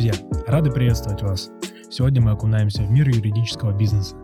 Друзья, 0.00 0.14
рады 0.46 0.70
приветствовать 0.70 1.20
вас. 1.20 1.50
Сегодня 1.90 2.22
мы 2.22 2.30
окунаемся 2.30 2.82
в 2.82 2.90
мир 2.90 3.06
юридического 3.06 3.76
бизнеса. 3.76 4.16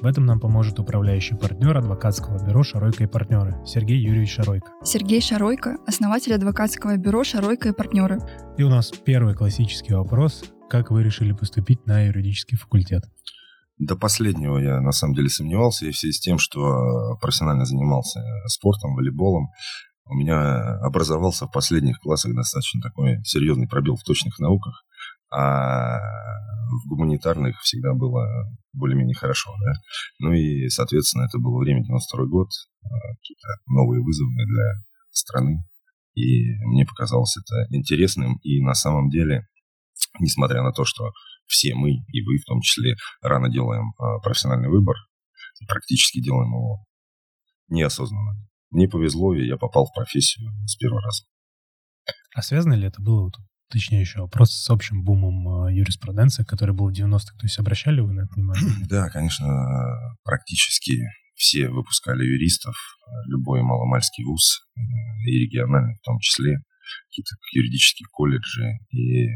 В 0.00 0.04
этом 0.04 0.26
нам 0.26 0.40
поможет 0.40 0.80
управляющий 0.80 1.36
партнер 1.36 1.76
адвокатского 1.76 2.44
бюро 2.44 2.64
«Шаройка 2.64 3.04
и 3.04 3.06
партнеры» 3.06 3.54
Сергей 3.64 4.00
Юрьевич 4.00 4.32
Шаройко. 4.34 4.72
Сергей 4.82 5.20
Шаройко, 5.20 5.76
основатель 5.86 6.34
адвокатского 6.34 6.96
бюро 6.96 7.22
«Шаройко 7.22 7.68
и 7.68 7.72
партнеры». 7.72 8.18
И 8.58 8.64
у 8.64 8.68
нас 8.70 8.90
первый 8.90 9.36
классический 9.36 9.94
вопрос. 9.94 10.42
Как 10.68 10.90
вы 10.90 11.04
решили 11.04 11.30
поступить 11.30 11.86
на 11.86 12.08
юридический 12.08 12.58
факультет? 12.58 13.04
До 13.78 13.94
последнего 13.94 14.58
я 14.58 14.80
на 14.80 14.90
самом 14.90 15.14
деле 15.14 15.28
сомневался, 15.28 15.86
и 15.86 15.92
в 15.92 15.96
связи 15.96 16.12
с 16.12 16.18
тем, 16.18 16.38
что 16.38 17.16
профессионально 17.20 17.66
занимался 17.66 18.20
спортом, 18.48 18.96
волейболом, 18.96 19.50
у 20.06 20.14
меня 20.16 20.78
образовался 20.80 21.46
в 21.46 21.52
последних 21.52 22.00
классах 22.00 22.34
достаточно 22.34 22.80
такой 22.80 23.22
серьезный 23.22 23.68
пробел 23.68 23.94
в 23.94 24.02
точных 24.02 24.40
науках, 24.40 24.82
а 25.30 25.98
в 25.98 26.88
гуманитарных 26.88 27.60
всегда 27.60 27.94
было 27.94 28.26
более-менее 28.72 29.14
хорошо, 29.14 29.50
да. 29.64 29.72
Ну 30.18 30.32
и, 30.32 30.68
соответственно, 30.68 31.24
это 31.24 31.38
было 31.38 31.58
время 31.58 31.82
92 31.84 32.26
год, 32.26 32.48
а, 32.84 32.88
какие-то 33.16 33.48
новые 33.66 34.02
вызовы 34.02 34.30
для 34.46 34.84
страны, 35.10 35.64
и 36.14 36.54
мне 36.66 36.84
показалось 36.86 37.36
это 37.36 37.66
интересным, 37.74 38.36
и 38.42 38.60
на 38.60 38.74
самом 38.74 39.08
деле, 39.10 39.46
несмотря 40.18 40.62
на 40.62 40.72
то, 40.72 40.84
что 40.84 41.12
все 41.46 41.74
мы, 41.74 41.90
и 41.90 42.22
вы 42.22 42.38
в 42.38 42.44
том 42.44 42.60
числе, 42.60 42.94
рано 43.22 43.50
делаем 43.50 43.92
а, 43.98 44.18
профессиональный 44.20 44.68
выбор, 44.68 44.96
практически 45.68 46.22
делаем 46.22 46.48
его 46.48 46.84
неосознанно. 47.68 48.36
Мне 48.70 48.88
повезло, 48.88 49.34
и 49.34 49.46
я 49.46 49.56
попал 49.56 49.86
в 49.86 49.92
профессию 49.92 50.50
с 50.66 50.76
первого 50.76 51.02
раза. 51.02 51.24
А 52.34 52.42
связано 52.42 52.74
ли 52.74 52.86
это 52.86 53.02
было, 53.02 53.30
точнее 53.70 54.00
еще 54.00 54.20
вопрос 54.20 54.52
с 54.52 54.70
общим 54.70 55.02
бумом 55.04 55.66
э, 55.68 55.74
юриспруденции, 55.74 56.44
который 56.44 56.74
был 56.74 56.90
в 56.90 56.92
90-х? 56.92 57.36
То 57.38 57.46
есть 57.46 57.58
обращали 57.58 58.00
вы 58.00 58.12
на 58.12 58.22
это 58.22 58.34
внимание? 58.34 58.70
Да, 58.88 59.08
конечно, 59.08 59.46
практически 60.24 61.02
все 61.34 61.68
выпускали 61.68 62.24
юристов, 62.24 62.74
любой 63.26 63.62
маломальский 63.62 64.24
вуз, 64.24 64.60
э, 64.76 64.80
и 65.26 65.46
региональный 65.46 65.94
в 65.94 66.00
том 66.02 66.18
числе, 66.18 66.58
какие-то 67.08 67.36
юридические 67.54 68.06
колледжи, 68.10 68.78
и 68.90 69.24
э, 69.24 69.28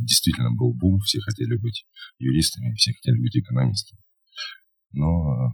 действительно 0.00 0.50
был 0.52 0.74
бум, 0.74 1.00
все 1.00 1.20
хотели 1.20 1.56
быть 1.56 1.86
юристами, 2.18 2.74
все 2.74 2.92
хотели 2.92 3.20
быть 3.20 3.36
экономистами. 3.36 4.00
Но 4.92 5.52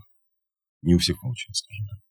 не 0.82 0.94
у 0.94 0.98
всех 0.98 1.20
получилось, 1.20 1.58
скажем 1.58 1.86
так. 1.88 2.05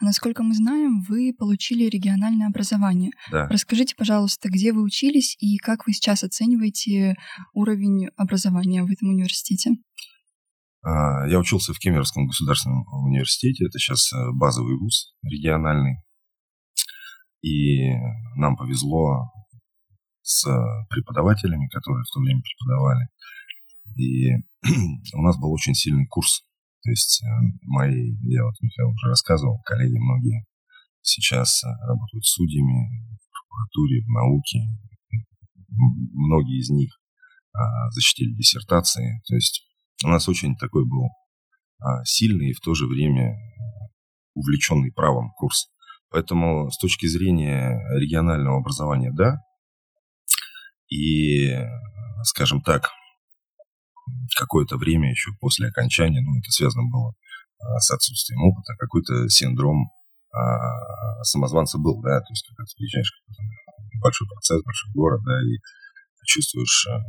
Насколько 0.00 0.42
мы 0.42 0.54
знаем, 0.54 1.02
вы 1.02 1.34
получили 1.36 1.84
региональное 1.84 2.46
образование. 2.46 3.10
Да. 3.30 3.46
Расскажите, 3.48 3.94
пожалуйста, 3.96 4.48
где 4.48 4.72
вы 4.72 4.82
учились 4.82 5.36
и 5.40 5.58
как 5.58 5.86
вы 5.86 5.92
сейчас 5.92 6.24
оцениваете 6.24 7.16
уровень 7.52 8.08
образования 8.16 8.82
в 8.82 8.90
этом 8.90 9.10
университете? 9.10 9.72
А, 10.82 11.26
я 11.28 11.38
учился 11.38 11.74
в 11.74 11.78
Кемеровском 11.78 12.26
государственном 12.26 12.86
университете. 13.04 13.66
Это 13.66 13.78
сейчас 13.78 14.10
э, 14.12 14.16
базовый 14.32 14.78
вуз 14.78 15.14
региональный. 15.22 15.96
И 17.42 17.90
нам 18.36 18.56
повезло 18.56 19.30
с 20.22 20.44
преподавателями, 20.88 21.68
которые 21.68 22.04
в 22.04 22.14
то 22.14 22.20
время 22.20 22.40
преподавали. 22.40 23.08
И 23.96 24.30
у 25.14 25.22
нас 25.22 25.38
был 25.38 25.52
очень 25.52 25.74
сильный 25.74 26.06
курс 26.06 26.42
то 26.82 26.90
есть 26.90 27.22
э, 27.22 27.26
мои, 27.62 28.14
я 28.22 28.44
вот 28.44 28.54
Михаил 28.60 28.90
уже 28.90 29.08
рассказывал, 29.08 29.60
коллеги 29.64 29.98
многие 29.98 30.46
сейчас 31.02 31.62
э, 31.64 31.68
работают 31.86 32.24
судьями 32.24 33.16
в 33.16 33.30
прокуратуре, 33.30 34.02
в 34.02 34.08
науке. 34.08 34.58
Многие 36.12 36.58
из 36.58 36.70
них 36.70 36.90
а, 37.52 37.90
защитили 37.90 38.32
диссертации. 38.34 39.22
То 39.26 39.34
есть 39.34 39.62
у 40.04 40.08
нас 40.08 40.28
очень 40.28 40.56
такой 40.56 40.84
был 40.84 41.08
а, 41.78 42.04
сильный 42.04 42.50
и 42.50 42.54
в 42.54 42.60
то 42.60 42.74
же 42.74 42.86
время 42.86 43.36
увлеченный 44.34 44.92
правом 44.92 45.30
курс. 45.36 45.70
Поэтому 46.10 46.70
с 46.70 46.78
точки 46.78 47.06
зрения 47.06 47.78
регионального 47.98 48.58
образования, 48.58 49.12
да. 49.12 49.38
И, 50.88 51.56
скажем 52.24 52.62
так, 52.62 52.90
какое-то 54.36 54.76
время 54.76 55.10
еще 55.10 55.30
после 55.40 55.68
окончания, 55.68 56.20
ну, 56.20 56.38
это 56.38 56.50
связано 56.50 56.88
было 56.90 57.14
а, 57.58 57.78
с 57.78 57.90
отсутствием 57.90 58.42
опыта, 58.42 58.74
какой-то 58.78 59.28
синдром 59.28 59.90
а, 60.32 61.22
самозванца 61.24 61.78
был, 61.78 62.00
да, 62.02 62.20
то 62.20 62.30
есть 62.30 62.46
когда 62.48 62.64
ты 62.64 62.76
приезжаешь 62.76 63.12
в 63.28 64.00
большой 64.00 64.28
процесс, 64.28 64.62
большой 64.62 64.92
город, 64.92 65.20
да, 65.24 65.40
и 65.42 65.58
чувствуешь 66.26 66.86
а, 66.88 67.00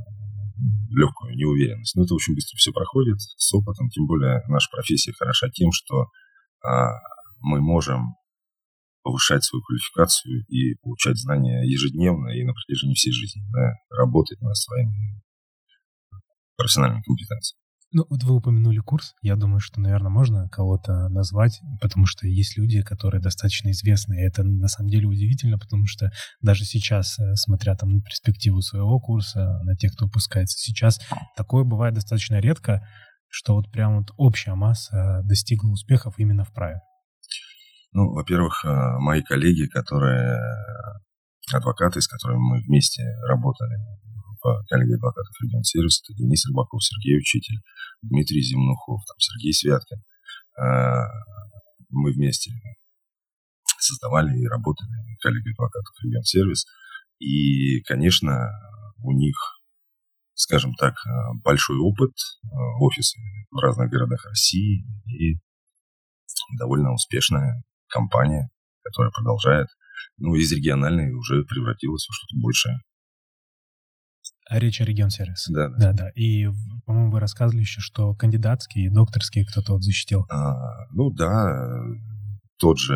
легкую 0.89 1.35
неуверенность. 1.35 1.95
Но 1.95 2.03
это 2.03 2.15
очень 2.15 2.35
быстро 2.35 2.57
все 2.57 2.71
проходит 2.71 3.19
с 3.19 3.53
опытом, 3.53 3.89
тем 3.89 4.07
более 4.07 4.43
наша 4.47 4.69
профессия 4.71 5.13
хороша 5.13 5.49
тем, 5.49 5.71
что 5.71 6.07
а, 6.63 6.99
мы 7.39 7.61
можем 7.61 8.15
повышать 9.03 9.43
свою 9.43 9.63
квалификацию 9.63 10.45
и 10.47 10.75
получать 10.81 11.17
знания 11.17 11.63
ежедневно 11.63 12.29
и 12.29 12.43
на 12.43 12.53
протяжении 12.53 12.93
всей 12.93 13.11
жизни, 13.11 13.41
да, 13.51 13.73
работать 13.89 14.39
над 14.41 14.55
своими 14.55 15.21
профессиональной 16.57 17.01
компетенции. 17.03 17.55
Ну, 17.93 18.05
вот 18.09 18.23
вы 18.23 18.35
упомянули 18.35 18.79
курс. 18.79 19.15
Я 19.21 19.35
думаю, 19.35 19.59
что, 19.59 19.81
наверное, 19.81 20.09
можно 20.09 20.47
кого-то 20.47 21.09
назвать, 21.09 21.59
потому 21.81 22.05
что 22.05 22.25
есть 22.25 22.57
люди, 22.57 22.81
которые 22.81 23.21
достаточно 23.21 23.69
известны. 23.71 24.13
И 24.13 24.25
это 24.25 24.43
на 24.43 24.69
самом 24.69 24.89
деле 24.89 25.07
удивительно, 25.07 25.59
потому 25.59 25.87
что 25.87 26.09
даже 26.41 26.63
сейчас, 26.63 27.19
э, 27.19 27.35
смотря 27.35 27.75
там 27.75 27.89
на 27.89 28.01
перспективу 28.01 28.61
своего 28.61 28.97
курса, 29.01 29.59
на 29.63 29.75
тех, 29.75 29.91
кто 29.93 30.05
выпускается 30.05 30.57
сейчас, 30.57 31.01
такое 31.35 31.65
бывает 31.65 31.93
достаточно 31.93 32.39
редко, 32.39 32.81
что 33.27 33.55
вот 33.55 33.69
прям 33.69 33.97
вот 33.97 34.11
общая 34.15 34.55
масса 34.55 35.21
достигла 35.25 35.71
успехов 35.71 36.13
именно 36.17 36.45
в 36.45 36.53
праве. 36.53 36.79
Ну, 37.91 38.13
во-первых, 38.13 38.63
э, 38.63 38.69
мои 38.99 39.21
коллеги, 39.21 39.67
которые 39.67 40.37
э, 40.37 41.57
адвокаты, 41.57 41.99
с 41.99 42.07
которыми 42.07 42.39
мы 42.39 42.61
вместе 42.61 43.03
работали 43.27 43.75
коллеги 44.69 44.95
адвокатов 44.95 45.33
регион 45.41 45.63
сервис, 45.63 46.01
это 46.03 46.17
Денис 46.17 46.45
Рыбаков, 46.47 46.83
Сергей 46.83 47.17
Учитель, 47.17 47.57
Дмитрий 48.01 48.41
Земнухов, 48.41 49.01
там, 49.07 49.17
Сергей 49.19 49.53
Святкин. 49.53 50.03
А, 50.57 51.05
мы 51.89 52.11
вместе 52.13 52.51
создавали 53.79 54.37
и 54.37 54.47
работали 54.47 54.89
коллеги 55.19 55.51
адвокатов 55.51 55.93
регион 56.03 56.23
сервис. 56.23 56.65
И, 57.19 57.81
конечно, 57.81 58.49
у 59.03 59.11
них, 59.11 59.35
скажем 60.33 60.73
так, 60.75 60.95
большой 61.43 61.77
опыт, 61.77 62.13
офисы 62.79 63.19
в 63.51 63.57
разных 63.57 63.89
городах 63.89 64.25
России 64.25 64.85
и 65.07 65.37
довольно 66.57 66.93
успешная 66.93 67.63
компания, 67.87 68.49
которая 68.83 69.11
продолжает, 69.11 69.67
ну, 70.17 70.35
из 70.35 70.51
региональной 70.51 71.13
уже 71.13 71.43
превратилась 71.43 72.07
в 72.07 72.13
что-то 72.13 72.41
большее. 72.41 72.79
Речь 74.51 74.81
о 74.81 74.85
регион 74.85 75.09
сервис. 75.09 75.47
Да, 75.49 75.69
да. 75.69 75.77
Да, 75.77 75.93
да. 75.93 76.09
И, 76.09 76.47
по-моему, 76.85 77.11
вы 77.11 77.19
рассказывали 77.21 77.61
еще, 77.61 77.79
что 77.79 78.13
кандидатские 78.15 78.91
докторские 78.91 79.45
кто-то 79.45 79.73
вот 79.73 79.83
защитил. 79.83 80.25
А, 80.29 80.53
ну 80.91 81.09
да, 81.09 81.69
тот 82.59 82.77
же 82.77 82.93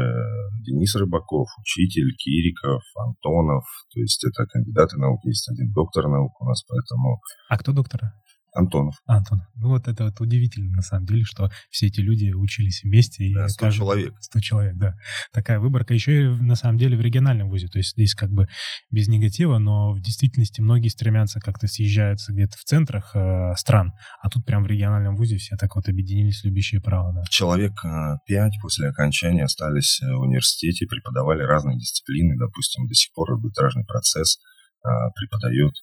Денис 0.66 0.94
Рыбаков, 0.96 1.48
учитель, 1.60 2.14
Кириков, 2.18 2.84
Антонов. 2.98 3.64
То 3.94 4.00
есть 4.00 4.24
это 4.26 4.46
кандидаты 4.46 4.98
наук, 4.98 5.22
есть 5.24 5.50
один 5.50 5.72
доктор 5.72 6.08
наук 6.08 6.40
у 6.42 6.46
нас, 6.46 6.62
поэтому... 6.64 7.20
А 7.50 7.58
кто 7.58 7.72
доктора? 7.72 8.14
Антонов. 8.56 8.96
Антон. 9.06 9.42
Ну 9.56 9.68
вот 9.68 9.88
это 9.88 10.06
вот 10.06 10.20
удивительно, 10.22 10.72
на 10.72 10.82
самом 10.82 11.06
деле, 11.06 11.24
что 11.26 11.52
все 11.70 11.88
эти 11.88 12.00
люди 12.00 12.32
учились 12.32 12.84
вместе. 12.84 13.30
Да, 13.36 13.50
100 13.50 13.66
каждый... 13.66 13.78
человек. 13.78 14.14
100 14.22 14.40
человек, 14.40 14.76
да. 14.78 14.96
Такая 15.34 15.60
выборка 15.60 15.94
еще 15.94 16.24
и 16.24 16.28
на 16.28 16.56
самом 16.56 16.78
деле 16.78 16.98
в 16.98 17.02
региональном 17.02 17.50
вузе. 17.50 17.68
То 17.68 17.80
есть 17.80 17.92
здесь 17.92 18.16
как 18.16 18.32
бы 18.32 18.48
без 18.90 19.10
негатива, 19.10 19.58
но 19.58 19.92
в 19.92 20.02
действительности 20.02 20.62
многие 20.62 20.88
стремятся 20.88 21.42
как-то 21.42 21.68
съезжаются 21.68 22.32
где-то 22.32 22.58
в 22.58 22.64
центрах 22.64 23.14
э, 23.14 23.54
стран, 23.58 23.92
а 24.22 24.30
тут 24.30 24.46
прям 24.46 24.64
в 24.64 24.68
региональном 24.68 25.18
вузе 25.18 25.36
все 25.38 25.58
так 25.58 25.76
вот 25.76 25.90
объединились, 25.90 26.44
любящие 26.46 26.82
право. 26.82 27.14
Да. 27.14 27.24
Человек 27.30 27.74
э, 27.84 28.16
пять 28.26 28.54
после 28.62 28.88
окончания 28.88 29.44
остались 29.44 30.00
в 30.02 30.22
университете, 30.22 30.88
преподавали 30.88 31.44
разные 31.44 31.78
дисциплины. 31.78 32.38
Допустим, 32.38 32.88
до 32.88 32.94
сих 32.94 33.12
пор 33.14 33.34
арбитражный 33.34 33.84
процесс 33.86 34.38
э, 34.86 34.90
преподает 35.16 35.74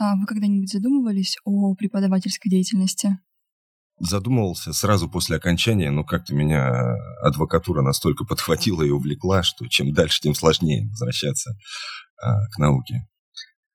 а 0.00 0.16
вы 0.16 0.24
когда-нибудь 0.26 0.72
задумывались 0.72 1.36
о 1.44 1.74
преподавательской 1.74 2.50
деятельности? 2.50 3.18
Задумывался 3.98 4.72
сразу 4.72 5.10
после 5.10 5.36
окончания, 5.36 5.90
но 5.90 6.04
как-то 6.04 6.34
меня 6.34 6.96
адвокатура 7.22 7.82
настолько 7.82 8.24
подхватила 8.24 8.82
и 8.82 8.88
увлекла, 8.88 9.42
что 9.42 9.68
чем 9.68 9.92
дальше, 9.92 10.22
тем 10.22 10.34
сложнее 10.34 10.88
возвращаться 10.88 11.54
а, 12.16 12.48
к 12.48 12.58
науке. 12.58 13.06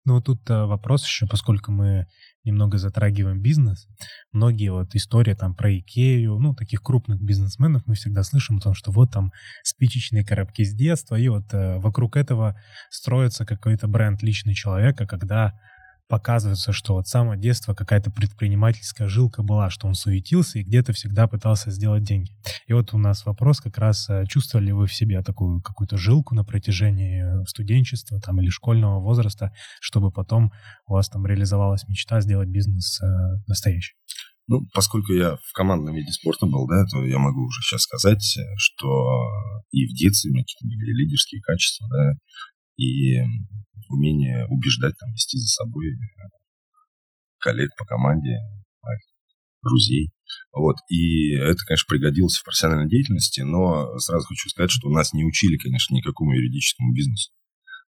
Ну, 0.04 0.16
вот 0.16 0.26
тут 0.26 0.50
а, 0.50 0.66
вопрос 0.66 1.06
еще, 1.06 1.28
поскольку 1.28 1.72
мы 1.72 2.08
немного 2.44 2.80
затрагиваем 2.80 3.40
бизнес, 3.40 3.88
многие 4.32 4.72
вот 4.72 4.96
истории 4.96 5.36
там 5.36 5.54
про 5.54 5.78
Икею, 5.78 6.40
ну, 6.40 6.56
таких 6.56 6.82
крупных 6.82 7.22
бизнесменов 7.22 7.84
мы 7.86 7.94
всегда 7.94 8.24
слышим 8.24 8.58
о 8.58 8.62
том, 8.62 8.74
что 8.74 8.92
вот 8.92 9.12
там 9.12 9.32
спичечные 9.64 10.26
коробки 10.26 10.64
с 10.64 10.74
детства, 10.74 11.16
и 11.16 11.28
вот 11.28 11.54
э, 11.54 11.78
вокруг 11.78 12.18
этого 12.18 12.60
строится 12.90 13.46
какой-то 13.46 13.88
бренд 13.88 14.24
личный 14.24 14.56
человека, 14.56 15.06
когда 15.06 15.54
показывается, 16.08 16.72
что 16.72 16.94
вот 16.94 17.08
с 17.08 17.12
самого 17.12 17.36
детства 17.36 17.74
какая-то 17.74 18.12
предпринимательская 18.12 19.08
жилка 19.08 19.44
была, 19.44 19.70
что 19.70 19.88
он 19.88 19.96
суетился 19.96 20.60
и 20.60 20.64
где-то 20.64 20.94
всегда 20.94 21.28
пытался 21.28 21.72
сделать 21.72 22.04
деньги. 22.04 22.32
И 22.68 22.74
вот 22.74 22.94
у 22.94 22.98
нас 22.98 23.26
вопрос 23.26 23.60
как 23.60 23.78
раз, 23.78 24.10
э, 24.10 24.26
чувствовали 24.28 24.68
ли 24.68 24.72
вы 24.72 24.88
в 24.88 24.94
себе 24.94 25.22
такую 25.24 25.62
какую-то 25.62 25.98
жилку 25.98 26.36
на 26.36 26.44
протяжении 26.44 27.46
студенчества 27.48 28.20
там, 28.20 28.40
или 28.42 28.50
школьного 28.50 29.00
возраста, 29.00 29.52
чтобы 29.82 30.12
потом 30.12 30.52
у 30.88 30.94
вас 30.94 31.10
там 31.10 31.26
реализовалась 31.26 31.88
мечта 31.88 32.22
сделать 32.22 32.50
бизнес 32.50 33.02
э, 33.02 33.06
настоящий? 33.48 33.96
Ну, 34.48 34.62
поскольку 34.74 35.12
я 35.12 35.38
в 35.38 35.54
командном 35.54 35.96
виде 35.96 36.12
спорта 36.12 36.46
был, 36.46 36.68
да, 36.68 36.86
то 36.86 37.04
я 37.04 37.18
могу 37.18 37.46
уже 37.46 37.62
сейчас 37.64 37.82
сказать, 37.82 38.38
что 38.58 38.88
и 39.72 39.88
в 39.88 39.96
детстве 39.98 40.30
у 40.30 40.34
меня 40.34 40.44
какие-то 40.44 40.68
были 40.68 41.04
лидерские 41.04 41.42
качества, 41.42 41.88
да, 41.90 42.14
и 42.78 43.22
умение 43.90 44.46
убеждать, 44.48 44.98
там, 44.98 45.12
вести 45.12 45.38
за 45.38 45.48
собой 45.48 45.88
э, 45.88 45.98
коллег 47.40 47.72
по 47.78 47.86
команде, 47.86 48.38
друзей. 49.66 50.12
Вот. 50.54 50.78
И 50.90 51.36
это, 51.36 51.58
конечно, 51.66 51.88
пригодилось 51.90 52.38
в 52.38 52.44
профессиональной 52.44 52.90
деятельности, 52.90 53.42
но 53.42 53.98
сразу 54.00 54.26
хочу 54.28 54.50
сказать, 54.50 54.72
что 54.72 54.90
нас 54.90 55.12
не 55.14 55.26
учили, 55.26 55.58
конечно, 55.58 55.94
никакому 55.94 56.32
юридическому 56.32 56.94
бизнесу. 56.94 57.32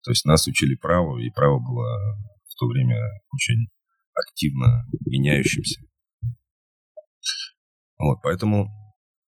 То 0.03 0.11
есть 0.11 0.25
нас 0.25 0.47
учили 0.47 0.75
праву, 0.75 1.17
и 1.17 1.29
право 1.29 1.59
было 1.59 1.97
в 2.47 2.55
то 2.57 2.67
время 2.67 2.97
очень 3.31 3.67
активно 4.13 4.85
меняющимся. 5.05 5.81
Вот, 7.97 8.19
поэтому 8.21 8.69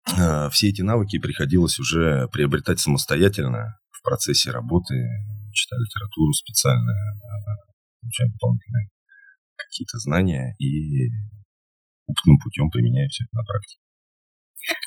э, 0.08 0.50
все 0.52 0.70
эти 0.70 0.82
навыки 0.82 1.18
приходилось 1.18 1.80
уже 1.80 2.28
приобретать 2.32 2.80
самостоятельно 2.80 3.79
в 4.00 4.02
процессе 4.02 4.52
работы, 4.52 4.96
читая 5.54 5.80
литературу 5.80 6.32
специально, 6.34 6.92
э, 6.92 6.96
получая 8.02 8.30
дополнительные 8.30 8.90
какие-то 9.56 10.00
знания 10.00 10.56
и 10.58 11.10
опытным 12.08 12.40
путем 12.40 12.70
применяя 12.70 13.08
все 13.10 13.26
это 13.26 13.36
на 13.36 13.44
практике. 13.44 13.82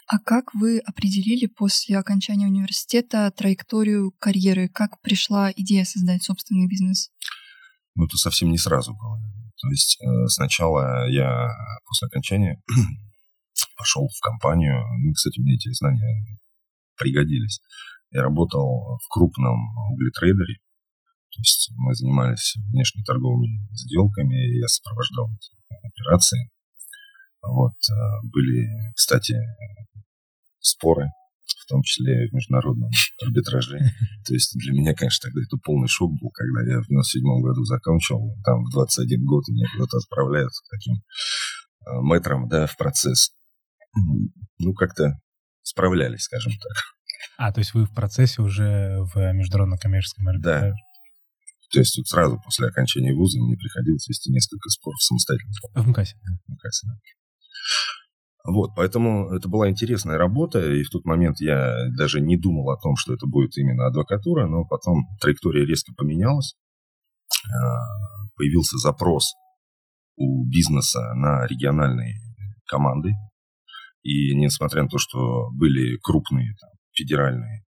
А 0.06 0.18
как 0.18 0.54
вы 0.54 0.78
определили 0.78 1.46
после 1.46 1.98
окончания 1.98 2.46
университета 2.46 3.30
траекторию 3.30 4.12
карьеры? 4.18 4.68
Как 4.68 5.00
пришла 5.00 5.50
идея 5.52 5.84
создать 5.84 6.22
собственный 6.22 6.68
бизнес? 6.68 7.10
Ну, 7.94 8.04
это 8.04 8.16
совсем 8.16 8.50
не 8.50 8.58
сразу 8.58 8.94
было. 8.94 9.18
То 9.60 9.68
есть 9.68 9.98
э, 10.00 10.26
сначала 10.28 11.08
я 11.08 11.48
после 11.86 12.06
окончания 12.06 12.60
пошел 13.76 14.08
в 14.08 14.20
компанию. 14.20 14.82
Ну, 15.04 15.12
кстати, 15.12 15.40
мне 15.40 15.54
эти 15.54 15.72
знания 15.72 16.38
пригодились. 16.96 17.60
Я 18.12 18.22
работал 18.22 18.98
в 19.02 19.08
крупном 19.08 19.56
углетрейдере. 19.92 20.56
То 21.32 21.40
есть 21.40 21.72
мы 21.76 21.94
занимались 21.94 22.54
внешнеторговыми 22.70 23.66
сделками, 23.72 24.36
и 24.36 24.58
я 24.60 24.68
сопровождал 24.68 25.30
эти 25.32 25.50
операции. 25.86 26.50
Вот. 27.42 27.72
Э, 27.90 27.94
были, 28.24 28.68
кстати, 28.94 29.34
споры, 30.60 31.08
в 31.64 31.66
том 31.68 31.82
числе 31.82 32.28
в 32.28 32.34
международном 32.34 32.90
арбитраже. 33.22 33.78
То 34.26 34.34
есть 34.34 34.54
для 34.58 34.72
меня, 34.72 34.94
конечно, 34.94 35.28
тогда 35.28 35.40
это 35.42 35.56
полный 35.64 35.88
шок 35.88 36.12
был, 36.20 36.30
когда 36.30 36.70
я 36.70 36.80
в 36.80 36.86
97 36.88 37.22
году 37.40 37.64
закончил, 37.64 38.36
там 38.44 38.64
в 38.64 38.70
21 38.72 39.24
год 39.24 39.48
меня 39.48 39.66
куда-то 39.72 39.96
отправляют 39.96 40.52
таким 40.70 40.96
э, 40.96 42.00
мэтром, 42.02 42.48
да, 42.48 42.66
в 42.66 42.76
процесс 42.76 43.32
ну, 44.58 44.74
как-то 44.74 45.18
справлялись, 45.62 46.22
скажем 46.22 46.52
так. 46.52 46.76
А, 47.36 47.52
то 47.52 47.60
есть 47.60 47.74
вы 47.74 47.86
в 47.86 47.94
процессе 47.94 48.42
уже 48.42 48.98
в 49.14 49.32
международном 49.32 49.78
коммерческом 49.78 50.28
арбитраже? 50.28 50.70
Да. 50.70 50.76
То 51.72 51.78
есть 51.78 51.94
тут 51.96 52.06
сразу 52.06 52.38
после 52.44 52.68
окончания 52.68 53.14
вуза 53.14 53.38
мне 53.40 53.56
приходилось 53.56 54.06
вести 54.06 54.30
несколько 54.30 54.68
споров 54.68 55.00
самостоятельно. 55.02 55.52
В 55.74 55.88
МКАСе? 55.88 56.16
В 56.46 56.52
МКАСе, 56.52 56.86
да. 56.86 56.94
Вот, 58.44 58.70
поэтому 58.74 59.30
это 59.32 59.48
была 59.48 59.70
интересная 59.70 60.18
работа, 60.18 60.58
и 60.60 60.82
в 60.82 60.90
тот 60.90 61.04
момент 61.04 61.40
я 61.40 61.88
даже 61.96 62.20
не 62.20 62.36
думал 62.36 62.70
о 62.70 62.80
том, 62.80 62.96
что 62.96 63.14
это 63.14 63.26
будет 63.26 63.56
именно 63.56 63.86
адвокатура, 63.86 64.48
но 64.48 64.64
потом 64.64 65.04
траектория 65.20 65.64
резко 65.64 65.92
поменялась. 65.96 66.56
А, 67.46 67.78
появился 68.34 68.78
запрос 68.78 69.32
у 70.16 70.44
бизнеса 70.48 71.14
на 71.14 71.46
региональные 71.46 72.16
команды, 72.66 73.12
и 74.02 74.34
несмотря 74.34 74.82
на 74.82 74.88
то, 74.88 74.98
что 74.98 75.50
были 75.52 75.96
крупные 76.02 76.54
там, 76.60 76.70
федеральные, 76.92 77.64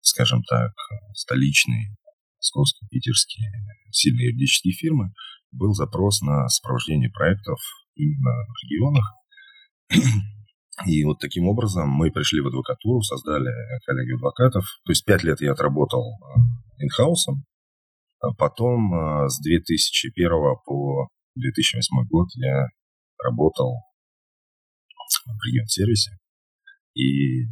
скажем 0.00 0.42
так, 0.44 0.72
столичные, 1.14 1.96
московские, 2.38 2.88
питерские 2.88 3.50
сильные 3.90 4.28
юридические 4.28 4.74
фирмы, 4.74 5.12
был 5.52 5.72
запрос 5.72 6.20
на 6.20 6.48
сопровождение 6.48 7.10
проектов 7.10 7.58
именно 7.94 8.30
в 8.30 8.62
регионах. 8.62 9.14
И 10.86 11.04
вот 11.04 11.18
таким 11.20 11.48
образом 11.48 11.88
мы 11.88 12.10
пришли 12.10 12.40
в 12.40 12.48
адвокатуру, 12.48 13.00
создали 13.00 13.50
коллегию 13.86 14.16
адвокатов. 14.16 14.64
То 14.84 14.92
есть 14.92 15.04
пять 15.06 15.24
лет 15.24 15.40
я 15.40 15.52
отработал 15.52 16.04
э, 16.04 16.84
инхаусом. 16.84 17.46
А 18.20 18.34
потом 18.34 18.92
э, 18.92 19.28
с 19.28 19.40
2001 19.40 20.28
по 20.66 21.08
2008 21.34 22.08
год 22.08 22.28
я 22.34 22.66
работал 23.24 23.76
в 25.24 25.46
регион-сервисе. 25.46 26.18
И 26.94 27.44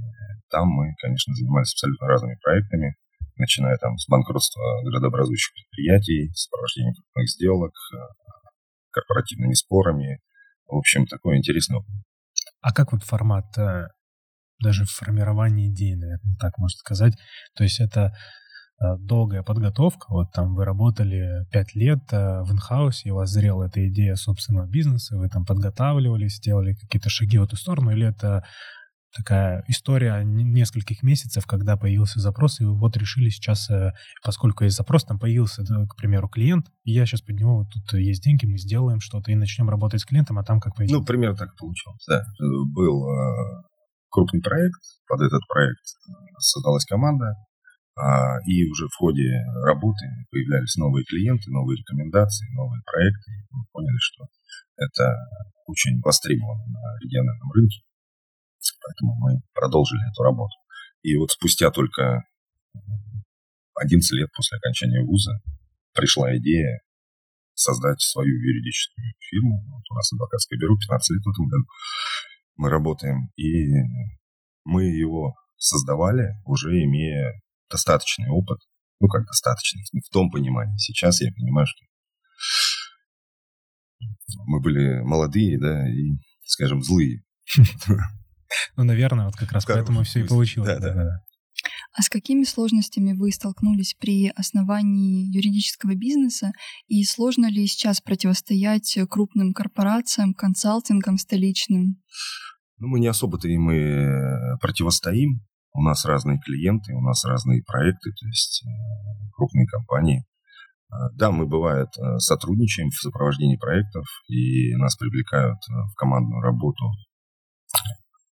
там 0.55 0.69
мы, 0.69 0.95
конечно, 1.03 1.35
занимались 1.35 1.73
абсолютно 1.73 2.07
разными 2.07 2.39
проектами, 2.41 2.95
начиная 3.37 3.77
там 3.79 3.99
с 3.99 4.07
банкротства 4.09 4.63
градообразующих 4.85 5.53
предприятий, 5.53 6.31
сопровождением 6.33 6.95
крупных 6.95 7.29
сделок, 7.29 7.73
э, 7.73 7.97
корпоративными 8.93 9.55
спорами. 9.55 10.21
В 10.69 10.77
общем, 10.77 11.07
такой 11.07 11.39
интересный 11.39 11.79
опыт. 11.79 11.91
А 12.61 12.73
как 12.73 12.93
вот 12.93 13.03
формат 13.03 13.47
э, 13.59 13.89
даже 14.61 14.85
формирования 14.85 15.71
идеи, 15.71 15.95
наверное, 15.95 16.37
так 16.39 16.57
можно 16.59 16.79
сказать? 16.79 17.15
То 17.57 17.65
есть 17.65 17.81
это 17.81 18.15
Э, 18.83 18.97
долгая 18.99 19.43
подготовка. 19.43 20.07
Вот 20.09 20.33
там 20.33 20.55
вы 20.55 20.65
работали 20.65 21.47
пять 21.51 21.75
лет 21.75 22.01
в 22.11 22.53
инхаусе, 22.53 23.09
и 23.09 23.13
у 23.13 23.17
вас 23.17 23.31
зрела 23.31 23.65
эта 23.65 23.87
идея 23.89 24.17
собственного 24.17 24.67
бизнеса, 24.67 25.17
вы 25.17 25.29
там 25.29 25.45
подготавливались, 25.45 26.37
сделали 26.37 26.75
какие-то 26.75 27.09
шаги 27.09 27.39
в 27.39 27.45
эту 27.45 27.57
сторону, 27.57 27.93
или 27.93 28.09
это 28.09 28.45
такая 29.17 29.65
история 29.69 30.23
нескольких 30.25 31.03
месяцев, 31.03 31.47
когда 31.47 31.77
появился 31.77 32.21
запрос, 32.21 32.61
и 32.61 32.65
вот 32.65 32.97
решили 32.97 33.29
сейчас, 33.29 33.71
э, 33.71 33.93
поскольку 34.23 34.65
есть 34.65 34.77
запрос, 34.77 35.05
там 35.05 35.19
появился, 35.19 35.63
к 35.65 35.97
примеру, 35.97 36.29
клиент, 36.29 36.67
и 36.85 36.93
я 36.93 37.07
сейчас 37.07 37.23
под 37.23 37.37
него, 37.37 37.69
тут 37.73 37.99
есть 37.99 38.23
деньги, 38.23 38.47
мы 38.47 38.59
сделаем 38.59 39.01
что-то 39.01 39.31
и 39.31 39.35
начнем 39.35 39.71
работать 39.71 40.01
с 40.01 40.05
клиентом, 40.05 40.39
а 40.39 40.45
там 40.45 40.61
как 40.61 40.75
пойдет. 40.77 40.99
Ну, 40.99 41.05
примерно 41.05 41.37
так 41.37 41.57
получилось, 41.57 42.05
да. 42.09 42.25
Был 42.75 43.07
крупный 44.11 44.41
проект, 44.41 44.81
под 45.09 45.21
этот 45.23 45.41
проект 45.49 45.83
создалась 46.39 46.85
команда, 46.85 47.35
а, 47.97 48.39
и 48.47 48.67
уже 48.67 48.87
в 48.87 48.97
ходе 48.97 49.31
работы 49.65 50.07
появлялись 50.31 50.75
новые 50.77 51.05
клиенты, 51.05 51.51
новые 51.51 51.79
рекомендации, 51.79 52.47
новые 52.55 52.83
проекты. 52.85 53.31
И 53.31 53.55
мы 53.55 53.65
поняли, 53.73 53.99
что 54.01 54.27
это 54.77 55.15
очень 55.67 56.01
востребовано 56.01 56.67
на 56.67 56.99
региональном 57.03 57.51
рынке. 57.53 57.83
Поэтому 58.83 59.15
мы 59.17 59.41
продолжили 59.53 60.01
эту 60.11 60.23
работу. 60.23 60.55
И 61.03 61.17
вот 61.17 61.31
спустя 61.31 61.71
только 61.71 62.25
11 63.77 64.11
лет 64.13 64.31
после 64.33 64.59
окончания 64.59 65.05
вуза 65.05 65.41
пришла 65.93 66.37
идея 66.37 66.81
создать 67.55 68.01
свою 68.01 68.35
юридическую 68.35 69.15
фирму. 69.19 69.65
Вот 69.71 69.83
у 69.91 69.95
нас 69.95 70.13
адвокатское 70.13 70.59
бюро, 70.59 70.77
15 70.77 71.11
лет 71.17 71.25
в 71.25 71.31
этом 71.31 71.49
году 71.49 71.65
мы 72.57 72.71
работаем. 72.71 73.31
И 73.37 73.73
мы 74.65 74.85
его 74.85 75.35
создавали, 75.57 76.35
уже 76.45 76.71
имея 76.85 77.41
достаточный 77.71 78.29
опыт. 78.31 78.59
Ну, 79.01 79.09
как 79.09 79.27
достаточный, 79.27 79.83
в 80.01 80.09
том 80.11 80.31
понимании. 80.31 80.77
Сейчас 80.79 81.21
я 81.21 81.31
понимаю, 81.33 81.67
что 81.67 81.85
мы 84.47 84.61
были 84.61 85.03
молодые, 85.03 85.59
да, 85.59 85.89
и, 85.89 86.13
скажем, 86.45 86.83
злые. 86.83 87.23
Ну, 88.77 88.85
наверное, 88.85 89.27
вот 89.27 89.37
как 89.37 89.53
раз 89.53 89.65
поэтому 89.65 90.03
все 90.05 90.21
и 90.21 90.29
получилось. 90.29 90.69
Да, 90.69 90.79
да. 90.79 91.21
А 91.97 92.03
с 92.03 92.09
какими 92.09 92.43
сложностями 92.43 93.13
вы 93.13 93.31
столкнулись 93.31 93.95
при 93.99 94.29
основании 94.29 95.33
юридического 95.33 95.95
бизнеса? 95.95 96.51
И 96.89 97.05
сложно 97.05 97.49
ли 97.49 97.67
сейчас 97.67 98.01
противостоять 98.01 98.99
крупным 99.09 99.53
корпорациям, 99.53 100.35
консалтингам 100.35 101.19
столичным? 101.19 102.03
Ну, 102.79 102.89
мы 102.89 102.99
не 102.99 103.07
особо-то 103.07 103.49
им 103.49 103.71
и 103.71 103.77
э, 103.77 104.59
противостоим. 104.61 105.41
У 105.73 105.83
нас 105.83 106.05
разные 106.05 106.41
клиенты, 106.45 106.93
у 106.95 107.01
нас 107.01 107.25
разные 107.25 107.63
проекты, 107.63 108.11
то 108.11 108.27
есть 108.27 108.65
э, 108.65 108.69
крупные 109.37 109.67
компании. 109.67 110.25
А, 110.91 111.11
да, 111.13 111.31
мы, 111.31 111.47
бывает, 111.47 111.89
э, 111.99 112.19
сотрудничаем 112.19 112.91
в 112.91 112.97
сопровождении 112.97 113.57
проектов, 113.57 114.05
и 114.29 114.75
нас 114.75 114.97
привлекают 114.97 115.59
э, 115.69 115.73
в 115.93 115.95
командную 115.95 116.41
работу 116.43 116.85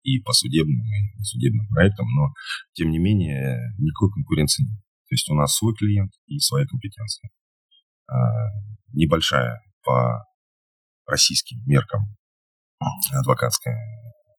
и 0.04 0.20
по 0.20 0.34
судебным, 0.34 0.82
и 0.82 1.18
по 1.18 1.24
судебным 1.24 1.68
проектам, 1.68 2.08
но, 2.16 2.34
тем 2.74 2.90
не 2.90 3.00
менее, 3.00 3.58
никакой 3.78 4.12
конкуренции 4.12 4.64
нет. 4.64 4.80
То 5.08 5.14
есть 5.14 5.30
у 5.30 5.36
нас 5.36 5.56
свой 5.56 5.76
клиент 5.76 6.12
и 6.28 6.40
своя 6.40 6.66
компетенция. 6.66 7.30
А, 8.08 8.16
небольшая 8.94 9.62
по 9.84 10.26
российским 11.06 11.62
меркам 11.66 12.02
адвокатская 13.14 13.78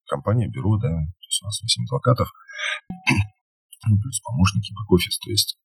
компания, 0.06 0.48
бюро, 0.48 0.78
да, 0.78 0.88
то 0.88 1.26
есть 1.28 1.42
у 1.42 1.46
нас 1.46 1.60
8 1.62 1.84
адвокатов, 1.84 2.28
ну, 3.86 4.00
плюс 4.00 4.20
помощники, 4.20 4.72
бэк-офис, 4.72 5.18
то 5.18 5.30
есть 5.30 5.58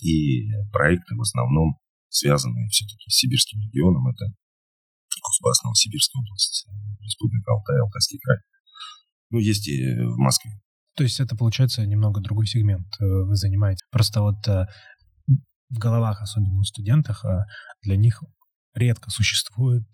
и 0.00 0.48
проекты 0.72 1.14
в 1.14 1.20
основном 1.20 1.76
связанные 2.08 2.68
все-таки 2.68 3.08
с 3.08 3.18
сибирским 3.18 3.60
регионом, 3.60 4.08
это 4.08 4.26
Кузбасс, 5.22 5.62
Новосибирская 5.62 6.20
область, 6.20 6.66
Республика 7.00 7.52
Алтай, 7.52 7.78
Алтайский 7.80 8.18
край. 8.18 8.38
Ну, 9.30 9.38
есть 9.38 9.68
и 9.68 9.94
в 9.94 10.16
Москве. 10.18 10.52
То 10.96 11.04
есть 11.04 11.20
это, 11.20 11.36
получается, 11.36 11.86
немного 11.86 12.20
другой 12.20 12.46
сегмент 12.46 12.86
э, 13.00 13.04
вы 13.04 13.36
занимаете. 13.36 13.84
Просто 13.90 14.20
вот 14.22 14.46
э, 14.48 14.66
в 15.70 15.78
головах, 15.78 16.20
особенно 16.20 16.58
у 16.58 16.64
студентов, 16.64 17.24
э, 17.24 17.44
для 17.82 17.96
них 17.96 18.22
редко 18.72 19.10
существуют 19.10 19.88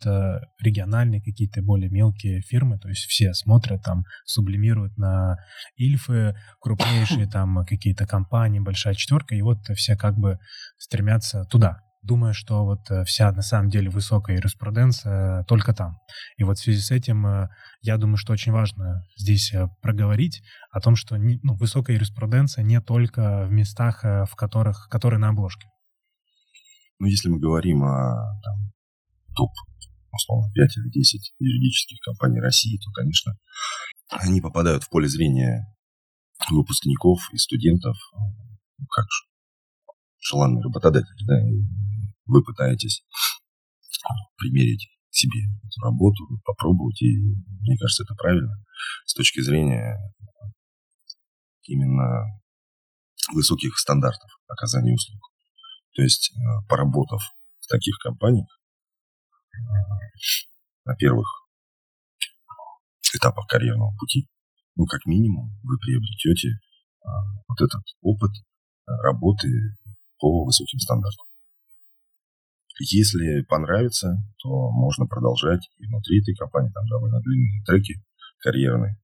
региональные 0.61 1.23
какие-то 1.23 1.63
более 1.63 1.89
мелкие 1.89 2.43
фирмы, 2.43 2.79
то 2.79 2.91
есть 2.91 3.07
все 3.07 3.33
смотрят 3.33 3.83
там, 3.83 4.05
сублимируют 4.27 4.99
на 4.99 5.39
Ильфы, 5.77 6.37
крупнейшие 6.61 7.27
там 7.27 7.65
какие-то 7.65 8.07
компании, 8.07 8.61
большая 8.61 8.93
четверка, 8.93 9.35
и 9.35 9.41
вот 9.41 9.61
все 9.77 9.97
как 9.97 10.19
бы 10.19 10.39
стремятся 10.77 11.45
туда, 11.45 11.81
думая, 12.03 12.33
что 12.33 12.65
вот 12.65 12.91
э, 12.91 13.05
вся 13.05 13.33
на 13.33 13.43
самом 13.43 13.69
деле 13.69 13.91
высокая 13.91 14.37
юриспруденция 14.37 15.45
только 15.45 15.75
там. 15.75 15.99
И 16.37 16.45
вот 16.45 16.59
в 16.59 16.63
связи 16.63 16.81
с 16.81 16.91
этим 16.91 17.27
э, 17.27 17.49
я 17.83 17.97
думаю, 17.97 18.17
что 18.17 18.33
очень 18.33 18.53
важно 18.53 19.05
здесь 19.17 19.53
э, 19.53 19.69
проговорить 19.83 20.43
о 20.71 20.81
том, 20.81 20.97
что 20.97 21.17
ну, 21.17 21.57
высокая 21.57 21.97
юриспруденция 21.97 22.65
не 22.65 22.81
только 22.81 23.45
в 23.47 23.53
местах, 23.53 24.03
в 24.03 24.35
которых, 24.37 24.89
которые 24.91 25.19
на 25.19 25.31
обложке. 25.31 25.69
Ну, 26.99 27.07
если 27.07 27.29
мы 27.29 27.39
говорим 27.39 27.85
о 27.85 28.41
там, 28.43 28.73
топ, 29.35 29.51
условно, 30.13 30.51
5 30.53 30.77
или 30.79 30.91
10 30.91 31.35
юридических 31.39 31.99
компаний 32.01 32.41
России, 32.41 32.79
то, 32.79 32.91
конечно, 32.93 33.37
они 34.09 34.41
попадают 34.41 34.85
в 34.85 34.91
поле 34.91 35.09
зрения 35.09 35.67
выпускников 36.51 37.21
и 37.33 37.37
студентов, 37.37 37.97
как 38.91 39.07
же, 40.27 40.37
желанный 40.37 40.63
работодатель, 40.63 41.27
да, 41.27 41.35
вы 42.27 42.43
пытаетесь 42.43 43.05
примерить 44.37 44.89
себе 45.11 45.41
эту 45.65 45.81
работу, 45.83 46.25
попробовать, 46.45 47.01
и 47.03 47.19
мне 47.63 47.77
кажется, 47.79 48.03
это 48.03 48.15
правильно 48.15 48.53
с 49.05 49.15
точки 49.15 49.41
зрения 49.41 49.97
именно 51.65 52.41
высоких 53.33 53.79
стандартов 53.79 54.31
оказания 54.47 54.95
услуг. 54.95 55.21
То 55.95 56.03
есть, 56.03 56.33
э, 56.33 56.37
поработав 56.69 57.21
в 57.61 57.67
таких 57.67 57.97
компаниях, 57.99 58.47
э, 59.53 59.59
на 60.85 60.95
первых 60.95 61.27
этапах 63.15 63.47
карьерного 63.49 63.97
пути, 63.99 64.29
ну, 64.77 64.85
как 64.85 65.07
минимум, 65.07 65.51
вы 65.65 65.79
приобретете 65.79 66.51
э, 66.51 67.09
вот 67.49 67.61
этот 67.61 67.83
опыт 68.03 68.31
работы 68.87 69.49
по 70.19 70.45
высоким 70.45 70.79
стандартам. 70.79 71.27
Если 72.79 73.43
понравится, 73.49 74.17
то 74.39 74.71
можно 74.71 75.07
продолжать 75.07 75.69
и 75.79 75.87
внутри 75.87 76.21
этой 76.21 76.35
компании, 76.35 76.71
там 76.73 76.87
довольно 76.89 77.21
длинные 77.21 77.65
треки 77.65 77.95
карьерные. 78.41 78.97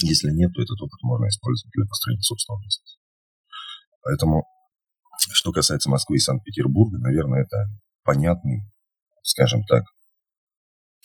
Если 0.00 0.30
нет, 0.30 0.52
то 0.52 0.62
этот 0.62 0.80
опыт 0.80 1.00
можно 1.02 1.28
использовать 1.28 1.72
для 1.72 1.86
построения 1.86 2.22
собственного 2.22 2.60
бизнеса. 2.60 2.98
Поэтому, 4.02 4.44
что 5.32 5.52
касается 5.52 5.90
Москвы 5.90 6.16
и 6.16 6.18
Санкт-Петербурга, 6.20 6.98
наверное, 6.98 7.42
это 7.42 7.56
понятный, 8.02 8.62
скажем 9.22 9.62
так, 9.64 9.84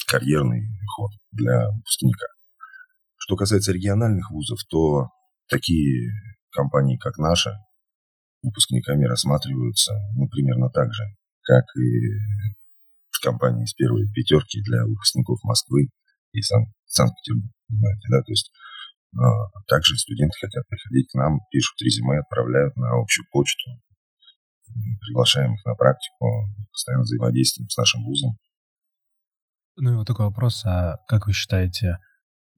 карьерный 0.07 0.67
ход 0.95 1.12
для 1.31 1.69
выпускника. 1.69 2.25
Что 3.17 3.36
касается 3.36 3.71
региональных 3.71 4.31
вузов, 4.31 4.59
то 4.69 5.09
такие 5.47 6.12
компании, 6.51 6.97
как 6.97 7.17
наша, 7.17 7.55
выпускниками 8.41 9.06
рассматриваются 9.06 9.94
ну, 10.15 10.27
примерно 10.27 10.70
так 10.70 10.94
же, 10.94 11.03
как 11.44 11.65
и 11.77 12.48
компании 13.27 13.65
из 13.65 13.74
первой 13.74 14.08
пятерки 14.13 14.62
для 14.63 14.86
выпускников 14.86 15.44
Москвы 15.44 15.89
и 16.32 16.41
Сан- 16.41 16.72
Санкт-Петербурга. 16.86 17.51
Да? 18.10 18.22
То 18.22 18.32
есть 18.32 18.51
а, 19.17 19.50
также 19.67 19.98
студенты 19.98 20.34
хотят 20.39 20.67
приходить 20.67 21.10
к 21.12 21.15
нам, 21.15 21.39
пишут 21.51 21.82
резюме, 21.82 22.20
отправляют 22.20 22.75
на 22.77 23.00
общую 23.00 23.25
почту, 23.32 23.72
приглашаем 25.01 25.56
их 25.56 25.65
на 25.65 25.75
практику, 25.75 26.48
постоянно 26.72 27.03
взаимодействуем 27.03 27.70
с 27.70 27.77
нашим 27.77 28.03
вузом. 28.06 28.38
Ну 29.77 29.94
и 29.94 29.96
вот 29.96 30.08
такой 30.08 30.25
вопрос, 30.25 30.65
а 30.65 30.98
как 31.08 31.27
вы 31.27 31.34
считаете, 31.34 32.00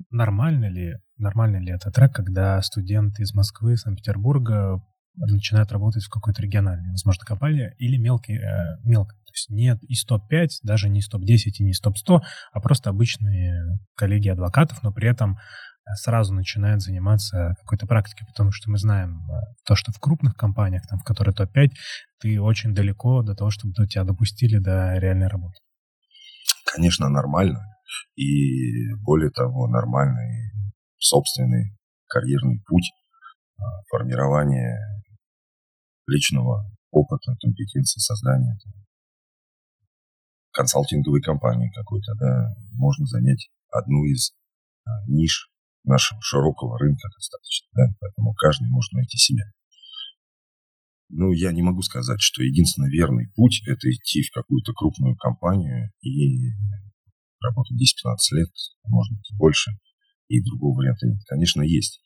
нормально 0.10 0.70
ли, 0.70 0.98
нормально 1.18 1.58
ли 1.58 1.72
это 1.72 1.92
трек, 1.92 2.14
когда 2.14 2.62
студенты 2.62 3.24
из 3.24 3.34
Москвы, 3.34 3.76
Санкт-Петербурга 3.76 4.82
начинают 5.28 5.72
работать 5.72 6.04
в 6.04 6.10
какой-то 6.10 6.42
региональной, 6.42 6.92
возможно, 6.92 7.26
компании 7.26 7.74
или 7.78 7.98
мелкий, 7.98 8.38
э, 8.38 8.78
мелко. 8.84 9.16
То 9.16 9.32
есть 9.34 9.50
нет 9.50 9.84
из 9.84 10.06
топ-5, 10.06 10.48
даже 10.64 10.90
не 10.90 11.00
из 11.00 11.08
топ-10 11.08 11.52
и 11.60 11.64
не 11.64 11.72
из 11.72 11.80
топ-100, 11.80 12.22
а 12.52 12.60
просто 12.62 12.90
обычные 12.90 13.80
коллеги 13.96 14.30
адвокатов, 14.30 14.82
но 14.82 14.92
при 14.92 15.10
этом 15.10 15.38
э, 15.38 15.94
сразу 15.96 16.34
начинают 16.34 16.82
заниматься 16.82 17.56
какой-то 17.62 17.86
практикой, 17.86 18.26
потому 18.28 18.52
что 18.52 18.70
мы 18.72 18.78
знаем 18.78 19.22
э, 19.30 19.54
то, 19.66 19.76
что 19.76 19.92
в 19.92 20.00
крупных 20.00 20.36
компаниях, 20.36 20.88
там, 20.88 21.00
в 21.00 21.04
которые 21.04 21.36
топ-5, 21.36 21.70
ты 22.22 22.42
очень 22.42 22.74
далеко 22.74 23.22
до 23.22 23.36
того, 23.36 23.52
чтобы 23.52 23.74
тебя 23.88 24.04
допустили 24.04 24.58
до 24.58 24.98
реальной 24.98 25.28
работы. 25.28 25.60
Конечно, 26.66 27.10
нормально. 27.10 27.66
И 28.16 28.94
более 28.96 29.32
того, 29.32 29.68
нормальный 29.68 30.52
собственный 30.98 31.76
карьерный 32.08 32.62
путь 32.66 32.92
формирования 33.90 34.78
личного 36.10 36.66
опыта, 36.92 37.36
компетенции 37.40 38.00
создания 38.00 38.58
там, 38.64 38.74
консалтинговой 40.52 41.22
компании 41.22 41.72
какой-то, 41.74 42.14
да, 42.16 42.56
можно 42.74 43.06
занять 43.06 43.50
одну 43.72 44.04
из 44.06 44.34
а, 44.86 44.92
ниш 45.08 45.50
нашего 45.84 46.20
широкого 46.22 46.78
рынка 46.78 47.08
достаточно, 47.16 47.68
да, 47.74 47.84
поэтому 48.00 48.34
каждый 48.34 48.70
может 48.70 48.92
найти 48.94 49.18
себя. 49.18 49.46
Ну, 51.10 51.32
я 51.32 51.52
не 51.52 51.64
могу 51.64 51.82
сказать, 51.82 52.22
что 52.22 52.44
единственный 52.44 52.92
верный 52.92 53.32
путь– 53.36 53.64
это 53.68 53.90
идти 53.90 54.22
в 54.22 54.32
какую-то 54.32 54.74
крупную 54.74 55.16
компанию 55.16 55.92
и 56.02 56.52
работать 57.42 57.78
10-15 57.78 58.38
лет, 58.38 58.50
может 58.86 59.18
быть, 59.18 59.32
больше, 59.38 59.72
и 60.28 60.42
другого 60.44 60.78
варианта 60.78 61.08
нет. 61.08 61.22
Конечно, 61.28 61.62
есть. 61.64 62.04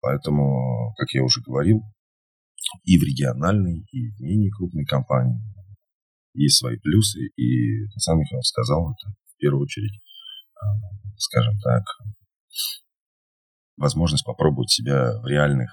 Поэтому, 0.00 0.94
как 0.96 1.10
я 1.12 1.24
уже 1.24 1.40
говорил, 1.42 1.82
и 2.84 2.98
в 2.98 3.02
региональной, 3.02 3.86
и 3.90 4.10
в 4.10 4.20
менее 4.20 4.50
крупной 4.50 4.84
компании 4.84 5.40
есть 6.34 6.58
свои 6.58 6.76
плюсы. 6.78 7.20
И 7.36 7.86
сам 7.96 8.18
Михаил 8.18 8.42
сказал, 8.42 8.92
это 8.92 9.14
в 9.26 9.36
первую 9.38 9.62
очередь, 9.62 10.00
а, 10.60 10.66
скажем 11.16 11.58
так, 11.60 11.84
возможность 13.76 14.24
попробовать 14.24 14.70
себя 14.70 15.20
в 15.20 15.26
реальных 15.26 15.70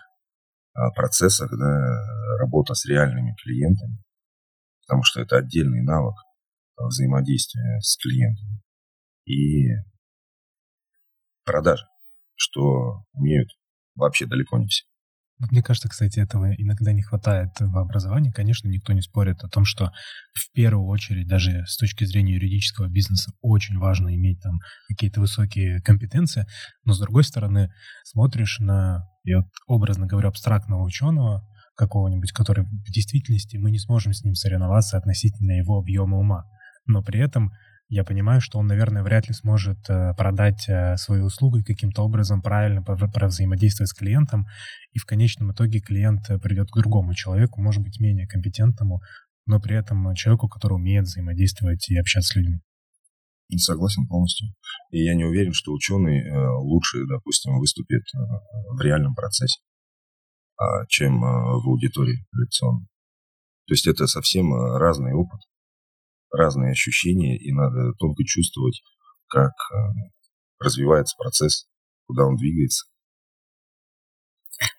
а, 0.73 0.91
процессах, 0.91 1.49
да, 1.51 2.37
работа 2.39 2.73
с 2.73 2.85
реальными 2.85 3.35
клиентами, 3.43 3.97
потому 4.85 5.03
что 5.03 5.21
это 5.21 5.37
отдельный 5.37 5.81
навык 5.81 6.15
взаимодействия 6.77 7.79
с 7.79 7.97
клиентами. 7.97 8.61
И 9.25 9.69
продажи, 11.45 11.85
что 12.35 13.05
умеют 13.13 13.49
вообще 13.95 14.25
далеко 14.25 14.57
не 14.57 14.67
все. 14.67 14.85
Мне 15.37 15.61
кажется, 15.61 15.89
кстати, 15.89 16.19
этого 16.19 16.53
иногда 16.55 16.93
не 16.93 17.01
хватает 17.01 17.49
в 17.59 17.77
образовании. 17.77 18.31
Конечно, 18.31 18.69
никто 18.69 18.93
не 18.93 19.01
спорит 19.01 19.43
о 19.43 19.49
том, 19.49 19.65
что 19.65 19.91
в 20.33 20.51
первую 20.53 20.87
очередь, 20.87 21.27
даже 21.27 21.65
с 21.67 21.77
точки 21.77 22.05
зрения 22.05 22.35
юридического 22.35 22.87
бизнеса, 22.87 23.31
очень 23.41 23.77
важно 23.77 24.15
иметь 24.15 24.41
там 24.41 24.59
какие-то 24.87 25.19
высокие 25.19 25.81
компетенции. 25.81 26.45
Но 26.85 26.93
с 26.93 26.99
другой 26.99 27.25
стороны, 27.25 27.73
смотришь 28.03 28.59
на, 28.59 29.09
я 29.25 29.39
вот 29.39 29.47
образно 29.67 30.07
говорю, 30.07 30.29
абстрактного 30.29 30.83
ученого, 30.83 31.45
какого-нибудь, 31.75 32.31
который 32.31 32.65
в 32.65 32.91
действительности 32.91 33.57
мы 33.57 33.71
не 33.71 33.79
сможем 33.79 34.13
с 34.13 34.23
ним 34.23 34.35
соревноваться 34.35 34.97
относительно 34.97 35.51
его 35.51 35.77
объема 35.77 36.17
ума. 36.17 36.45
Но 36.85 37.03
при 37.03 37.19
этом 37.19 37.51
я 37.87 38.03
понимаю, 38.03 38.41
что 38.41 38.57
он, 38.57 38.67
наверное, 38.67 39.03
вряд 39.03 39.27
ли 39.27 39.33
сможет 39.33 39.77
э, 39.89 40.13
продать 40.15 40.67
э, 40.67 40.97
свои 40.97 41.21
услуги 41.21 41.61
каким-то 41.61 42.01
образом 42.01 42.41
правильно 42.41 42.83
взаимодействовать 42.83 43.89
с 43.89 43.93
клиентом, 43.93 44.47
и 44.91 44.99
в 44.99 45.05
конечном 45.05 45.51
итоге 45.51 45.79
клиент 45.79 46.29
э, 46.29 46.39
придет 46.39 46.71
к 46.71 46.77
другому 46.77 47.13
человеку, 47.13 47.61
может 47.61 47.83
быть, 47.83 47.99
менее 47.99 48.27
компетентному, 48.27 49.01
но 49.45 49.59
при 49.59 49.77
этом 49.77 50.15
человеку, 50.15 50.47
который 50.47 50.73
умеет 50.73 51.05
взаимодействовать 51.05 51.87
и 51.89 51.97
общаться 51.97 52.33
с 52.33 52.35
людьми. 52.35 52.59
Согласен 53.57 54.07
полностью. 54.07 54.47
И 54.89 55.03
я 55.03 55.13
не 55.13 55.23
уверен, 55.23 55.53
что 55.53 55.71
ученый 55.71 56.23
лучше, 56.63 57.05
допустим, 57.07 57.59
выступит 57.59 58.01
в 58.71 58.81
реальном 58.81 59.13
процессе, 59.13 59.61
а, 60.57 60.87
чем 60.87 61.21
в 61.21 61.69
аудитории 61.69 62.25
лекционной. 62.33 62.87
То 63.67 63.73
есть 63.73 63.85
это 63.85 64.07
совсем 64.07 64.51
разный 64.51 65.13
опыт 65.13 65.41
разные 66.35 66.71
ощущения, 66.71 67.37
и 67.37 67.51
надо 67.51 67.93
тонко 67.99 68.23
чувствовать, 68.23 68.81
как 69.27 69.51
э, 69.51 69.75
развивается 70.59 71.15
процесс, 71.17 71.67
куда 72.07 72.25
он 72.25 72.35
двигается. 72.35 72.85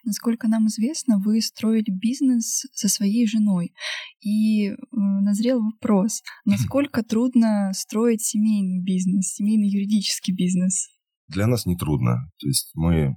Насколько 0.05 0.49
нам 0.49 0.69
известно, 0.69 1.19
вы 1.19 1.41
строили 1.43 1.91
бизнес 1.91 2.65
со 2.73 2.89
своей 2.89 3.27
женой. 3.27 3.75
И 4.21 4.69
э, 4.69 4.75
назрел 4.93 5.61
вопрос, 5.63 6.23
насколько 6.45 7.03
трудно 7.03 7.73
строить 7.75 8.23
семейный 8.23 8.83
бизнес, 8.83 9.35
семейный 9.35 9.69
юридический 9.69 10.35
бизнес? 10.35 10.89
Для 11.29 11.47
нас 11.47 11.67
не 11.67 11.77
трудно. 11.77 12.31
То 12.39 12.47
есть 12.47 12.71
мы 12.75 13.17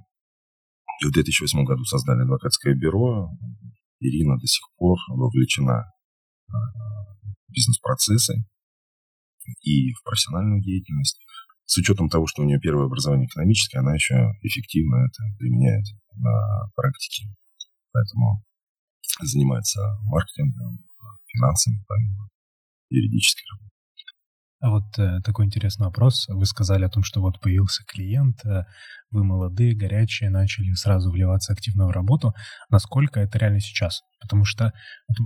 в 1.02 1.12
2008 1.12 1.64
году 1.64 1.84
создали 1.84 2.22
адвокатское 2.22 2.74
бюро. 2.74 3.30
Ирина 4.00 4.36
до 4.38 4.46
сих 4.46 4.66
пор 4.76 4.98
вовлечена 5.08 5.84
в 6.48 6.89
бизнес-процессы 7.50 8.44
и 9.62 9.92
в 9.92 10.02
профессиональную 10.04 10.62
деятельность. 10.62 11.20
С 11.64 11.76
учетом 11.78 12.08
того, 12.08 12.26
что 12.26 12.42
у 12.42 12.46
нее 12.46 12.58
первое 12.58 12.86
образование 12.86 13.26
экономическое, 13.26 13.78
она 13.78 13.94
еще 13.94 14.14
эффективно 14.42 15.06
это 15.06 15.22
применяет 15.38 15.86
на 16.16 16.68
практике. 16.74 17.28
Поэтому 17.92 18.44
занимается 19.22 19.80
маркетингом, 20.04 20.78
финансами, 21.26 21.84
помимо 21.86 22.28
юридической 22.90 23.44
работы. 23.52 23.79
А 24.60 24.68
вот 24.68 24.98
э, 24.98 25.20
такой 25.24 25.46
интересный 25.46 25.86
вопрос. 25.86 26.26
Вы 26.28 26.44
сказали 26.44 26.84
о 26.84 26.90
том, 26.90 27.02
что 27.02 27.22
вот 27.22 27.40
появился 27.40 27.82
клиент, 27.86 28.44
э, 28.44 28.64
вы 29.10 29.24
молодые, 29.24 29.74
горячие, 29.74 30.28
начали 30.28 30.72
сразу 30.74 31.10
вливаться 31.10 31.54
активно 31.54 31.86
в 31.86 31.90
работу. 31.90 32.34
Насколько 32.68 33.20
это 33.20 33.38
реально 33.38 33.60
сейчас? 33.60 34.02
Потому 34.20 34.44
что 34.44 34.72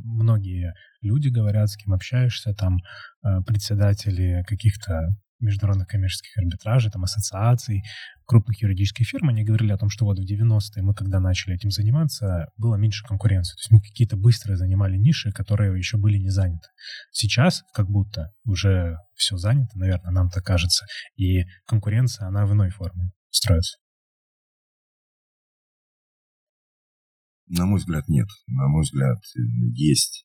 многие 0.05 0.75
люди 1.03 1.29
говорят, 1.29 1.69
с 1.69 1.77
кем 1.77 1.93
общаешься, 1.95 2.55
там 2.55 2.79
э, 3.25 3.41
председатели 3.45 4.45
каких-то 4.47 5.17
международных 5.45 5.89
коммерческих 5.89 6.37
арбитражей, 6.37 6.91
там, 6.91 7.05
ассоциаций, 7.05 7.83
крупных 8.27 8.63
юридических 8.63 9.07
фирм, 9.07 9.29
они 9.29 9.45
говорили 9.45 9.73
о 9.73 9.77
том, 9.77 9.91
что 9.91 10.05
вот 10.05 10.19
в 10.19 10.23
90-е 10.23 10.83
мы, 10.83 10.95
когда 10.95 11.21
начали 11.21 11.55
этим 11.55 11.71
заниматься, 11.71 12.47
было 12.57 12.77
меньше 12.77 13.05
конкуренции. 13.05 13.55
То 13.55 13.61
есть 13.61 13.71
мы 13.71 13.81
какие-то 13.81 14.17
быстрые 14.17 14.57
занимали 14.57 14.97
ниши, 14.97 15.31
которые 15.33 15.77
еще 15.77 15.97
были 15.99 16.19
не 16.19 16.31
заняты. 16.31 16.69
Сейчас 17.13 17.63
как 17.73 17.89
будто 17.89 18.33
уже 18.45 18.99
все 19.15 19.37
занято, 19.37 19.79
наверное, 19.79 20.11
нам 20.11 20.31
так 20.31 20.45
кажется, 20.45 20.87
и 21.17 21.45
конкуренция, 21.67 22.27
она 22.29 22.47
в 22.47 22.53
иной 22.53 22.71
форме 22.71 23.13
строится. 23.31 23.79
На 27.47 27.67
мой 27.67 27.79
взгляд, 27.79 28.09
нет. 28.09 28.27
На 28.47 28.69
мой 28.69 28.83
взгляд, 28.83 29.19
есть 29.75 30.25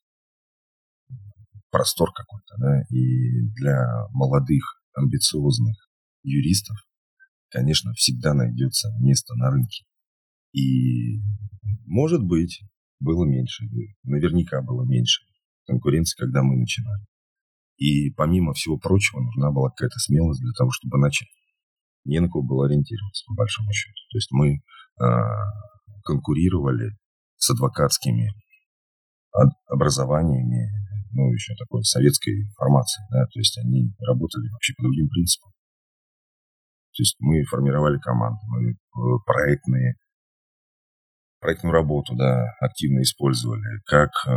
простор 1.69 2.11
какой-то, 2.13 2.55
да, 2.57 2.81
и 2.89 3.41
для 3.55 3.85
молодых 4.11 4.78
амбициозных 4.93 5.75
юристов, 6.23 6.77
конечно, 7.49 7.93
всегда 7.93 8.33
найдется 8.33 8.89
место 8.99 9.35
на 9.35 9.51
рынке. 9.51 9.85
И, 10.51 11.21
может 11.85 12.23
быть, 12.23 12.61
было 12.99 13.25
меньше, 13.25 13.65
наверняка 14.03 14.61
было 14.61 14.83
меньше 14.85 15.23
конкуренции, 15.65 16.17
когда 16.17 16.41
мы 16.43 16.57
начинали. 16.57 17.05
И 17.77 18.11
помимо 18.11 18.53
всего 18.53 18.77
прочего, 18.77 19.21
нужна 19.21 19.51
была 19.51 19.69
какая-то 19.69 19.99
смелость 19.99 20.41
для 20.41 20.51
того, 20.57 20.69
чтобы 20.71 20.97
начать. 20.97 21.29
Не 22.03 22.19
на 22.19 22.27
кого 22.27 22.43
было 22.43 22.65
ориентироваться, 22.65 23.23
по 23.27 23.35
большому 23.35 23.71
счету. 23.71 23.95
То 24.11 24.17
есть 24.17 24.31
мы 24.31 24.55
э, 24.55 25.05
конкурировали 26.03 26.97
с 27.37 27.51
адвокатскими 27.51 28.31
образованиями, 29.67 30.69
ну, 31.11 31.31
еще 31.31 31.55
такой 31.55 31.83
советской 31.83 32.49
формации, 32.57 33.03
да, 33.11 33.25
то 33.25 33.39
есть 33.39 33.57
они 33.59 33.93
работали 33.99 34.47
вообще 34.49 34.73
по 34.77 34.83
другим 34.83 35.09
принципам. 35.09 35.51
То 36.95 37.01
есть 37.01 37.15
мы 37.19 37.43
формировали 37.45 37.97
команды, 37.99 38.39
мы 38.47 38.71
э, 38.71 38.75
проектные, 39.25 39.95
проектную 41.39 41.73
работу, 41.73 42.15
да, 42.15 42.45
активно 42.59 43.01
использовали, 43.01 43.81
как 43.85 44.09
э, 44.27 44.31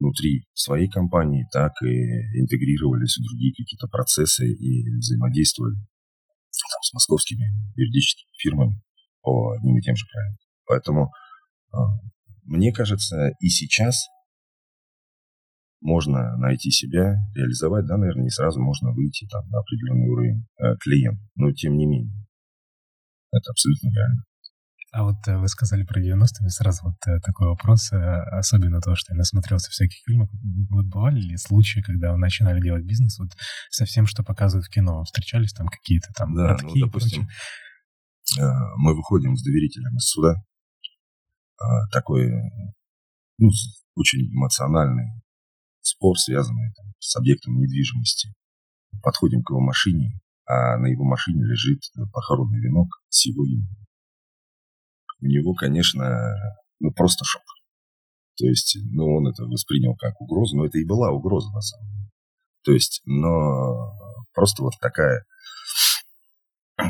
внутри 0.00 0.44
своей 0.54 0.88
компании, 0.88 1.46
так 1.52 1.72
и 1.82 2.40
интегрировались 2.40 3.16
в 3.16 3.22
другие 3.22 3.52
какие-то 3.54 3.86
процессы 3.88 4.50
и 4.50 4.90
взаимодействовали 4.98 5.76
там, 5.76 6.82
с 6.82 6.92
московскими 6.92 7.46
юридическими 7.76 8.32
фирмами 8.38 8.82
по 9.22 9.52
одним 9.52 9.78
и 9.78 9.82
тем 9.82 9.94
же 9.94 10.06
проектам. 10.10 10.48
Поэтому 10.66 11.12
э, 11.72 11.76
мне 12.44 12.72
кажется, 12.72 13.30
и 13.40 13.48
сейчас 13.48 14.06
можно 15.80 16.36
найти 16.38 16.70
себя, 16.70 17.16
реализовать, 17.34 17.86
да, 17.86 17.96
наверное, 17.96 18.24
не 18.24 18.30
сразу 18.30 18.60
можно 18.60 18.90
выйти 18.92 19.26
там 19.28 19.48
на 19.48 19.60
определенный 19.60 20.08
уровень 20.08 20.46
э, 20.58 20.76
клиент, 20.80 21.20
но 21.36 21.52
тем 21.52 21.76
не 21.76 21.86
менее, 21.86 22.26
это 23.30 23.50
абсолютно 23.50 23.88
реально. 23.94 24.24
А 24.90 25.02
вот 25.04 25.16
э, 25.26 25.36
вы 25.36 25.48
сказали 25.48 25.84
про 25.84 26.00
90-е, 26.00 26.48
сразу 26.48 26.84
вот 26.84 26.96
э, 27.06 27.20
такой 27.20 27.48
вопрос, 27.48 27.92
э, 27.92 27.96
особенно 27.96 28.80
то, 28.80 28.96
что 28.96 29.12
я 29.12 29.18
насмотрелся 29.18 29.70
всяких 29.70 29.98
фильмов. 30.06 30.30
Вот 30.70 30.86
бывали 30.86 31.20
ли 31.20 31.36
случаи, 31.36 31.80
когда 31.80 32.16
начинали 32.16 32.60
делать 32.60 32.84
бизнес 32.84 33.18
вот 33.18 33.32
со 33.70 33.84
всем, 33.84 34.06
что 34.06 34.24
показывают 34.24 34.66
в 34.66 34.70
кино? 34.70 35.04
Встречались 35.04 35.52
там 35.52 35.68
какие-то 35.68 36.08
там 36.14 36.34
Да, 36.34 36.56
ну, 36.62 36.72
допустим, 36.80 37.28
мы 38.38 38.94
выходим 38.94 39.36
с 39.36 39.42
доверителем 39.42 39.96
из 39.96 40.04
суда, 40.04 40.34
такой, 41.92 42.30
ну, 43.38 43.48
очень 43.94 44.20
эмоциональный 44.32 45.10
спор, 45.80 46.16
связанный 46.18 46.72
там, 46.74 46.86
с 46.98 47.16
объектом 47.16 47.58
недвижимости. 47.58 48.34
Подходим 49.02 49.42
к 49.42 49.50
его 49.50 49.60
машине, 49.60 50.20
а 50.46 50.78
на 50.78 50.86
его 50.86 51.04
машине 51.04 51.42
лежит 51.44 51.80
похоронный 52.12 52.60
венок 52.60 52.88
с 53.08 53.26
его 53.26 53.44
именем. 53.44 53.86
У 55.20 55.26
него, 55.26 55.54
конечно, 55.54 56.32
ну 56.80 56.92
просто 56.92 57.24
шок. 57.24 57.42
То 58.36 58.46
есть, 58.46 58.78
ну, 58.92 59.16
он 59.16 59.26
это 59.26 59.44
воспринял 59.44 59.96
как 59.96 60.20
угрозу, 60.20 60.56
но 60.56 60.66
это 60.66 60.78
и 60.78 60.86
была 60.86 61.10
угроза 61.10 61.50
на 61.52 61.60
самом 61.60 61.90
деле. 61.92 62.10
То 62.62 62.72
есть, 62.72 63.02
но 63.04 63.92
просто 64.32 64.62
вот 64.62 64.74
такая, 64.80 65.24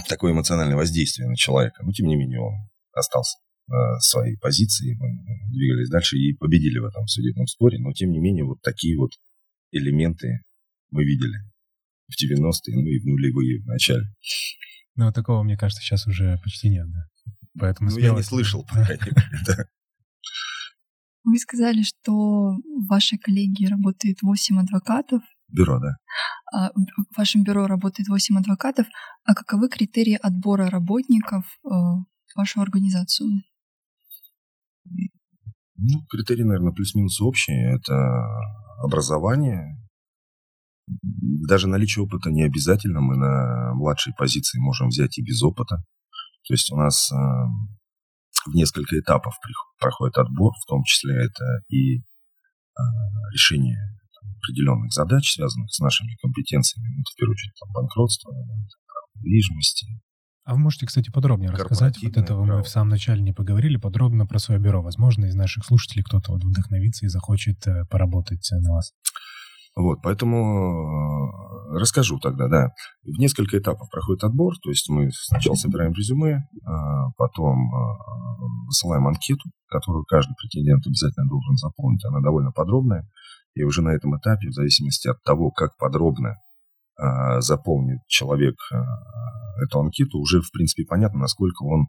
такое 0.09 0.33
эмоциональное 0.33 0.77
воздействие 0.77 1.27
на 1.27 1.37
человека. 1.37 1.83
Но, 1.85 1.92
тем 1.92 2.07
не 2.07 2.16
менее, 2.16 2.40
он 2.40 2.53
остался 2.92 3.38
своей 4.00 4.37
позиции, 4.38 4.96
мы 4.98 5.09
двигались 5.50 5.90
дальше 5.90 6.16
и 6.16 6.35
победили 6.35 6.78
в 6.78 6.85
этом 6.85 7.07
судебном 7.07 7.46
споре, 7.46 7.78
но 7.78 7.92
тем 7.92 8.11
не 8.11 8.18
менее 8.18 8.44
вот 8.44 8.61
такие 8.62 8.96
вот 8.98 9.11
элементы 9.72 10.40
мы 10.90 11.04
видели 11.04 11.37
в 12.09 12.12
90-е, 12.12 12.74
ну 12.74 12.87
и 12.87 12.98
в 12.98 13.04
нулевые 13.04 13.61
в 13.62 13.66
начале. 13.66 14.04
Ну, 14.96 15.12
такого, 15.12 15.42
мне 15.42 15.57
кажется, 15.57 15.83
сейчас 15.83 16.07
уже 16.07 16.40
почти 16.42 16.70
нет, 16.70 16.87
да. 16.90 17.07
Поэтому 17.59 17.90
ну, 17.90 17.98
я 17.98 18.14
не 18.14 18.22
слышал 18.22 18.64
пока 18.64 18.88
Вы 21.24 21.38
сказали, 21.38 21.83
что 21.83 22.12
в 22.12 22.87
вашей 22.88 23.18
коллегии 23.18 23.66
работает 23.66 24.22
8 24.22 24.61
адвокатов. 24.61 25.22
Бюро, 25.48 25.78
да. 25.78 25.96
А, 26.52 26.70
в 26.72 27.16
вашем 27.16 27.42
бюро 27.44 27.66
работает 27.66 28.09
8 28.09 28.38
адвокатов. 28.38 28.87
А 29.24 29.35
каковы 29.35 29.68
критерии 29.68 30.18
отбора 30.20 30.70
работников 30.70 31.44
э, 31.44 31.68
в 31.68 32.07
вашу 32.35 32.61
организацию? 32.61 33.42
Ну, 35.77 36.05
критерии, 36.11 36.42
наверное, 36.42 36.72
плюс-минус 36.72 37.20
общие. 37.20 37.77
Это 37.77 38.24
образование. 38.83 39.77
Даже 40.87 41.68
наличие 41.68 42.05
опыта 42.05 42.31
не 42.31 42.42
обязательно. 42.42 43.01
Мы 43.01 43.16
на 43.16 43.74
младшей 43.74 44.12
позиции 44.14 44.59
можем 44.59 44.88
взять 44.88 45.18
и 45.18 45.22
без 45.22 45.42
опыта. 45.42 45.77
То 46.46 46.55
есть 46.55 46.72
у 46.72 46.77
нас 46.77 47.12
э, 47.12 47.14
в 47.14 48.55
несколько 48.55 48.98
этапов 48.98 49.35
проходит 49.79 50.16
отбор, 50.16 50.53
в 50.55 50.66
том 50.66 50.83
числе 50.85 51.14
это 51.14 51.44
и 51.68 51.98
э, 51.98 52.03
решение 53.33 53.79
определенных 54.38 54.92
задач, 54.92 55.33
связанных 55.35 55.72
с 55.72 55.79
нашими 55.81 56.16
компетенциями, 56.22 56.88
ну, 56.96 57.03
в 57.03 57.16
первую 57.16 57.35
очередь 57.35 57.55
там, 57.61 57.70
банкротство, 57.72 58.33
недвижимости, 59.16 59.87
а 60.48 60.54
вы 60.54 60.61
можете, 60.61 60.87
кстати, 60.87 61.11
подробнее 61.11 61.50
рассказать? 61.50 61.98
Вот 62.02 62.16
этого 62.16 62.42
право. 62.42 62.56
мы 62.56 62.64
в 62.64 62.68
самом 62.70 62.88
начале 62.88 63.20
не 63.20 63.34
поговорили, 63.34 63.76
подробно 63.76 64.24
про 64.24 64.38
свое 64.38 64.58
бюро. 64.58 64.80
Возможно, 64.80 65.26
из 65.26 65.34
наших 65.34 65.62
слушателей 65.66 66.02
кто-то 66.02 66.32
вот 66.32 66.42
вдохновится 66.42 67.04
и 67.04 67.11
захочет 67.11 67.66
э, 67.66 67.84
поработать 67.90 68.48
на 68.52 68.72
вас. 68.72 68.92
Вот, 69.76 69.98
поэтому 70.02 70.38
э, 71.74 71.78
расскажу 71.78 72.18
тогда, 72.18 72.48
да. 72.48 72.68
В 73.02 73.18
несколько 73.18 73.58
этапов 73.58 73.90
проходит 73.90 74.24
отбор, 74.24 74.54
то 74.62 74.70
есть 74.70 74.88
мы 74.88 75.11
сначала 75.12 75.54
собираем 75.54 75.92
резюме, 75.92 76.48
потом 77.18 77.58
э, 77.68 77.78
высылаем 78.68 79.06
анкету, 79.06 79.50
которую 79.68 80.06
каждый 80.06 80.32
претендент 80.40 80.87
обязательно 80.87 81.28
должен 81.28 81.56
заполнить, 81.56 82.06
она 82.06 82.20
довольно 82.20 82.52
подробная, 82.52 83.06
и 83.54 83.64
уже 83.64 83.82
на 83.82 83.90
этом 83.90 84.16
этапе, 84.16 84.48
в 84.48 84.54
зависимости 84.54 85.08
от 85.08 85.22
того, 85.24 85.50
как 85.50 85.76
подробно 85.76 86.37
заполнит 87.40 88.00
человек 88.08 88.56
а, 88.72 88.78
эту 89.62 89.80
анкету, 89.80 90.18
уже, 90.18 90.40
в 90.40 90.50
принципе, 90.50 90.84
понятно, 90.84 91.20
насколько 91.20 91.62
он 91.62 91.88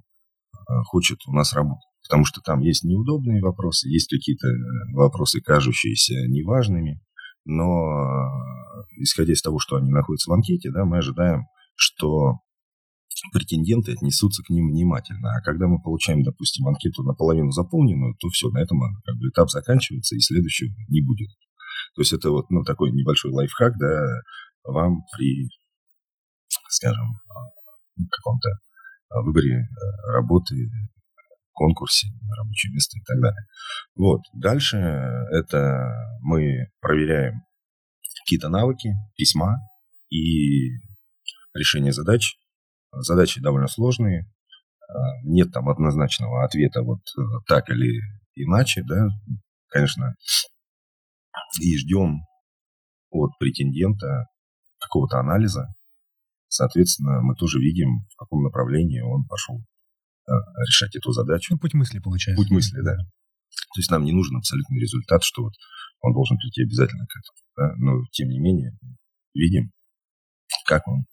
а, 0.67 0.83
хочет 0.83 1.19
у 1.27 1.33
нас 1.33 1.53
работать. 1.53 1.83
Потому 2.07 2.25
что 2.25 2.41
там 2.41 2.59
есть 2.59 2.83
неудобные 2.83 3.41
вопросы, 3.41 3.89
есть 3.89 4.09
какие-то 4.09 4.47
э, 4.47 4.53
вопросы, 4.93 5.41
кажущиеся 5.41 6.27
неважными, 6.27 7.01
но 7.45 8.29
исходя 8.97 9.33
из 9.33 9.41
того, 9.41 9.59
что 9.59 9.75
они 9.75 9.91
находятся 9.91 10.31
в 10.31 10.33
анкете, 10.33 10.71
да, 10.71 10.85
мы 10.85 10.97
ожидаем, 10.97 11.45
что 11.75 12.39
претенденты 13.33 13.91
отнесутся 13.91 14.43
к 14.43 14.49
ним 14.49 14.69
внимательно. 14.69 15.29
А 15.35 15.41
когда 15.41 15.67
мы 15.67 15.81
получаем, 15.81 16.23
допустим, 16.23 16.67
анкету 16.67 17.03
наполовину 17.03 17.51
заполненную, 17.51 18.15
то 18.19 18.29
все, 18.29 18.49
на 18.49 18.59
этом 18.59 18.79
как 19.03 19.15
бы, 19.17 19.27
этап 19.27 19.49
заканчивается, 19.49 20.15
и 20.15 20.19
следующего 20.19 20.73
не 20.87 21.01
будет. 21.01 21.29
То 21.95 22.01
есть 22.01 22.13
это 22.13 22.31
вот 22.31 22.49
ну, 22.49 22.63
такой 22.63 22.91
небольшой 22.91 23.31
лайфхак, 23.31 23.73
да, 23.77 24.21
вам 24.63 25.01
при, 25.15 25.49
скажем, 26.69 27.07
каком-то 28.11 28.49
выборе 29.23 29.55
э, 29.55 29.65
работы, 30.13 30.55
конкурсе, 31.53 32.07
рабочее 32.37 32.71
место 32.71 32.97
и 32.97 33.03
так 33.03 33.19
далее. 33.19 33.45
Вот. 33.95 34.21
Дальше 34.33 34.77
это 34.77 35.91
мы 36.21 36.67
проверяем 36.79 37.41
какие-то 38.23 38.49
навыки, 38.49 38.89
письма 39.17 39.57
и 40.09 40.69
решение 41.53 41.91
задач. 41.91 42.37
Задачи 42.91 43.41
довольно 43.41 43.67
сложные. 43.67 44.31
Нет 45.23 45.51
там 45.51 45.69
однозначного 45.69 46.45
ответа 46.45 46.81
вот 46.81 46.99
э, 46.99 47.21
так 47.47 47.69
или 47.69 48.01
иначе, 48.35 48.83
да. 48.83 49.07
Конечно, 49.67 50.15
и 51.61 51.77
ждем 51.77 52.21
от 53.11 53.37
претендента 53.37 54.25
какого-то 54.79 55.19
анализа. 55.19 55.67
Соответственно, 56.47 57.21
мы 57.21 57.35
тоже 57.35 57.59
видим, 57.59 58.05
в 58.11 58.15
каком 58.17 58.43
направлении 58.43 59.01
он 59.01 59.25
пошел 59.25 59.57
э, 59.57 60.31
решать 60.67 60.95
эту 60.95 61.11
задачу. 61.11 61.53
Ну, 61.53 61.59
путь 61.59 61.73
мысли 61.73 61.99
получается. 61.99 62.41
Путь 62.41 62.51
мысли, 62.51 62.81
да. 62.81 62.95
То 62.95 63.79
есть 63.79 63.91
нам 63.91 64.03
не 64.03 64.13
нужен 64.13 64.37
абсолютный 64.37 64.79
результат, 64.79 65.23
что 65.23 65.43
вот 65.43 65.53
он 66.01 66.13
должен 66.13 66.37
прийти 66.37 66.63
обязательно 66.63 67.05
к 67.05 67.15
этому. 67.17 67.37
Да? 67.55 67.75
Но 67.77 68.03
тем 68.11 68.29
не 68.29 68.39
менее, 68.39 68.71
видим, 69.33 69.71
как 70.65 70.87
он 70.87 71.05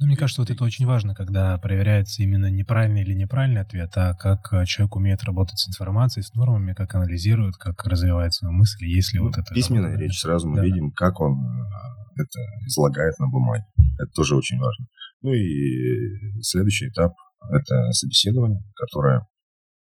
ну, 0.00 0.06
мне 0.06 0.16
кажется, 0.16 0.40
вот 0.40 0.50
это 0.50 0.64
очень 0.64 0.86
важно, 0.86 1.14
когда 1.14 1.58
проверяется 1.58 2.22
именно 2.22 2.50
неправильный 2.50 3.02
или 3.02 3.12
неправильный 3.12 3.60
ответ, 3.60 3.90
а 3.96 4.14
как 4.14 4.50
э, 4.50 4.64
человек 4.64 4.96
умеет 4.96 5.22
работать 5.24 5.58
с 5.58 5.68
информацией, 5.68 6.22
с 6.22 6.32
нормами, 6.32 6.72
как 6.72 6.94
анализирует, 6.94 7.56
как 7.56 7.84
развивает 7.84 8.32
свою 8.32 8.54
мысль, 8.54 8.86
если 8.86 9.18
ну, 9.18 9.26
вот 9.26 9.36
это... 9.36 9.54
Письменная 9.54 9.98
речь, 9.98 10.18
сразу 10.18 10.48
мы 10.48 10.56
да. 10.56 10.64
видим, 10.64 10.90
как 10.92 11.20
он 11.20 11.34
э, 11.34 12.22
это 12.22 12.38
излагает 12.66 13.18
на 13.18 13.28
бумаге. 13.28 13.64
Это 13.98 14.10
тоже 14.14 14.36
очень 14.36 14.58
важно. 14.58 14.86
Ну 15.20 15.34
и 15.34 16.40
следующий 16.40 16.88
этап– 16.88 17.12
это 17.50 17.92
собеседование, 17.92 18.62
которое 18.74 19.26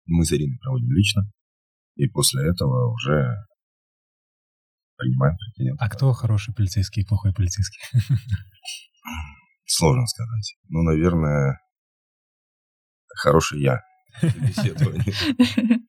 мы 0.05 0.23
с 0.27 0.33
Ириной 0.33 0.59
проводим 0.59 0.93
лично. 0.93 1.23
И 1.97 2.07
после 2.09 2.47
этого 2.51 2.93
уже 2.93 3.35
принимаем 4.99 5.35
претендентов. 5.39 5.87
А 5.87 5.89
кто 5.89 6.13
хороший 6.13 6.53
полицейский 6.53 7.05
и 7.05 7.07
плохой 7.07 7.33
полицейский? 7.33 7.81
Сложно 9.67 10.07
сказать. 10.07 10.57
Ну, 10.69 10.83
наверное, 10.83 11.61
хороший 13.17 13.61
я. 13.63 13.81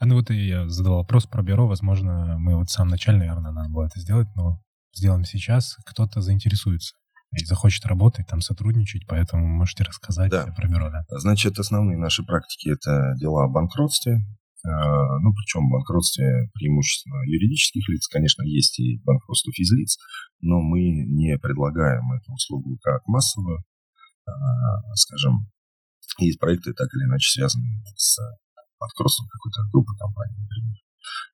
А 0.00 0.06
ну 0.06 0.16
вот 0.16 0.30
и 0.30 0.34
я 0.34 0.68
задал 0.68 0.96
вопрос 0.96 1.26
про 1.26 1.42
бюро. 1.42 1.66
Возможно, 1.66 2.36
мы 2.38 2.56
вот 2.56 2.68
в 2.68 2.72
самом 2.72 2.90
начале, 2.90 3.18
наверное, 3.18 3.52
надо 3.52 3.70
было 3.70 3.86
это 3.86 4.00
сделать, 4.00 4.28
но 4.34 4.60
сделаем 4.92 5.24
сейчас. 5.24 5.76
Кто-то 5.86 6.20
заинтересуется 6.20 6.96
и 7.32 7.44
захочет 7.44 7.86
работать, 7.86 8.26
там 8.26 8.40
сотрудничать, 8.40 9.06
поэтому 9.06 9.46
можете 9.46 9.84
рассказать 9.84 10.30
да. 10.30 10.46
про 10.56 10.68
бюро, 10.68 10.90
да? 10.90 11.04
Значит, 11.08 11.58
основные 11.58 11.96
наши 11.96 12.22
практики– 12.22 12.68
это 12.70 13.14
дела 13.18 13.44
о 13.44 13.48
банкротстве, 13.48 14.18
ну, 14.64 15.32
причем 15.34 15.68
банкротстве 15.68 16.48
преимущественно 16.54 17.20
юридических 17.26 17.86
лиц, 17.88 18.08
конечно, 18.08 18.42
есть 18.44 18.78
и 18.80 18.98
банкротство 19.04 19.52
физлиц, 19.52 19.98
но 20.40 20.60
мы 20.60 20.80
не 20.80 21.36
предлагаем 21.38 22.12
эту 22.12 22.32
услугу 22.32 22.78
как 22.82 23.06
массовую, 23.06 23.62
а, 24.26 24.32
скажем, 24.94 25.50
есть 26.18 26.38
проекты, 26.38 26.72
так 26.72 26.88
или 26.94 27.04
иначе 27.04 27.28
связанные 27.30 27.82
с 27.96 28.18
банкротством 28.80 29.28
какой-то 29.28 29.68
группы 29.70 29.92
компаний, 29.98 30.36
например. 30.40 30.76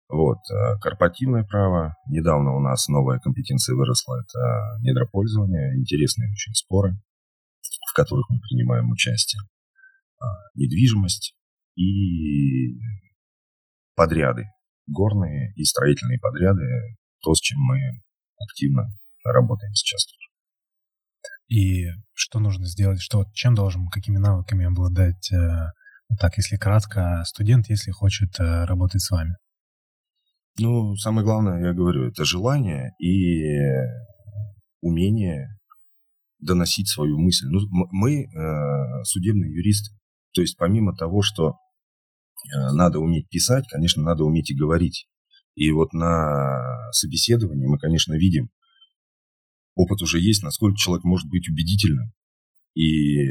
Вот, 0.08 0.38
а, 0.50 0.78
корпоративное 0.78 1.44
право. 1.44 1.94
Недавно 2.08 2.56
у 2.56 2.60
нас 2.60 2.88
новая 2.88 3.20
компетенция 3.20 3.76
выросла, 3.76 4.20
это 4.20 4.78
недропользование, 4.82 5.78
интересные 5.78 6.30
очень 6.32 6.54
споры, 6.54 7.00
в 7.90 7.94
которых 7.94 8.28
мы 8.28 8.40
принимаем 8.40 8.90
участие. 8.90 9.40
Недвижимость 10.54 11.34
и 11.76 12.76
подряды, 14.00 14.44
горные 14.86 15.52
и 15.56 15.64
строительные 15.64 16.18
подряды, 16.18 16.62
то, 17.20 17.34
с 17.34 17.40
чем 17.40 17.58
мы 17.60 17.76
активно 18.38 18.88
работаем 19.24 19.74
сейчас 19.74 20.06
И 21.48 21.84
что 22.14 22.38
нужно 22.38 22.64
сделать, 22.64 23.02
что, 23.02 23.26
чем 23.34 23.54
должен, 23.54 23.88
какими 23.88 24.16
навыками 24.16 24.64
обладать, 24.64 25.30
э, 25.32 25.72
так, 26.18 26.38
если 26.38 26.56
кратко, 26.56 27.22
студент, 27.26 27.68
если 27.68 27.90
хочет 27.90 28.30
э, 28.40 28.64
работать 28.64 29.02
с 29.02 29.10
вами? 29.10 29.36
Ну, 30.58 30.96
самое 30.96 31.26
главное, 31.26 31.62
я 31.62 31.74
говорю, 31.74 32.08
это 32.08 32.24
желание 32.24 32.92
и 32.98 33.42
умение 34.80 35.58
доносить 36.38 36.88
свою 36.88 37.18
мысль. 37.18 37.48
Ну, 37.50 37.60
мы 37.90 38.22
э, 38.22 39.04
судебные 39.04 39.52
юристы. 39.52 39.94
То 40.32 40.40
есть 40.40 40.56
помимо 40.56 40.96
того, 40.96 41.20
что 41.20 41.56
надо 42.72 42.98
уметь 42.98 43.28
писать, 43.28 43.66
конечно, 43.68 44.02
надо 44.02 44.24
уметь 44.24 44.50
и 44.50 44.56
говорить. 44.56 45.06
И 45.54 45.70
вот 45.72 45.92
на 45.92 46.90
собеседовании 46.92 47.66
мы, 47.66 47.78
конечно, 47.78 48.14
видим, 48.14 48.50
опыт 49.74 50.02
уже 50.02 50.20
есть, 50.20 50.42
насколько 50.42 50.76
человек 50.76 51.04
может 51.04 51.28
быть 51.28 51.48
убедительным. 51.48 52.12
И 52.74 53.26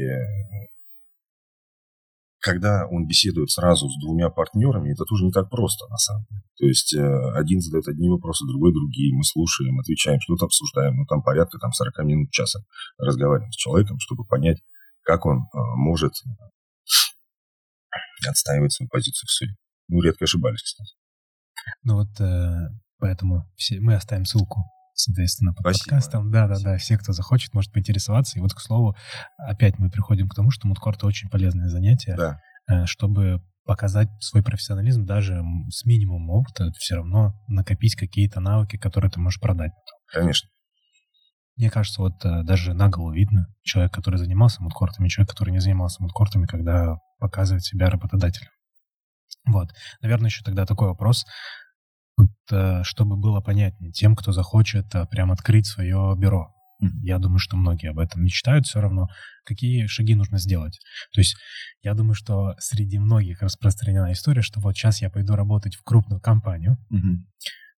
когда 2.40 2.86
он 2.90 3.06
беседует 3.06 3.50
сразу 3.50 3.88
с 3.88 4.00
двумя 4.00 4.30
партнерами, 4.30 4.92
это 4.92 5.04
тоже 5.04 5.24
не 5.24 5.30
так 5.30 5.50
просто, 5.50 5.86
на 5.88 5.98
самом 5.98 6.24
деле. 6.30 6.42
То 6.56 6.66
есть 6.66 6.94
э, 6.94 7.32
один 7.34 7.60
задает 7.60 7.86
одни 7.88 8.08
вопросы, 8.08 8.46
другой 8.46 8.72
другие. 8.72 9.14
Мы 9.14 9.24
слушаем, 9.24 9.78
отвечаем, 9.78 10.20
что-то 10.20 10.46
обсуждаем. 10.46 10.96
Ну, 10.96 11.04
там 11.04 11.22
порядка 11.22 11.58
там, 11.58 11.72
40 11.72 11.98
минут, 12.06 12.30
часа 12.30 12.60
разговариваем 12.98 13.52
с 13.52 13.56
человеком, 13.56 13.98
чтобы 14.00 14.24
понять, 14.24 14.58
как 15.02 15.26
он 15.26 15.38
э, 15.38 15.58
может 15.76 16.12
отстаивать 18.28 18.72
свою 18.72 18.88
позицию 18.88 19.26
в 19.26 19.30
суде. 19.30 19.54
Ну, 19.88 20.00
редко 20.02 20.24
ошибались, 20.24 20.62
кстати. 20.62 20.94
Ну 21.82 21.96
вот 21.96 22.20
э, 22.20 22.68
поэтому 22.98 23.50
все, 23.56 23.80
мы 23.80 23.94
оставим 23.94 24.24
ссылку, 24.24 24.64
соответственно, 24.94 25.52
под 25.52 25.60
Спасибо. 25.60 25.84
подкастом. 25.84 26.30
Да, 26.30 26.46
да, 26.48 26.56
да. 26.60 26.76
Все, 26.76 26.96
кто 26.96 27.12
захочет, 27.12 27.54
может 27.54 27.72
поинтересоваться. 27.72 28.38
И 28.38 28.42
вот, 28.42 28.54
к 28.54 28.60
слову, 28.60 28.96
опять 29.38 29.78
мы 29.78 29.90
приходим 29.90 30.28
к 30.28 30.34
тому, 30.34 30.50
что 30.50 30.66
мудкорт 30.68 31.02
очень 31.04 31.28
полезное 31.28 31.68
занятие, 31.68 32.16
да. 32.16 32.40
э, 32.68 32.86
чтобы 32.86 33.42
показать 33.64 34.08
свой 34.20 34.42
профессионализм 34.42 35.04
даже 35.04 35.42
с 35.68 35.84
минимумом 35.84 36.30
опыта, 36.30 36.72
все 36.78 36.96
равно 36.96 37.34
накопить 37.48 37.94
какие-то 37.94 38.40
навыки, 38.40 38.76
которые 38.76 39.10
ты 39.10 39.20
можешь 39.20 39.40
продать. 39.40 39.72
Конечно. 40.12 40.48
Мне 41.56 41.70
кажется, 41.70 42.00
вот 42.00 42.24
э, 42.24 42.42
даже 42.42 42.74
на 42.74 42.88
голову 42.88 43.12
видно 43.12 43.46
человек, 43.62 43.92
который 43.92 44.16
занимался 44.16 44.62
мудкортами, 44.62 45.08
человек, 45.08 45.30
который 45.30 45.50
не 45.50 45.60
занимался 45.60 46.02
мудкортами, 46.02 46.46
когда 46.46 46.96
показывает 47.20 47.64
себя 47.64 47.90
работодателем. 47.90 48.50
Вот. 49.46 49.70
Наверное, 50.02 50.28
еще 50.28 50.42
тогда 50.42 50.66
такой 50.66 50.88
вопрос, 50.88 51.24
э, 52.50 52.82
чтобы 52.82 53.16
было 53.16 53.40
понятнее 53.40 53.92
тем, 53.92 54.16
кто 54.16 54.32
захочет 54.32 54.94
э, 54.94 55.06
прям 55.06 55.30
открыть 55.30 55.66
свое 55.66 56.14
бюро. 56.16 56.52
Я 57.02 57.18
думаю, 57.18 57.38
что 57.38 57.58
многие 57.58 57.90
об 57.90 57.98
этом 57.98 58.24
мечтают 58.24 58.66
все 58.66 58.80
равно. 58.80 59.08
Какие 59.44 59.86
шаги 59.86 60.14
нужно 60.14 60.38
сделать? 60.38 60.80
То 61.12 61.20
есть 61.20 61.36
я 61.82 61.92
думаю, 61.92 62.14
что 62.14 62.54
среди 62.58 62.98
многих 62.98 63.42
распространена 63.42 64.12
история, 64.12 64.40
что 64.40 64.60
вот 64.60 64.74
сейчас 64.74 65.02
я 65.02 65.10
пойду 65.10 65.36
работать 65.36 65.74
в 65.76 65.82
крупную 65.82 66.22
компанию, 66.22 66.78
mm-hmm. 66.90 67.18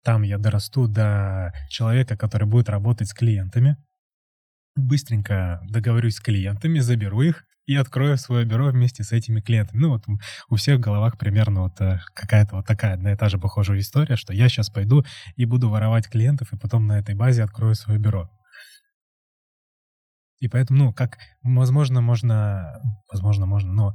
Там 0.03 0.22
я 0.22 0.38
дорасту 0.38 0.88
до 0.88 1.53
человека, 1.68 2.16
который 2.16 2.48
будет 2.48 2.68
работать 2.68 3.09
с 3.09 3.14
клиентами. 3.14 3.76
Быстренько 4.74 5.61
договорюсь 5.68 6.16
с 6.16 6.20
клиентами, 6.20 6.79
заберу 6.79 7.20
их 7.22 7.44
и 7.70 7.76
открою 7.76 8.18
свое 8.18 8.44
бюро 8.44 8.72
вместе 8.72 9.04
с 9.04 9.12
этими 9.12 9.40
клиентами. 9.40 9.78
Ну 9.78 9.90
вот 9.90 10.02
у 10.48 10.56
всех 10.56 10.78
в 10.78 10.80
головах 10.80 11.16
примерно 11.16 11.62
вот 11.62 11.80
э, 11.80 12.00
какая-то 12.14 12.56
вот 12.56 12.66
такая 12.66 12.94
одна 12.94 13.12
и 13.12 13.16
та 13.16 13.28
же 13.28 13.38
похожая 13.38 13.78
история, 13.78 14.16
что 14.16 14.33
я 14.33 14.48
сейчас 14.48 14.70
пойду 14.70 15.04
и 15.37 15.44
буду 15.44 15.68
воровать 15.68 16.09
клиентов, 16.09 16.52
и 16.52 16.59
потом 16.59 16.88
на 16.88 16.98
этой 16.98 17.14
базе 17.14 17.44
открою 17.44 17.76
свое 17.76 18.00
бюро. 18.00 18.28
И 20.40 20.48
поэтому, 20.48 20.80
ну, 20.80 20.92
как, 20.92 21.18
возможно, 21.44 22.00
можно, 22.00 22.72
возможно, 23.09 23.46
можно, 23.46 23.72
но 23.72 23.94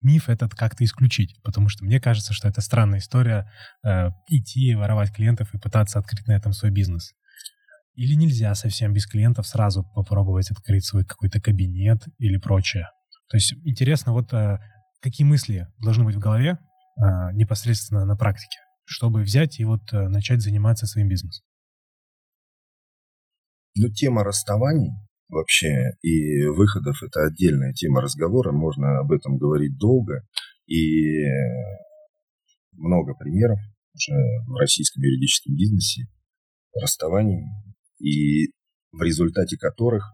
миф 0.00 0.28
этот 0.28 0.56
как-то 0.56 0.82
исключить, 0.82 1.40
потому 1.44 1.68
что 1.68 1.84
мне 1.84 2.00
кажется, 2.00 2.32
что 2.32 2.48
это 2.48 2.60
странная 2.60 2.98
история 2.98 3.48
э, 3.86 4.08
идти 4.26 4.74
воровать 4.74 5.14
клиентов 5.14 5.54
и 5.54 5.60
пытаться 5.60 6.00
открыть 6.00 6.26
на 6.26 6.32
этом 6.32 6.52
свой 6.52 6.72
бизнес. 6.72 7.12
Или 7.94 8.14
нельзя 8.14 8.52
совсем 8.56 8.92
без 8.92 9.06
клиентов 9.06 9.46
сразу 9.46 9.84
попробовать 9.94 10.50
открыть 10.50 10.84
свой 10.84 11.04
какой-то 11.04 11.40
кабинет 11.40 12.02
или 12.18 12.38
прочее. 12.38 12.88
То 13.32 13.38
есть 13.38 13.54
интересно, 13.64 14.12
вот 14.12 14.30
э, 14.34 14.58
какие 15.00 15.26
мысли 15.26 15.66
должны 15.82 16.04
быть 16.04 16.16
в 16.16 16.18
голове 16.18 16.58
э, 16.98 17.32
непосредственно 17.32 18.04
на 18.04 18.14
практике. 18.14 18.58
чтобы 18.84 19.22
взять 19.22 19.58
и 19.58 19.64
вот 19.64 19.90
э, 19.90 20.08
начать 20.08 20.42
заниматься 20.42 20.86
своим 20.86 21.08
бизнесом? 21.08 21.42
Ну, 23.74 23.88
тема 23.88 24.22
расставаний 24.22 24.90
вообще 25.30 25.92
и 26.02 26.44
выходов– 26.44 27.02
это 27.02 27.24
отдельная 27.24 27.72
тема 27.72 28.02
разговора, 28.02 28.52
можно 28.52 28.98
об 28.98 29.10
этом 29.12 29.38
говорить 29.38 29.78
долго, 29.78 30.26
и 30.66 31.24
много 32.72 33.14
примеров 33.14 33.58
уже 33.94 34.12
в 34.46 34.56
российском 34.60 35.02
юридическом 35.02 35.56
бизнесе 35.56 36.02
расставаний, 36.78 37.46
и 37.98 38.52
в 38.92 39.00
результате 39.00 39.56
которых 39.56 40.04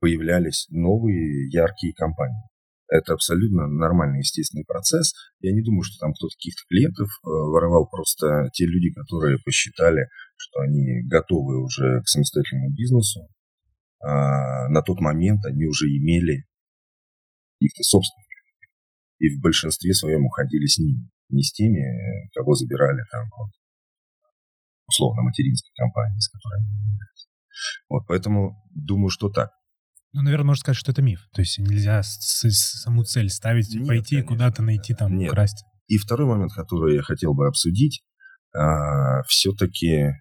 появлялись 0.00 0.66
новые 0.70 1.48
яркие 1.50 1.94
компании. 1.94 2.42
Это 2.88 3.14
абсолютно 3.14 3.68
нормальный, 3.68 4.18
естественный 4.18 4.64
процесс. 4.64 5.14
Я 5.38 5.52
не 5.52 5.62
думаю, 5.62 5.84
что 5.84 5.98
там 6.00 6.12
кто-то 6.12 6.34
каких-то 6.34 6.62
клиентов 6.68 7.06
э, 7.06 7.28
воровал. 7.28 7.88
Просто 7.88 8.50
те 8.52 8.66
люди, 8.66 8.90
которые 8.92 9.38
посчитали, 9.44 10.08
что 10.36 10.60
они 10.60 11.02
готовы 11.06 11.62
уже 11.62 12.02
к 12.02 12.08
самостоятельному 12.08 12.74
бизнесу, 12.74 13.28
а 14.02 14.68
на 14.70 14.82
тот 14.82 15.00
момент 15.00 15.44
они 15.44 15.66
уже 15.66 15.86
имели 15.86 16.46
каких-то 17.60 17.84
собственных. 17.84 18.26
И 19.20 19.28
в 19.36 19.40
большинстве 19.40 19.92
своем 19.92 20.24
уходили 20.24 20.66
с 20.66 20.78
ними. 20.78 21.08
Не 21.28 21.42
с 21.42 21.52
теми, 21.52 21.84
кого 22.34 22.54
забирали 22.54 23.02
там 23.12 23.28
вот, 23.38 23.50
условно 24.88 25.22
материнской 25.22 25.70
компании, 25.76 26.18
с 26.18 26.28
которой 26.28 26.58
они 26.58 26.74
являются. 26.74 27.28
Вот, 27.88 28.02
поэтому 28.08 28.56
думаю, 28.74 29.10
что 29.10 29.28
так. 29.28 29.50
Ну, 30.12 30.22
наверное, 30.22 30.46
можно 30.46 30.60
сказать, 30.60 30.76
что 30.76 30.92
это 30.92 31.02
миф. 31.02 31.28
То 31.32 31.40
есть 31.40 31.58
нельзя 31.58 32.02
саму 32.02 33.04
цель 33.04 33.30
ставить, 33.30 33.72
Нет, 33.72 33.86
пойти 33.86 34.22
куда-то 34.22 34.62
найти 34.62 34.94
там, 34.94 35.16
Нет. 35.16 35.30
украсть. 35.30 35.64
И 35.86 35.98
второй 35.98 36.26
момент, 36.26 36.52
который 36.52 36.96
я 36.96 37.02
хотел 37.02 37.34
бы 37.34 37.46
обсудить, 37.46 38.02
а, 38.52 39.22
все-таки 39.22 40.12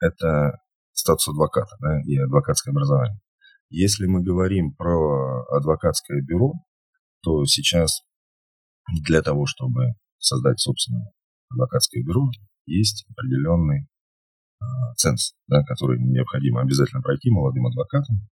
это 0.00 0.58
статус 0.92 1.28
адвоката 1.28 1.76
да, 1.80 2.00
и 2.04 2.16
адвокатское 2.18 2.72
образование. 2.72 3.18
Если 3.70 4.06
мы 4.06 4.22
говорим 4.22 4.74
про 4.74 5.44
адвокатское 5.56 6.20
бюро, 6.22 6.52
то 7.22 7.44
сейчас 7.46 8.02
для 9.04 9.22
того, 9.22 9.46
чтобы 9.46 9.92
создать 10.18 10.60
собственное 10.60 11.12
адвокатское 11.50 12.02
бюро, 12.02 12.30
есть 12.66 13.06
определенный 13.10 13.88
э, 14.60 14.64
ценз, 14.96 15.34
да, 15.46 15.62
который 15.64 15.98
необходимо 15.98 16.60
обязательно 16.62 17.02
пройти 17.02 17.30
молодым 17.30 17.66
адвокатам. 17.66 18.28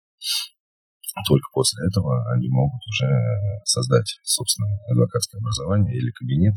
Только 1.28 1.48
после 1.52 1.86
этого 1.86 2.30
они 2.32 2.48
могут 2.48 2.80
уже 2.86 3.08
создать 3.64 4.18
собственное 4.22 4.78
адвокатское 4.90 5.40
образование 5.40 5.96
или 5.96 6.10
кабинет 6.12 6.54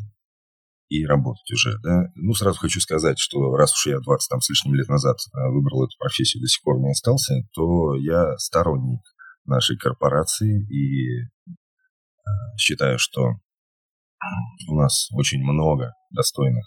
и 0.89 1.05
работать 1.05 1.49
уже. 1.51 1.79
Да? 1.79 2.11
Ну, 2.15 2.33
сразу 2.33 2.59
хочу 2.59 2.79
сказать, 2.79 3.17
что 3.17 3.55
раз 3.55 3.73
уж 3.73 3.87
я 3.87 3.99
20 3.99 4.29
там, 4.29 4.41
с 4.41 4.49
лишним 4.49 4.75
лет 4.75 4.87
назад 4.87 5.17
э, 5.17 5.49
выбрал 5.49 5.85
эту 5.85 5.97
профессию 5.97 6.41
до 6.41 6.47
сих 6.47 6.61
пор 6.61 6.79
не 6.79 6.91
остался, 6.91 7.33
то 7.53 7.95
я 7.95 8.37
сторонник 8.37 9.01
нашей 9.45 9.77
корпорации 9.77 10.65
и 10.69 11.23
э, 11.23 11.51
считаю, 12.57 12.99
что 12.99 13.31
у 14.69 14.75
нас 14.75 15.09
очень 15.11 15.43
много 15.43 15.93
достойных 16.11 16.63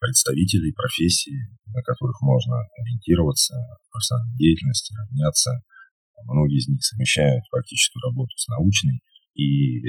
представителей 0.00 0.72
профессии, 0.72 1.48
на 1.64 1.82
которых 1.82 2.20
можно 2.20 2.60
ориентироваться 2.78 3.54
в 3.54 3.90
профессиональной 3.90 4.36
деятельности, 4.36 4.94
равняться. 4.94 5.62
Многие 6.24 6.58
из 6.58 6.68
них 6.68 6.82
совмещают 6.82 7.44
практическую 7.50 8.02
работу 8.02 8.36
с 8.36 8.48
научной, 8.48 9.02
и 9.34 9.80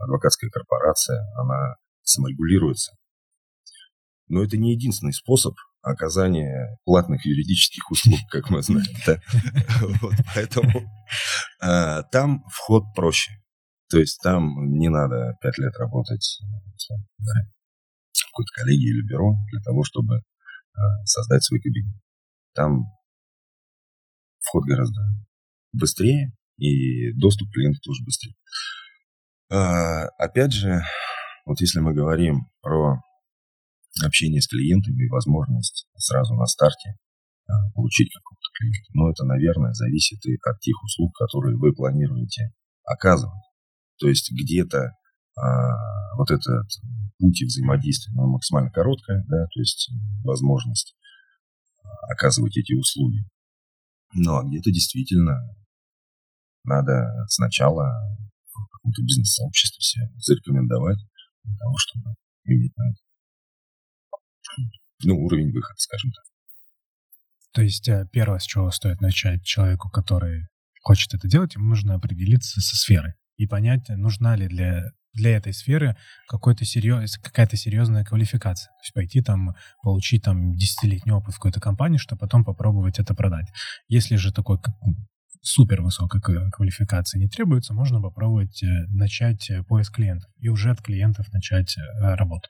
адвокатская 0.00 0.50
корпорация, 0.50 1.22
она 1.36 1.76
саморегулируется. 2.02 2.92
Но 4.28 4.42
это 4.44 4.56
не 4.56 4.72
единственный 4.72 5.12
способ 5.12 5.54
оказания 5.82 6.78
платных 6.84 7.24
юридических 7.24 7.90
услуг, 7.90 8.18
как 8.30 8.50
мы 8.50 8.62
знаем. 8.62 8.86
поэтому 10.34 10.88
а, 11.60 12.02
там 12.04 12.44
вход 12.48 12.84
проще. 12.94 13.32
То 13.88 13.98
есть 13.98 14.20
там 14.22 14.70
не 14.78 14.88
надо 14.88 15.36
пять 15.40 15.58
лет 15.58 15.74
работать 15.78 16.38
в 18.12 18.24
какой-то 18.30 18.52
коллегии 18.54 18.90
или 18.90 19.06
бюро 19.06 19.34
для 19.50 19.60
того, 19.62 19.82
чтобы 19.84 20.16
а, 20.74 21.04
создать 21.04 21.42
свой 21.42 21.60
кабинет. 21.60 22.00
Там 22.54 22.84
вход 24.38 24.64
гораздо 24.64 25.00
быстрее, 25.72 26.32
и 26.56 27.12
доступ 27.12 27.48
к 27.48 27.52
клиенту 27.52 27.80
тоже 27.82 28.04
быстрее. 28.04 28.34
А, 29.50 30.06
опять 30.18 30.52
же, 30.52 30.80
вот 31.46 31.60
если 31.60 31.80
мы 31.80 31.94
говорим 31.94 32.48
про 32.60 33.00
общение 34.04 34.40
с 34.40 34.46
клиентами 34.46 35.04
и 35.04 35.08
возможность 35.08 35.88
сразу 35.96 36.34
на 36.34 36.46
старте 36.46 36.96
а, 37.48 37.70
получить 37.74 38.12
какого-то 38.12 38.48
клиента, 38.58 38.90
ну, 38.94 39.10
это, 39.10 39.24
наверное, 39.24 39.72
зависит 39.72 40.24
и 40.26 40.36
от 40.44 40.60
тех 40.60 40.80
услуг, 40.84 41.16
которые 41.16 41.56
вы 41.56 41.72
планируете 41.72 42.52
оказывать. 42.84 43.42
То 43.98 44.08
есть 44.08 44.30
где-то 44.30 44.92
а, 45.36 46.16
вот 46.16 46.30
этот 46.30 46.66
путь 47.18 47.42
взаимодействия 47.42 48.12
ну, 48.14 48.28
максимально 48.28 48.70
короткая, 48.70 49.24
да, 49.28 49.46
то 49.46 49.60
есть 49.60 49.90
возможность 50.24 50.94
оказывать 52.08 52.56
эти 52.56 52.72
услуги. 52.74 53.24
Но 54.14 54.42
где-то 54.42 54.70
действительно 54.70 55.38
надо 56.64 57.06
сначала 57.28 57.88
в 58.52 58.68
каком-то 58.72 59.02
бизнес-сообществе 59.02 59.80
себя 59.80 60.06
зарекомендовать, 60.18 60.98
для 61.44 61.56
того, 61.56 61.74
чтобы 61.78 62.14
иметь 62.44 62.72
ну, 65.04 65.14
уровень 65.16 65.52
выхода, 65.52 65.78
скажем 65.78 66.10
так. 66.12 66.24
То 67.52 67.62
есть 67.62 67.88
э, 67.88 68.06
первое, 68.12 68.38
с 68.38 68.44
чего 68.44 68.70
стоит 68.70 69.00
начать 69.00 69.44
человеку, 69.44 69.90
который 69.90 70.46
хочет 70.82 71.14
это 71.14 71.28
делать, 71.28 71.54
ему 71.54 71.66
нужно 71.66 71.94
определиться 71.94 72.60
со 72.60 72.76
сферой 72.76 73.14
и 73.36 73.46
понять, 73.46 73.88
нужна 73.88 74.36
ли 74.36 74.48
для, 74.48 74.84
для 75.14 75.36
этой 75.36 75.52
сферы 75.52 75.96
какой-то 76.28 76.64
серьез, 76.64 77.18
какая-то 77.18 77.56
серьезная 77.56 78.04
квалификация. 78.04 78.68
То 78.68 78.82
есть 78.84 78.94
пойти 78.94 79.22
там, 79.22 79.54
получить 79.82 80.22
там 80.22 80.54
десятилетний 80.54 81.12
опыт 81.12 81.34
в 81.34 81.38
какой-то 81.38 81.60
компании, 81.60 81.98
чтобы 81.98 82.20
потом 82.20 82.44
попробовать 82.44 82.98
это 82.98 83.14
продать. 83.14 83.46
Если 83.88 84.16
же 84.16 84.32
такой 84.32 84.58
супер 85.42 85.82
высокой 85.82 86.20
квалификации 86.20 87.18
не 87.18 87.28
требуется, 87.28 87.74
можно 87.74 88.00
попробовать 88.00 88.62
э, 88.62 88.86
начать 88.88 89.48
э, 89.50 89.62
поиск 89.64 89.94
клиентов 89.96 90.30
и 90.38 90.48
уже 90.48 90.70
от 90.70 90.82
клиентов 90.82 91.32
начать 91.32 91.76
э, 91.78 92.14
работу. 92.14 92.48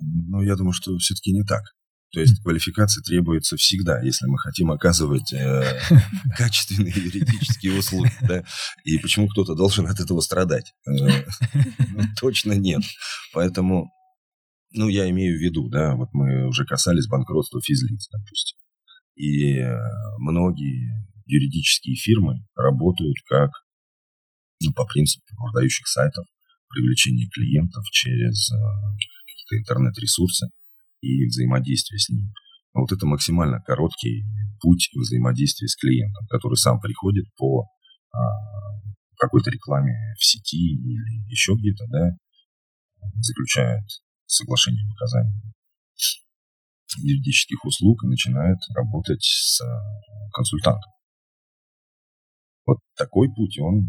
Ну, 0.00 0.42
я 0.42 0.56
думаю, 0.56 0.72
что 0.72 0.96
все-таки 0.98 1.32
не 1.32 1.42
так. 1.42 1.62
То 2.12 2.20
есть 2.20 2.40
квалификация 2.42 3.02
требуется 3.02 3.56
всегда, 3.56 4.00
если 4.00 4.26
мы 4.26 4.38
хотим 4.38 4.70
оказывать 4.70 5.32
э, 5.32 5.78
качественные 6.36 6.92
юридические 6.94 7.78
услуги. 7.78 8.12
Да? 8.22 8.42
И 8.84 8.98
почему 8.98 9.28
кто-то 9.28 9.54
должен 9.54 9.86
от 9.86 10.00
этого 10.00 10.20
страдать? 10.20 10.72
Э, 10.86 10.90
ну, 11.90 12.02
точно 12.18 12.52
нет. 12.52 12.82
Поэтому, 13.34 13.90
ну, 14.72 14.88
я 14.88 15.10
имею 15.10 15.36
в 15.38 15.42
виду, 15.42 15.68
да, 15.68 15.94
вот 15.94 16.08
мы 16.12 16.46
уже 16.46 16.64
касались 16.64 17.06
банкротства 17.08 17.60
физлиц, 17.60 18.08
допустим. 18.10 18.58
И 19.16 19.62
многие 20.18 21.05
юридические 21.26 21.96
фирмы 21.96 22.44
работают 22.54 23.16
как 23.28 23.50
ну, 24.62 24.72
по 24.72 24.86
принципу 24.86 25.24
продающих 25.36 25.86
сайтов, 25.86 26.24
привлечения 26.68 27.28
клиентов 27.28 27.84
через 27.92 28.50
э, 28.50 28.56
какие-то 28.56 29.62
интернет-ресурсы 29.62 30.46
и 31.02 31.26
взаимодействие 31.26 31.98
с 31.98 32.08
ними. 32.08 32.32
Но 32.74 32.82
вот 32.82 32.92
это 32.92 33.06
максимально 33.06 33.60
короткий 33.60 34.24
путь 34.60 34.90
взаимодействия 34.94 35.68
с 35.68 35.76
клиентом, 35.76 36.26
который 36.28 36.56
сам 36.56 36.80
приходит 36.80 37.26
по 37.36 37.68
а, 38.12 38.18
какой-то 39.18 39.50
рекламе 39.50 40.14
в 40.18 40.24
сети 40.24 40.74
или 40.74 41.30
еще 41.30 41.54
где-то, 41.54 41.84
да, 41.88 42.10
заключает 43.20 43.84
соглашение 44.26 44.84
об 44.84 44.92
оказании 44.92 45.46
юридических 46.98 47.62
услуг 47.64 48.04
и 48.04 48.08
начинает 48.08 48.58
работать 48.74 49.22
с 49.22 49.60
консультантом. 50.32 50.90
Вот 52.66 52.78
такой 52.96 53.28
путь, 53.32 53.58
он... 53.60 53.86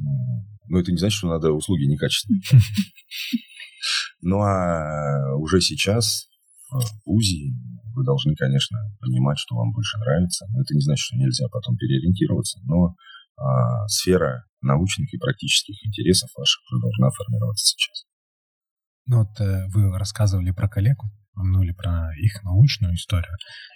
Ну, 0.70 0.80
это 0.80 0.92
не 0.92 0.98
значит, 0.98 1.18
что 1.18 1.30
надо 1.30 1.52
услуги 1.52 1.86
некачественные. 1.86 2.42
Ну, 4.22 4.42
а 4.42 5.36
уже 5.38 5.62
сейчас 5.62 6.28
в 6.70 6.84
УЗИ 7.06 7.54
вы 7.94 8.04
должны, 8.04 8.36
конечно, 8.36 8.78
понимать, 9.00 9.38
что 9.38 9.56
вам 9.56 9.72
больше 9.72 9.98
нравится. 10.00 10.46
Но 10.50 10.62
это 10.62 10.74
не 10.74 10.82
значит, 10.82 11.06
что 11.06 11.16
нельзя 11.16 11.48
потом 11.50 11.78
переориентироваться. 11.78 12.60
Но 12.64 12.96
а, 13.38 13.88
сфера 13.88 14.46
научных 14.62 15.14
и 15.14 15.18
практических 15.18 15.76
интересов 15.86 16.30
ваших 16.36 16.62
уже 16.70 16.82
должна 16.82 17.10
формироваться 17.12 17.66
сейчас. 17.66 18.06
Ну 19.06 19.20
вот 19.20 19.40
э, 19.40 19.68
вы 19.70 19.98
рассказывали 19.98 20.52
про 20.52 20.68
коллегу, 20.68 21.10
упомянули 21.34 21.72
про 21.72 22.12
их 22.18 22.44
научную 22.44 22.96
историю. 22.96 23.34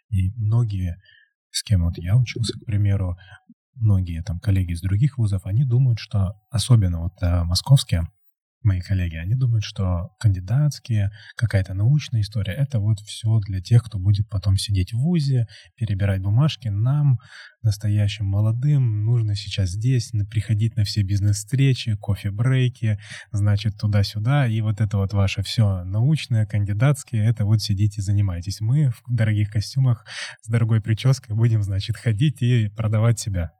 И 0.10 0.32
многие, 0.36 0.98
с 1.52 1.64
кем 1.64 1.86
вот 1.86 1.98
я 1.98 2.18
учился, 2.18 2.54
к 2.60 2.66
примеру, 2.66 3.16
многие 3.76 4.22
там 4.24 4.40
коллеги 4.40 4.72
из 4.74 4.82
других 4.82 5.18
вузов, 5.18 5.46
они 5.46 5.64
думают, 5.66 6.00
что 6.00 6.36
особенно 6.50 7.02
вот 7.02 7.14
э, 7.22 7.44
московские 7.44 8.08
мои 8.64 8.80
коллеги, 8.80 9.16
они 9.16 9.36
думают, 9.36 9.64
что 9.64 10.12
кандидатские, 10.20 11.12
какая-то 11.36 11.74
научная 11.74 12.22
история, 12.22 12.54
это 12.54 12.80
вот 12.80 13.00
все 13.00 13.40
для 13.40 13.60
тех, 13.62 13.84
кто 13.84 13.98
будет 13.98 14.30
потом 14.30 14.58
сидеть 14.58 14.94
в 14.94 14.98
ВУЗе, 14.98 15.48
перебирать 15.76 16.22
бумажки. 16.22 16.68
Нам, 16.68 17.20
настоящим 17.64 18.26
молодым, 18.26 19.06
нужно 19.06 19.36
сейчас 19.36 19.70
здесь 19.70 20.12
приходить 20.30 20.76
на 20.76 20.84
все 20.84 21.02
бизнес-встречи, 21.02 21.96
кофе-брейки, 21.96 23.00
значит, 23.32 23.78
туда-сюда, 23.78 24.48
и 24.48 24.62
вот 24.62 24.82
это 24.82 24.98
вот 24.98 25.14
ваше 25.14 25.42
все 25.44 25.84
научное, 25.84 26.46
кандидатские, 26.46 27.26
это 27.26 27.46
вот 27.46 27.62
сидите, 27.62 28.02
занимайтесь. 28.02 28.62
Мы 28.62 28.92
в 28.92 29.04
дорогих 29.08 29.52
костюмах 29.52 30.06
с 30.42 30.48
дорогой 30.48 30.82
прической 30.82 31.36
будем, 31.36 31.64
значит, 31.64 31.98
ходить 31.98 32.42
и 32.42 32.68
продавать 32.70 33.20
себя. 33.20 33.52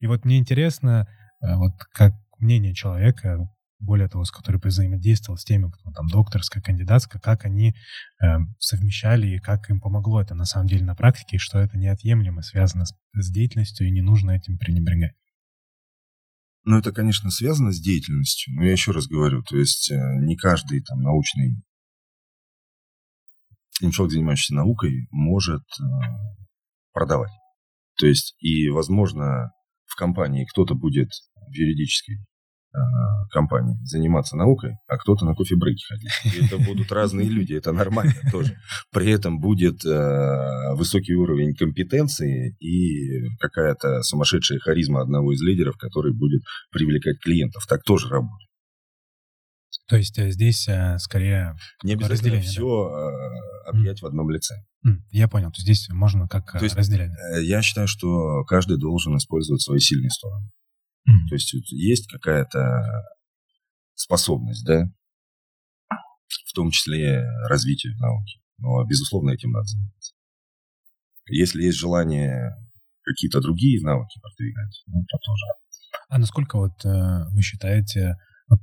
И 0.00 0.06
вот 0.06 0.24
мне 0.24 0.38
интересно, 0.38 1.06
э, 1.40 1.54
вот 1.56 1.72
как 1.92 2.12
мнение 2.38 2.74
человека, 2.74 3.48
более 3.80 4.08
того, 4.08 4.24
с 4.24 4.30
которой 4.30 4.60
взаимодействовал 4.62 5.36
с 5.36 5.44
теми, 5.44 5.70
кто 5.70 5.90
там 5.92 6.06
докторская, 6.08 6.62
кандидатская, 6.62 7.20
как 7.20 7.44
они 7.44 7.74
э, 8.22 8.26
совмещали 8.58 9.28
и 9.28 9.38
как 9.38 9.68
им 9.70 9.80
помогло 9.80 10.20
это 10.20 10.34
на 10.34 10.44
самом 10.44 10.68
деле 10.68 10.84
на 10.84 10.94
практике, 10.94 11.36
и 11.36 11.38
что 11.38 11.58
это 11.58 11.76
неотъемлемо 11.78 12.42
связано 12.42 12.86
с, 12.86 12.94
с 13.12 13.30
деятельностью 13.30 13.86
и 13.86 13.90
не 13.90 14.02
нужно 14.02 14.32
этим 14.32 14.58
пренебрегать. 14.58 15.14
Ну, 16.64 16.78
это, 16.78 16.92
конечно, 16.92 17.30
связано 17.30 17.72
с 17.72 17.80
деятельностью, 17.80 18.54
но 18.54 18.64
я 18.64 18.72
еще 18.72 18.92
раз 18.92 19.06
говорю, 19.06 19.42
то 19.42 19.56
есть 19.56 19.90
э, 19.90 19.96
не 20.20 20.36
каждый 20.36 20.80
там 20.82 21.02
научный 21.02 21.62
человек, 23.92 24.12
занимающийся 24.12 24.54
наукой, 24.54 25.08
может 25.10 25.62
э, 25.62 25.84
продавать. 26.92 27.32
То 27.98 28.06
есть, 28.06 28.34
и, 28.38 28.68
возможно, 28.70 29.52
в 29.86 29.96
компании 29.96 30.46
кто-то 30.50 30.74
будет 30.74 31.08
в 31.48 31.52
юридической 31.54 32.16
э, 32.16 32.78
компании 33.30 33.76
заниматься 33.84 34.36
наукой, 34.36 34.72
а 34.88 34.96
кто-то 34.96 35.24
на 35.24 35.34
кофе-брейке 35.34 35.84
ходить. 35.88 36.10
И 36.24 36.46
это 36.46 36.58
будут 36.58 36.90
разные 36.92 37.28
люди, 37.28 37.54
это 37.54 37.72
нормально 37.72 38.14
тоже. 38.32 38.56
При 38.92 39.10
этом 39.10 39.40
будет 39.40 39.84
э, 39.84 40.74
высокий 40.74 41.14
уровень 41.14 41.54
компетенции 41.54 42.56
и 42.60 43.28
какая-то 43.38 44.02
сумасшедшая 44.02 44.58
харизма 44.58 45.02
одного 45.02 45.32
из 45.32 45.42
лидеров, 45.42 45.76
который 45.76 46.12
будет 46.12 46.42
привлекать 46.70 47.20
клиентов. 47.20 47.66
Так 47.66 47.82
тоже 47.82 48.08
работает. 48.08 48.48
То 49.86 49.96
есть 49.96 50.18
э, 50.18 50.30
здесь 50.30 50.66
э, 50.68 50.98
скорее 50.98 51.56
Не 51.82 51.92
обязательно 51.92 52.40
все 52.40 52.88
да? 52.88 53.70
Э, 53.70 53.70
объять 53.70 53.98
mm. 53.98 54.02
в 54.02 54.06
одном 54.06 54.30
лице. 54.30 54.54
Mm. 54.86 55.02
Я 55.10 55.28
понял. 55.28 55.50
То 55.50 55.56
есть 55.58 55.64
здесь 55.64 55.88
можно 55.90 56.26
как 56.26 56.52
То 56.52 56.64
есть, 56.64 56.74
разделять. 56.74 57.12
Я 57.42 57.60
считаю, 57.60 57.86
что 57.86 58.44
каждый 58.44 58.78
должен 58.78 59.16
использовать 59.16 59.60
свои 59.60 59.80
сильные 59.80 60.10
стороны. 60.10 60.50
Mm. 61.08 61.28
То 61.28 61.34
есть 61.34 61.52
есть 61.70 62.10
какая-то 62.10 62.82
способность, 63.94 64.64
да, 64.64 64.84
в 66.46 66.52
том 66.54 66.70
числе 66.70 67.22
развитие 67.48 67.94
науки. 67.98 68.40
Но, 68.58 68.84
безусловно, 68.86 69.30
этим 69.30 69.50
надо 69.50 69.66
заниматься. 69.66 70.14
Если 71.26 71.62
есть 71.62 71.78
желание 71.78 72.52
какие-то 73.02 73.40
другие 73.40 73.82
навыки 73.82 74.18
продвигать, 74.20 74.82
ну, 74.86 75.04
то 75.06 75.18
тоже. 75.18 75.44
А 76.08 76.18
насколько 76.18 76.56
вот 76.56 76.84
вы 76.84 77.42
считаете, 77.42 78.16
вот, 78.48 78.60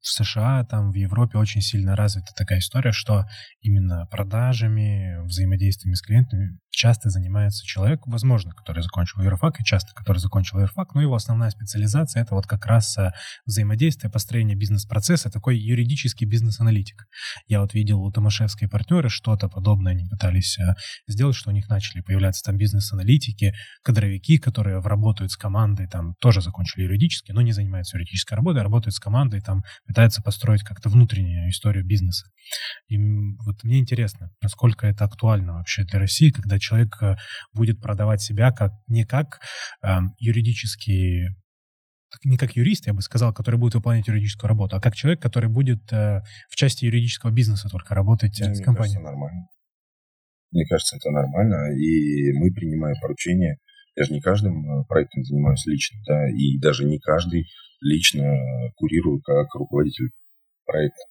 в 0.00 0.08
США, 0.08 0.64
там 0.64 0.92
в 0.92 0.94
Европе 0.94 1.38
очень 1.38 1.60
сильно 1.60 1.94
развита 1.94 2.32
такая 2.34 2.60
история, 2.60 2.92
что 2.92 3.26
именно 3.60 4.06
продажами, 4.06 5.22
взаимодействиями 5.26 5.94
с 5.94 6.02
клиентами 6.02 6.58
часто 6.70 7.10
занимается 7.10 7.66
человек, 7.66 8.06
возможно, 8.06 8.52
который 8.52 8.82
закончил 8.82 9.20
юрфак, 9.22 9.60
и 9.60 9.64
часто 9.64 9.92
который 9.94 10.18
закончил 10.18 10.60
юрфак, 10.60 10.94
но 10.94 11.02
его 11.02 11.14
основная 11.14 11.50
специализация— 11.50 12.22
это 12.22 12.34
вот 12.34 12.46
как 12.46 12.64
раз 12.66 12.96
э, 12.96 13.12
взаимодействие, 13.44 14.10
построение 14.10 14.56
бизнес-процесса, 14.56 15.30
такой 15.30 15.58
юридический 15.58 16.26
бизнес-аналитик. 16.26 17.06
Я 17.46 17.60
вот 17.60 17.74
видел 17.74 18.00
у 18.00 18.10
Томашевской 18.10 18.68
партнеры 18.68 19.08
что-то 19.08 19.48
подобное 19.48 19.92
они 19.92 20.06
пытались 20.08 20.58
э, 20.58 20.74
сделать, 21.06 21.36
что 21.36 21.50
у 21.50 21.52
них 21.52 21.68
начали 21.68 22.00
появляться 22.00 22.42
там 22.44 22.56
бизнес-аналитики, 22.56 23.54
кадровики, 23.82 24.38
которые 24.38 24.80
работают 24.80 25.32
с 25.32 25.36
командой, 25.36 25.88
там 25.88 26.14
тоже 26.20 26.40
закончили 26.40 26.84
юридически, 26.84 27.32
но 27.32 27.42
не 27.42 27.52
занимаются 27.52 27.96
юридической 27.96 28.34
работой, 28.34 28.60
а 28.60 28.64
работают 28.64 28.94
с 28.94 29.00
командой, 29.00 29.40
там 29.40 29.62
пытаются 29.90 30.22
построить 30.22 30.62
как-то 30.62 30.88
внутреннюю 30.88 31.50
историю 31.50 31.84
бизнеса. 31.84 32.26
И 32.86 32.96
вот 33.44 33.64
мне 33.64 33.80
интересно, 33.80 34.30
насколько 34.40 34.86
это 34.86 35.04
актуально 35.04 35.54
вообще 35.54 35.82
для 35.82 35.98
России, 35.98 36.30
когда 36.30 36.60
человек 36.60 36.96
э, 37.02 37.16
будет 37.52 37.80
продавать 37.80 38.22
себя 38.22 38.52
как 38.52 38.70
не 38.86 39.04
как 39.04 39.40
э, 39.82 39.98
юридический 40.18 41.30
не 42.24 42.36
как 42.36 42.56
юрист, 42.56 42.86
я 42.86 42.94
бы 42.94 43.02
сказал, 43.02 43.32
который 43.32 43.56
будет 43.56 43.74
выполнять 43.74 44.06
юридическую 44.06 44.48
работу, 44.48 44.76
а 44.76 44.80
как 44.80 44.94
человек, 44.94 45.20
который 45.20 45.48
будет 45.48 45.92
э, 45.92 46.22
в 46.48 46.56
части 46.56 46.84
юридического 46.84 47.30
бизнеса 47.30 47.68
только 47.68 47.94
работать 47.94 48.40
э, 48.40 48.54
с 48.54 48.62
компанией. 48.62 48.94
Кажется, 48.94 49.00
нормально. 49.00 49.46
Мне 50.52 50.66
кажется, 50.66 50.96
это 50.96 51.10
нормально, 51.10 51.72
и 51.76 52.32
мы 52.32 52.52
принимаем 52.52 52.96
поручения. 53.00 53.58
Я 53.96 54.04
же 54.04 54.12
не 54.12 54.20
каждым 54.20 54.80
э, 54.80 54.84
проектом 54.86 55.24
занимаюсь 55.24 55.66
лично, 55.66 56.00
да, 56.06 56.28
и 56.30 56.58
даже 56.58 56.84
не 56.84 56.98
каждый 56.98 57.46
лично 57.80 58.22
курирую 58.76 59.20
как 59.22 59.54
руководитель 59.54 60.10
проекта. 60.64 61.02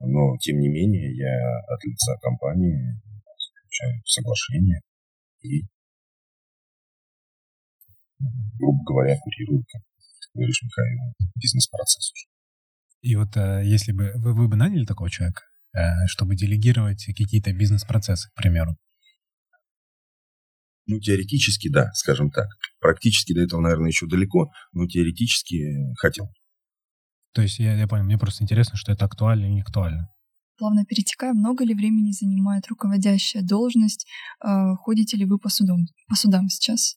Но, 0.00 0.36
тем 0.38 0.58
не 0.58 0.68
менее, 0.68 1.14
я 1.14 1.58
от 1.68 1.84
лица 1.84 2.16
компании 2.20 3.00
заключаю 3.38 4.02
соглашение 4.04 4.80
и, 5.42 5.62
грубо 8.58 8.82
говоря, 8.84 9.16
курирую, 9.20 9.64
как 9.70 9.82
говоришь, 10.34 10.62
Михаил, 10.62 10.98
бизнес-процесс 11.36 12.12
уже. 12.12 12.26
И 13.02 13.16
вот 13.16 13.36
э, 13.36 13.62
если 13.64 13.92
бы 13.92 14.12
вы, 14.16 14.34
вы 14.34 14.48
бы 14.48 14.56
наняли 14.56 14.84
такого 14.84 15.10
человека, 15.10 15.42
э, 15.74 16.06
чтобы 16.06 16.36
делегировать 16.36 17.04
какие-то 17.06 17.52
бизнес-процессы, 17.52 18.30
к 18.30 18.34
примеру? 18.34 18.76
Ну, 20.86 20.98
теоретически, 20.98 21.68
да, 21.68 21.92
скажем 21.94 22.30
так. 22.30 22.46
Практически 22.80 23.32
до 23.32 23.40
этого, 23.42 23.60
наверное, 23.60 23.88
еще 23.88 24.06
далеко, 24.06 24.50
но 24.72 24.86
теоретически 24.86 25.94
хотел. 25.96 26.26
То 27.34 27.42
есть, 27.42 27.58
я, 27.58 27.74
я 27.74 27.86
понял, 27.86 28.04
мне 28.04 28.18
просто 28.18 28.42
интересно, 28.42 28.76
что 28.76 28.92
это 28.92 29.04
актуально 29.04 29.46
и 29.46 29.54
не 29.54 29.60
актуально. 29.60 30.08
Плавно 30.58 30.84
перетекая, 30.84 31.32
много 31.32 31.64
ли 31.64 31.74
времени 31.74 32.12
занимает 32.12 32.66
руководящая 32.68 33.42
должность? 33.42 34.06
Э, 34.44 34.74
ходите 34.76 35.16
ли 35.16 35.24
вы 35.24 35.38
по 35.38 35.48
судам, 35.48 35.86
по 36.08 36.14
судам 36.14 36.48
сейчас? 36.48 36.96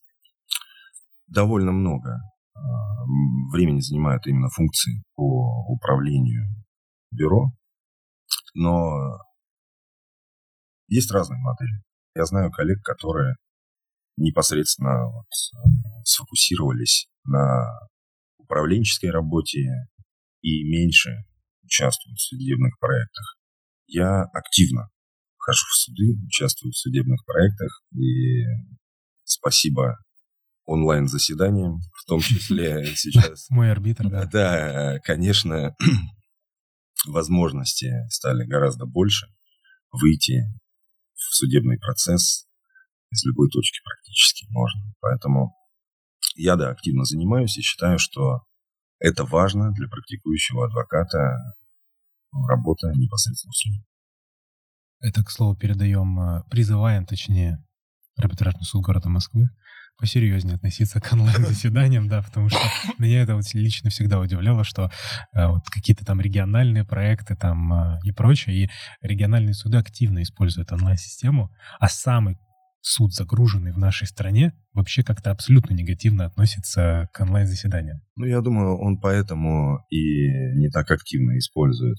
Довольно 1.28 1.72
много 1.72 2.10
э, 2.10 2.60
времени 3.54 3.80
занимают 3.80 4.28
именно 4.28 4.50
функции 4.50 5.04
по 5.16 5.66
управлению 5.72 6.46
бюро, 7.12 7.52
но 8.54 9.18
есть 10.88 11.12
разные 11.12 11.40
модели. 11.40 11.82
Я 12.14 12.26
знаю 12.26 12.52
коллег, 12.52 12.84
которые 12.84 13.36
непосредственно 14.18 15.06
вот, 15.08 15.28
сфокусировались 16.04 17.08
на 17.26 17.66
управленческой 18.38 19.12
работе 19.12 19.60
и 20.42 20.64
меньше 20.64 21.26
участвуют 21.64 22.18
в 22.18 22.28
судебных 22.28 22.78
проектах. 22.80 23.38
Я 23.88 24.24
активно 24.24 24.90
хожу 25.38 25.66
в 25.66 25.76
суды, 25.76 26.18
участвую 26.26 26.72
в 26.72 26.78
судебных 26.78 27.24
проектах, 27.26 27.84
и 27.94 28.44
спасибо 29.24 29.98
онлайн-заседаниям, 30.66 31.82
в 31.94 32.06
том 32.08 32.20
числе 32.20 32.86
сейчас. 32.96 33.48
Мой 33.50 33.72
арбитр, 33.72 34.10
да. 34.10 34.26
Да, 34.26 35.00
конечно, 35.04 35.76
возможности 37.06 37.92
стали 38.10 38.46
гораздо 38.46 38.86
больше 38.86 39.28
выйти 39.92 40.44
в 41.14 41.36
судебный 41.36 41.78
процесс 41.78 42.48
из 43.12 43.26
любой 43.26 43.50
точки 43.50 43.80
практически 43.84 44.46
можно. 44.50 44.82
Поэтому 45.00 45.56
я, 46.36 46.56
да, 46.56 46.70
активно 46.70 47.06
занимаюсь 47.06 47.58
и 47.58 47.62
считаю, 47.62 47.98
что 48.00 48.42
это 49.00 49.24
важно 49.26 49.72
для 49.72 49.88
практикующего 49.88 50.66
адвоката 50.66 51.56
работа 52.48 52.92
непосредственно 52.96 53.52
в 53.52 53.58
суде. 53.58 53.84
Это, 55.02 55.24
к 55.24 55.30
слову, 55.30 55.56
передаем, 55.56 56.20
э, 56.20 56.44
призываем, 56.50 57.06
точнее, 57.06 57.64
арбитражный 58.18 58.64
суд 58.64 58.84
города 58.84 59.10
Москвы 59.10 59.50
посерьезнее 59.98 60.56
относиться 60.56 61.00
к 61.00 61.14
онлайн-заседаниям, 61.14 62.10
да, 62.10 62.22
потому 62.22 62.50
что 62.50 62.60
меня 62.98 63.22
это 63.22 63.36
вот 63.36 63.46
лично 63.54 63.90
всегда 63.90 64.20
удивляло, 64.20 64.64
что 64.64 64.92
э, 65.34 65.48
вот 65.48 65.70
какие-то 65.70 66.06
там 66.06 66.20
региональные 66.20 66.84
проекты 66.84 67.36
там 67.36 67.74
э, 67.74 68.00
и 68.04 68.12
прочее, 68.12 68.66
и 68.66 68.70
региональные 69.02 69.54
суды 69.54 69.78
активно 69.78 70.22
используют 70.22 70.72
онлайн-систему, 70.72 71.52
а 71.80 71.88
самый 71.88 72.38
суд, 72.86 73.14
загруженный 73.14 73.74
в 73.74 73.78
нашей 73.78 74.06
стране, 74.06 74.54
вообще 74.74 75.04
как-то 75.04 75.32
абсолютно 75.32 75.74
негативно 75.74 76.26
относится 76.26 77.10
к 77.14 77.20
онлайн-заседаниям. 77.20 78.02
Ну, 78.16 78.26
я 78.26 78.42
думаю, 78.42 78.78
он 78.78 79.00
поэтому 79.00 79.80
и 79.90 80.28
не 80.56 80.70
так 80.70 80.92
активно 80.92 81.38
использует 81.40 81.98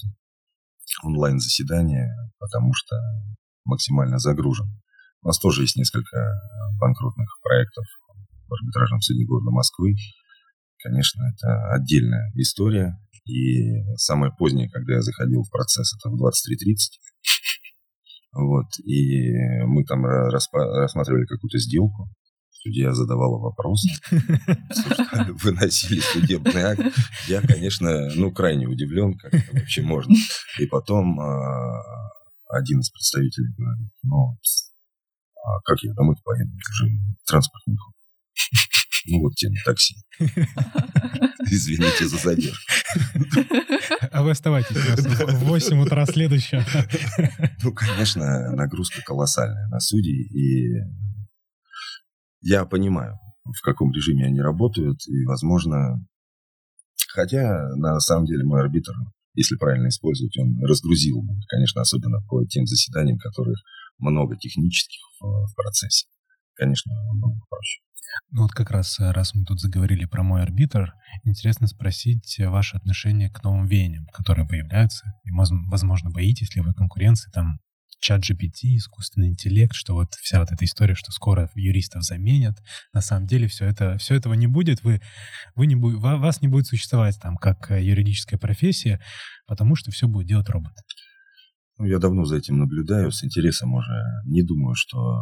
онлайн-заседания, 1.03 2.15
потому 2.39 2.73
что 2.73 2.97
максимально 3.65 4.19
загружен. 4.19 4.67
У 5.23 5.27
нас 5.27 5.39
тоже 5.41 5.63
есть 5.63 5.77
несколько 5.77 6.17
банкротных 6.79 7.29
проектов 7.43 7.85
в 8.47 8.53
арбитражном 8.55 9.01
суде 9.01 9.25
города 9.27 9.51
Москвы. 9.51 9.95
Конечно, 10.85 11.25
это 11.35 11.73
отдельная 11.73 12.31
история. 12.37 12.97
И 13.25 13.83
самое 13.97 14.33
позднее, 14.39 14.71
когда 14.71 14.95
я 14.95 15.03
заходил 15.03 15.43
в 15.43 15.51
процесс, 15.51 15.93
это 15.99 16.11
в 16.11 16.15
23.30. 16.15 16.37
Вот, 18.37 18.67
и 18.85 19.33
мы 19.65 19.85
там 19.85 20.05
рассматривали 20.05 21.25
какую-то 21.25 21.59
сделку, 21.59 22.11
судья 22.51 22.93
задавала 22.93 23.39
вопросы, 23.39 23.89
выносили 25.43 26.01
судебный 26.01 26.63
акт. 26.63 26.83
Я, 27.29 27.41
конечно, 27.41 28.09
ну, 28.15 28.31
крайне 28.33 28.67
удивлен, 28.67 29.17
как 29.17 29.33
это 29.33 29.53
вообще 29.53 29.83
можно. 29.83 30.15
И 30.59 30.67
потом 30.67 31.19
а, 31.19 31.81
один 32.51 32.81
из 32.81 32.91
представителей 32.91 33.55
говорит, 33.57 33.91
ну, 34.03 34.39
а 35.45 35.61
как 35.65 35.83
я 35.83 35.95
домой 35.95 36.17
поеду, 36.25 36.51
уже 36.57 36.91
транспорт 37.25 37.63
не 37.67 37.77
Ну, 39.09 39.21
вот 39.21 39.35
тема 39.35 39.57
такси. 39.65 39.95
Извините 41.51 42.09
за 42.09 42.17
задержку. 42.17 42.73
А 44.11 44.23
вы 44.23 44.31
оставайтесь 44.31 44.77
в 44.77 45.45
8 45.45 45.81
утра 45.81 46.07
следующего. 46.07 46.65
Ну, 47.63 47.73
конечно, 47.73 48.53
нагрузка 48.53 49.03
колоссальная 49.03 49.69
на 49.69 49.81
судей, 49.81 50.29
и 50.29 50.83
я 52.43 52.65
понимаю, 52.65 53.19
в 53.45 53.61
каком 53.63 53.93
режиме 53.93 54.27
они 54.27 54.41
работают, 54.41 54.99
и, 55.09 55.25
возможно, 55.25 56.05
хотя 57.09 57.69
на 57.77 57.99
самом 58.01 58.27
деле 58.27 58.45
мой 58.45 58.61
арбитр, 58.61 58.93
если 59.35 59.57
правильно 59.57 59.89
использовать, 59.89 60.37
он 60.39 60.63
разгрузил, 60.65 61.23
конечно, 61.49 61.81
особенно 61.81 62.21
по 62.29 62.45
тем 62.47 62.67
заседаниям, 62.67 63.19
которых 63.19 63.59
много 63.99 64.37
технических 64.37 65.01
в 65.21 65.55
процессе. 65.55 66.07
Конечно, 66.55 66.93
намного 66.93 67.41
проще. 67.49 67.81
Ну 68.31 68.43
вот 68.43 68.53
как 68.53 68.71
раз, 68.71 68.99
э, 69.01 69.11
раз 69.13 69.35
мы 69.35 69.45
тут 69.45 69.61
заговорили 69.61 70.05
про 70.05 70.23
мой 70.23 70.43
арбитр, 70.43 70.95
интересно 71.25 71.67
спросить 71.67 72.37
ваше 72.39 72.77
отношение 72.77 73.31
к 73.31 73.43
новым 73.43 73.67
веяниям, 73.67 74.07
которые 74.07 74.47
появляются. 74.47 75.13
И, 75.25 75.31
возможно, 75.31 76.11
боитесь 76.11 76.55
ли 76.55 76.63
вы 76.63 76.75
конкуренции 76.75 77.31
там 77.31 77.59
чат 78.01 78.21
GPT, 78.21 78.77
искусственный 78.77 79.29
интеллект, 79.29 79.75
что 79.75 79.95
вот 79.95 80.15
вся 80.15 80.41
вот 80.41 80.53
эта 80.53 80.65
история, 80.65 80.95
что 80.95 81.13
скоро 81.13 81.51
юристов 81.55 82.03
заменят. 82.05 82.57
На 82.93 83.01
самом 83.01 83.27
деле 83.27 83.49
все 83.49 83.67
это, 83.67 83.99
все 83.99 84.15
этого 84.15 84.35
не 84.35 84.47
будет. 84.47 84.83
Вы, 84.83 85.01
вы 85.55 85.67
не 85.67 85.75
вас 85.75 86.41
не 86.43 86.49
будет 86.49 86.67
существовать 86.67 87.19
там 87.21 87.37
как 87.37 87.71
э, 87.71 87.83
юридическая 87.83 88.39
профессия, 88.39 89.01
потому 89.47 89.77
что 89.77 89.91
все 89.91 90.07
будет 90.07 90.27
делать 90.27 90.49
робот. 90.49 90.73
Ну, 91.79 91.85
я 91.87 91.99
давно 91.99 92.25
за 92.25 92.37
этим 92.37 92.59
наблюдаю, 92.59 93.13
с 93.13 93.23
интересом 93.25 93.75
уже. 93.75 94.03
Не 94.25 94.43
думаю, 94.43 94.75
что 94.75 95.21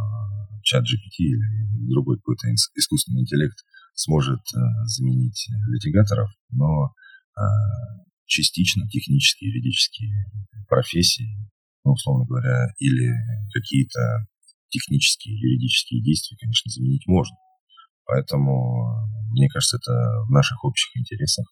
чат 0.62 0.84
GPT 0.84 1.18
или 1.18 1.90
другой 1.90 2.16
какой-то 2.18 2.48
искусственный 2.74 3.22
интеллект 3.22 3.56
сможет 3.94 4.40
э, 4.54 4.58
заменить 4.86 5.48
литигаторов, 5.68 6.30
но 6.50 6.94
э, 7.36 7.42
частично 8.26 8.88
технические, 8.88 9.50
юридические 9.50 10.14
профессии 10.68 11.44
ну, 11.84 11.92
условно 11.92 12.24
говоря, 12.24 12.72
или 12.78 13.12
какие-то 13.52 14.26
технические, 14.68 15.38
юридические 15.38 16.02
действия, 16.02 16.36
конечно, 16.40 16.70
заменить 16.70 17.06
можно. 17.06 17.36
Поэтому, 18.06 19.06
мне 19.30 19.48
кажется, 19.48 19.76
это 19.76 19.92
в 20.26 20.30
наших 20.30 20.64
общих 20.64 20.96
интересах 20.96 21.46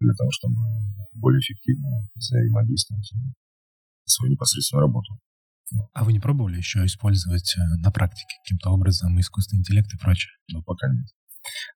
для 0.00 0.12
того, 0.14 0.30
чтобы 0.32 0.56
более 1.12 1.40
эффективно 1.40 2.08
взаимодействовать 2.14 3.10
свою 4.10 4.32
непосредственную 4.32 4.86
работу. 4.86 5.18
А 5.92 6.04
вы 6.04 6.12
не 6.12 6.20
пробовали 6.20 6.56
еще 6.56 6.84
использовать 6.84 7.54
э, 7.56 7.60
на 7.82 7.90
практике 7.90 8.34
каким-то 8.42 8.70
образом 8.70 9.18
искусственный 9.20 9.60
интеллект 9.60 9.92
и 9.92 9.98
прочее? 9.98 10.32
Ну, 10.48 10.62
пока 10.62 10.88
нет. 10.88 11.06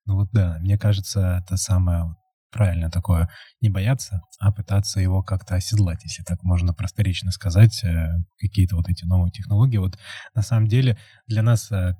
Ну 0.06 0.16
вот 0.16 0.30
да, 0.32 0.58
мне 0.60 0.78
кажется, 0.78 1.42
это 1.44 1.56
самое 1.56 2.14
правильно 2.50 2.90
такое, 2.90 3.30
не 3.60 3.70
бояться, 3.70 4.20
а 4.38 4.52
пытаться 4.52 5.00
его 5.00 5.22
как-то 5.22 5.54
оседлать, 5.54 6.04
если 6.04 6.22
так 6.22 6.42
можно 6.42 6.74
просторечно 6.74 7.30
сказать, 7.32 7.82
э, 7.84 8.10
какие-то 8.38 8.76
вот 8.76 8.88
эти 8.88 9.04
новые 9.04 9.32
технологии. 9.32 9.78
Вот 9.78 9.98
на 10.34 10.42
самом 10.42 10.68
деле 10.68 10.98
для 11.26 11.42
нас 11.42 11.72
э, 11.72 11.96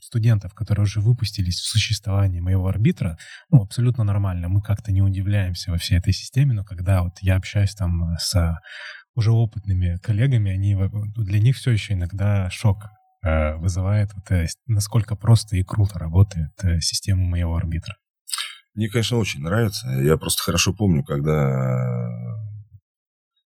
студентов, 0.00 0.54
которые 0.54 0.84
уже 0.84 1.00
выпустились 1.00 1.58
в 1.58 1.66
существовании 1.66 2.40
моего 2.40 2.68
арбитра, 2.68 3.18
ну, 3.50 3.62
абсолютно 3.62 4.04
нормально. 4.04 4.48
Мы 4.48 4.60
как-то 4.60 4.92
не 4.92 5.02
удивляемся 5.02 5.70
во 5.70 5.78
всей 5.78 5.98
этой 5.98 6.12
системе, 6.12 6.52
но 6.52 6.64
когда 6.64 7.02
вот 7.02 7.14
я 7.20 7.36
общаюсь 7.36 7.74
там 7.74 8.14
с 8.18 8.58
уже 9.14 9.32
опытными 9.32 9.98
коллегами, 10.02 10.52
они, 10.52 10.76
для 11.16 11.40
них 11.40 11.56
все 11.56 11.70
еще 11.70 11.94
иногда 11.94 12.50
шок 12.50 12.86
э, 13.22 13.54
вызывает, 13.56 14.12
вот, 14.14 14.24
насколько 14.66 15.16
просто 15.16 15.56
и 15.56 15.62
круто 15.62 15.98
работает 15.98 16.52
система 16.80 17.24
моего 17.24 17.56
арбитра. 17.56 17.96
Мне, 18.74 18.88
конечно, 18.88 19.18
очень 19.18 19.40
нравится. 19.40 19.88
Я 19.88 20.16
просто 20.16 20.42
хорошо 20.42 20.72
помню, 20.74 21.04
когда, 21.04 22.10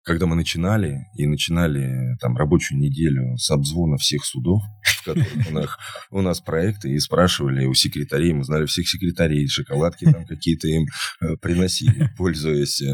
когда 0.09 0.25
мы 0.25 0.37
начинали, 0.37 1.05
и 1.15 1.27
начинали 1.27 2.17
там 2.19 2.35
рабочую 2.35 2.81
неделю 2.81 3.37
с 3.37 3.51
обзвона 3.51 3.99
всех 3.99 4.25
судов, 4.25 4.63
в 4.83 5.05
которых 5.05 5.79
у 6.11 6.23
нас, 6.23 6.41
проекты, 6.41 6.91
и 6.91 6.99
спрашивали 6.99 7.67
у 7.67 7.75
секретарей, 7.75 8.33
мы 8.33 8.43
знали 8.43 8.65
всех 8.65 8.89
секретарей, 8.89 9.47
шоколадки 9.49 10.11
там 10.11 10.25
какие-то 10.25 10.67
им 10.67 10.87
э, 11.21 11.37
приносили, 11.37 12.11
пользуясь 12.17 12.81
э, 12.81 12.87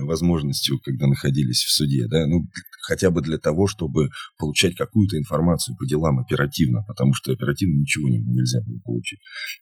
возможностью, 0.00 0.80
когда 0.80 1.06
находились 1.06 1.62
в 1.62 1.70
суде, 1.70 2.08
да, 2.08 2.26
ну, 2.26 2.48
хотя 2.82 3.12
бы 3.12 3.22
для 3.22 3.38
того, 3.38 3.68
чтобы 3.68 4.08
получать 4.38 4.74
какую-то 4.74 5.16
информацию 5.16 5.76
по 5.76 5.86
делам 5.86 6.18
оперативно, 6.18 6.82
потому 6.82 7.14
что 7.14 7.30
оперативно 7.30 7.78
ничего 7.78 8.08
не, 8.08 8.18
нельзя 8.18 8.60
было 8.62 8.80
получить. 8.80 9.20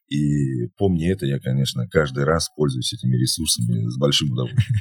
И 0.08 0.68
помня 0.78 1.12
это, 1.12 1.26
я, 1.26 1.38
конечно, 1.38 1.86
каждый 1.86 2.24
раз 2.24 2.48
пользуюсь 2.56 2.94
этими 2.94 3.16
ресурсами 3.16 3.86
с 3.90 3.98
большим 3.98 4.32
удовольствием. 4.32 4.80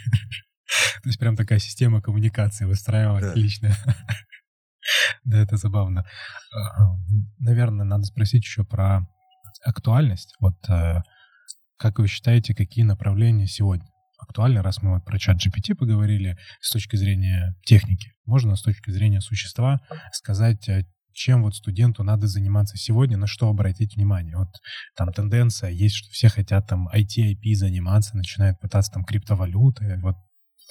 То 1.04 1.10
есть 1.10 1.20
прям 1.20 1.36
такая 1.36 1.60
система 1.60 2.02
коммуникации 2.02 2.66
выстраивалась 2.66 3.26
да. 3.26 3.34
личная. 3.34 3.76
Да, 5.24 5.38
это 5.38 5.58
забавно. 5.58 6.06
Наверное, 7.38 7.86
надо 7.86 8.06
спросить 8.06 8.44
еще 8.44 8.64
про 8.64 9.08
актуальность. 9.64 10.34
Вот 10.40 10.56
э, 10.68 11.02
как 11.78 12.00
вы 12.00 12.08
считаете, 12.08 12.56
какие 12.56 12.86
направления 12.86 13.46
сегодня 13.46 13.86
актуальны, 14.18 14.62
раз 14.62 14.82
мы 14.82 14.94
вот 14.96 15.06
про 15.06 15.20
чат 15.20 15.38
GPT 15.38 15.76
поговорили 15.76 16.38
с 16.62 16.72
точки 16.72 16.96
зрения 16.96 17.56
техники. 17.66 18.14
Можно 18.26 18.56
с 18.56 18.62
точки 18.62 18.90
зрения 18.92 19.22
существа 19.22 19.80
сказать, 20.12 20.68
э, 20.70 20.86
чем 21.14 21.44
вот 21.44 21.56
студенту 21.56 22.04
надо 22.04 22.28
заниматься 22.28 22.78
сегодня, 22.78 23.18
на 23.18 23.28
что 23.28 23.50
обратить 23.50 23.96
внимание. 23.96 24.38
Вот 24.38 24.50
там 24.96 25.12
тенденция 25.12 25.70
есть, 25.70 25.96
что 25.96 26.10
все 26.12 26.30
хотят 26.30 26.68
там 26.68 26.88
IT, 26.90 27.18
IP 27.18 27.54
заниматься, 27.56 28.16
начинают 28.16 28.60
пытаться 28.60 28.92
там 28.92 29.04
криптовалюты, 29.04 30.00
вот 30.02 30.16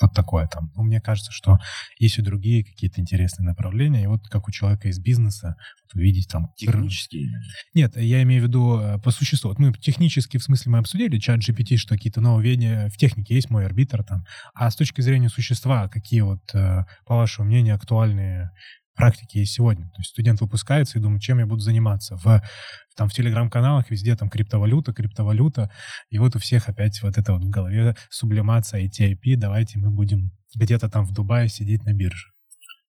вот 0.01 0.15
такое 0.15 0.47
там. 0.47 0.71
Ну, 0.77 0.83
мне 0.83 1.01
кажется, 1.01 1.33
что 1.33 1.59
есть 1.99 2.19
и 2.19 2.23
другие 2.23 2.65
какие-то 2.65 3.01
интересные 3.01 3.47
направления. 3.47 4.05
И 4.05 4.07
вот 4.07 4.29
как 4.29 4.49
у 4.49 4.51
человека 4.51 4.89
из 4.89 4.99
бизнеса 4.99 5.57
вот 5.85 5.95
увидеть 5.95 6.29
там... 6.29 6.53
Технические? 6.57 7.31
Нет, 7.75 7.97
я 7.97 8.23
имею 8.23 8.43
в 8.43 8.47
виду 8.47 8.79
э, 8.79 8.99
по 8.99 9.11
существу. 9.11 9.51
Вот 9.51 9.59
мы 9.59 9.73
технически, 9.73 10.39
в 10.39 10.43
смысле, 10.43 10.73
мы 10.73 10.79
обсудили 10.79 11.19
чат 11.19 11.41
GPT, 11.41 11.77
что 11.77 11.95
какие-то 11.95 12.21
нововведения 12.21 12.89
в 12.91 12.97
технике 12.97 13.35
есть, 13.35 13.51
мой 13.51 13.67
арбитр 13.67 14.05
там. 14.05 14.25
А 14.55 14.71
с 14.71 14.77
точки 14.77 15.01
зрения 15.01 15.29
существа, 15.29 15.89
какие 15.89 16.21
вот, 16.21 16.43
э, 16.55 16.85
по 17.07 17.17
вашему 17.17 17.49
мнению, 17.49 17.75
актуальные 17.75 18.51
практики 18.99 19.39
есть 19.39 19.53
сегодня. 19.53 19.85
То 19.87 20.01
есть 20.01 20.11
студент 20.11 20.41
выпускается 20.41 20.99
и 20.99 21.01
думает, 21.01 21.23
чем 21.23 21.39
я 21.39 21.47
буду 21.47 21.61
заниматься. 21.61 22.17
В, 22.17 22.43
там 22.97 23.09
в 23.09 23.13
телеграм-каналах 23.13 23.91
везде 23.91 24.17
там 24.17 24.29
криптовалюта, 24.29 24.93
криптовалюта. 24.93 25.71
И 26.11 26.19
вот 26.19 26.35
у 26.37 26.39
всех 26.41 26.69
опять 26.69 27.01
вот 27.03 27.17
это 27.17 27.33
вот 27.33 27.45
в 27.45 27.49
голове 27.49 27.97
сублимация 28.11 28.85
ITIP. 28.85 29.37
Давайте 29.37 29.79
мы 29.79 29.91
будем 29.91 30.33
где-то 30.55 30.91
там 30.91 31.07
в 31.07 31.13
Дубае 31.13 31.49
сидеть 31.49 31.85
на 31.85 31.95
бирже. 31.95 32.27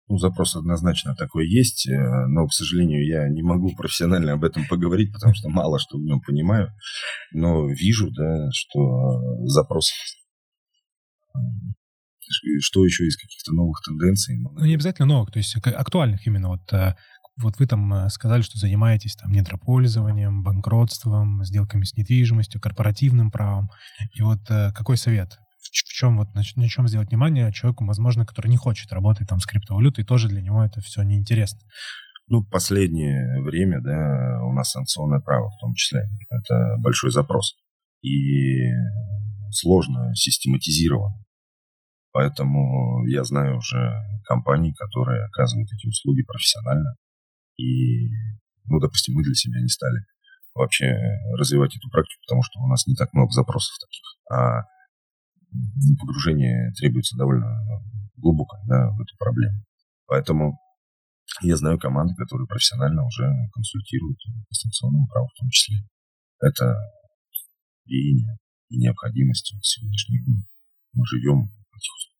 Ну, 0.07 0.18
запрос 0.18 0.55
однозначно 0.55 1.14
такой 1.16 1.48
есть, 1.48 1.88
э, 1.88 2.26
но, 2.28 2.46
к 2.46 2.52
сожалению, 2.52 3.07
я 3.07 3.26
не 3.30 3.42
могу 3.42 3.74
профессионально 3.74 4.34
об 4.34 4.44
этом 4.44 4.66
поговорить, 4.66 5.11
потому 5.14 5.32
что 5.34 5.48
мало 5.48 5.78
что 5.78 5.96
в 5.96 6.02
нем 6.02 6.20
понимаю. 6.20 6.68
Но 7.32 7.66
вижу, 7.68 8.11
да, 8.11 8.50
что 8.52 9.46
запрос 9.46 9.90
что 12.61 12.85
еще 12.85 13.07
из 13.07 13.16
каких-то 13.16 13.53
новых 13.53 13.81
тенденций? 13.83 14.39
Ну, 14.39 14.64
не 14.64 14.75
обязательно 14.75 15.07
новых, 15.07 15.31
то 15.31 15.39
есть 15.39 15.57
актуальных 15.57 16.27
именно. 16.27 16.49
Вот, 16.49 16.72
э, 16.72 16.95
вот 17.37 17.59
вы 17.59 17.66
там 17.66 17.93
э, 17.93 18.09
сказали, 18.11 18.43
что 18.43 18.59
занимаетесь 18.59 19.16
там 19.16 19.33
недропользованием, 19.33 20.43
банкротством, 20.43 21.45
сделками 21.45 21.85
с 21.85 21.97
недвижимостью, 21.97 22.61
корпоративным 22.61 23.31
правом. 23.31 23.70
И 24.14 24.22
вот 24.22 24.41
э, 24.51 24.72
какой 24.72 24.97
совет? 24.97 25.39
В 25.61 25.70
чем 25.70 26.18
вот, 26.18 26.29
на 26.35 26.45
чем 26.45 26.89
сделать 26.89 27.09
внимание 27.09 27.53
человеку, 27.53 27.85
возможно, 27.87 28.27
который 28.27 28.49
не 28.49 28.57
хочет 28.57 28.93
работать 28.93 29.29
там 29.29 29.41
с 29.41 29.47
криптовалютой, 29.47 30.05
тоже 30.05 30.29
для 30.29 30.43
него 30.43 30.62
это 30.62 30.81
все 30.81 31.03
неинтересно? 31.03 31.61
Ну, 32.29 32.43
последнее 32.45 33.43
время, 33.43 33.81
да, 33.83 34.41
у 34.45 34.53
нас 34.53 34.70
санкционное 34.70 35.20
право 35.20 35.51
в 35.51 35.59
том 35.61 35.75
числе. 35.75 36.09
Это 36.31 36.77
большой 36.79 37.11
запрос. 37.11 37.55
И 38.03 38.70
сложно 39.51 40.14
систематизировано. 40.14 41.24
Поэтому 42.14 43.04
я 43.08 43.24
знаю 43.24 43.56
уже 43.56 43.92
компании, 44.22 44.72
которые 44.72 45.24
оказывают 45.24 45.68
эти 45.72 45.88
услуги 45.88 46.22
профессионально. 46.22 46.94
И, 47.56 48.06
ну, 48.66 48.78
допустим, 48.78 49.14
мы 49.14 49.24
для 49.24 49.34
себя 49.34 49.60
не 49.60 49.66
стали 49.66 49.98
вообще 50.54 50.94
развивать 51.36 51.76
эту 51.76 51.90
практику, 51.90 52.22
потому 52.28 52.42
что 52.44 52.60
у 52.60 52.68
нас 52.68 52.86
не 52.86 52.94
так 52.94 53.12
много 53.14 53.32
запросов 53.32 53.74
таких. 53.80 54.04
А 54.30 54.62
погружение 55.98 56.70
требуется 56.78 57.16
довольно 57.16 57.50
глубокое 58.16 58.62
да, 58.68 58.90
в 58.90 59.00
эту 59.00 59.16
проблему. 59.18 59.64
Поэтому 60.06 60.56
я 61.42 61.56
знаю 61.56 61.80
команды, 61.80 62.14
которые 62.14 62.46
профессионально 62.46 63.04
уже 63.04 63.26
консультируют 63.52 64.20
по 64.48 64.54
санкционному 64.54 65.08
праву 65.08 65.26
в 65.34 65.40
том 65.40 65.50
числе. 65.50 65.78
Это 66.40 66.76
и, 67.86 68.18
и 68.68 68.78
необходимость 68.78 69.52
сегодняшних 69.62 70.24
дней. 70.24 70.44
Мы 70.92 71.04
живем 71.06 71.50
в 71.75 71.77
этих 71.77 72.14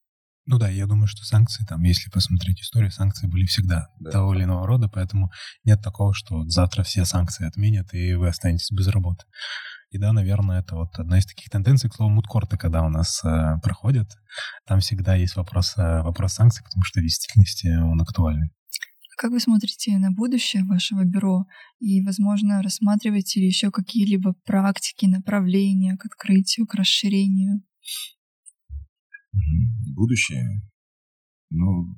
ну 0.47 0.59
да, 0.59 0.69
я 0.69 0.85
думаю, 0.85 1.07
что 1.07 1.23
санкции, 1.25 1.65
там, 1.65 1.81
если 1.81 2.11
посмотреть 2.11 2.61
историю, 2.61 2.91
санкции 2.91 3.25
были 3.25 3.45
всегда 3.45 3.87
да. 3.99 4.11
того 4.11 4.35
или 4.35 4.43
иного 4.43 4.67
рода, 4.67 4.87
поэтому 4.87 5.31
нет 5.63 5.81
такого, 5.81 6.13
что 6.13 6.35
вот 6.35 6.51
завтра 6.51 6.83
все 6.83 7.03
санкции 7.03 7.47
отменят, 7.47 7.93
и 7.95 8.13
вы 8.13 8.27
останетесь 8.27 8.71
без 8.71 8.87
работы. 8.87 9.25
И 9.89 9.97
да, 9.97 10.13
наверное, 10.13 10.59
это 10.59 10.75
вот 10.75 10.99
одна 10.99 11.17
из 11.17 11.25
таких 11.25 11.49
тенденций, 11.49 11.89
к 11.89 11.95
слову, 11.95 12.11
мудкорты, 12.11 12.57
когда 12.57 12.83
у 12.83 12.89
нас 12.89 13.23
э, 13.23 13.59
проходят, 13.63 14.11
там 14.67 14.81
всегда 14.81 15.15
есть 15.15 15.35
вопрос, 15.35 15.73
э, 15.77 16.01
вопрос 16.03 16.33
санкций, 16.33 16.63
потому 16.63 16.83
что 16.83 16.99
в 16.99 17.03
действительности 17.03 17.67
он 17.67 17.99
актуальный. 18.01 18.49
Как 19.17 19.31
вы 19.31 19.39
смотрите 19.39 19.97
на 19.97 20.11
будущее 20.11 20.63
вашего 20.65 21.05
бюро 21.05 21.45
и, 21.79 22.03
возможно, 22.03 22.61
рассматриваете 22.61 23.39
ли 23.39 23.47
еще 23.47 23.71
какие-либо 23.71 24.33
практики, 24.45 25.05
направления 25.05 25.95
к 25.97 26.05
открытию, 26.05 26.67
к 26.67 26.75
расширению? 26.75 27.63
Будущее? 29.95 30.61
Ну, 31.49 31.95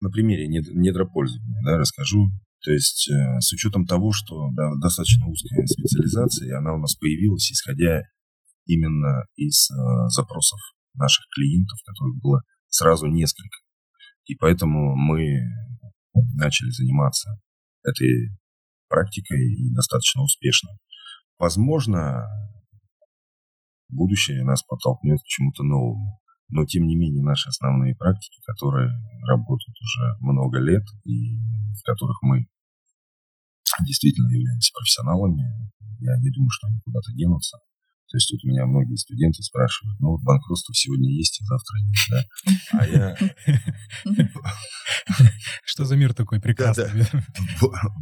на 0.00 0.10
примере 0.10 0.46
недропользования 0.48 1.62
да, 1.64 1.78
расскажу. 1.78 2.28
То 2.62 2.72
есть 2.72 3.08
э, 3.10 3.40
с 3.40 3.52
учетом 3.52 3.86
того, 3.86 4.12
что 4.12 4.50
да, 4.52 4.70
достаточно 4.80 5.26
узкая 5.26 5.66
специализация, 5.66 6.48
и 6.48 6.52
она 6.52 6.74
у 6.74 6.78
нас 6.78 6.94
появилась, 6.94 7.50
исходя 7.50 8.02
именно 8.66 9.26
из 9.36 9.70
э, 9.70 9.74
запросов 10.08 10.58
наших 10.94 11.26
клиентов, 11.34 11.78
которых 11.84 12.20
было 12.20 12.42
сразу 12.68 13.06
несколько. 13.06 13.58
И 14.26 14.34
поэтому 14.34 14.96
мы 14.96 15.38
начали 16.34 16.70
заниматься 16.70 17.38
этой 17.84 18.30
практикой 18.88 19.40
и 19.40 19.72
достаточно 19.74 20.22
успешно. 20.22 20.70
Возможно, 21.38 22.24
будущее 23.88 24.44
нас 24.44 24.62
подтолкнет 24.62 25.20
к 25.20 25.26
чему-то 25.26 25.62
новому. 25.62 26.20
Но, 26.48 26.64
тем 26.64 26.86
не 26.86 26.94
менее, 26.94 27.22
наши 27.22 27.48
основные 27.48 27.96
практики, 27.96 28.40
которые 28.46 28.90
работают 29.26 29.76
уже 29.80 30.16
много 30.20 30.58
лет 30.58 30.84
и 31.04 31.38
в 31.38 31.82
которых 31.84 32.22
мы 32.22 32.46
действительно 33.84 34.30
являемся 34.30 34.72
профессионалами, 34.72 35.42
я 36.00 36.16
не 36.18 36.30
думаю, 36.30 36.50
что 36.50 36.68
они 36.68 36.80
куда-то 36.84 37.12
денутся. 37.12 37.58
То 38.08 38.16
есть 38.16 38.30
тут 38.30 38.44
меня 38.44 38.66
многие 38.66 38.94
студенты 38.94 39.42
спрашивают, 39.42 39.98
ну 39.98 40.10
вот 40.10 40.22
банкротство 40.22 40.72
сегодня 40.74 41.10
есть, 41.10 41.42
а 41.42 41.46
завтра 41.46 41.76
нет, 41.82 41.96
да? 42.10 42.24
А 42.78 42.86
я... 42.86 43.16
Что 45.64 45.84
за 45.84 45.96
мир 45.96 46.14
такой 46.14 46.40
прекрасный? 46.40 47.04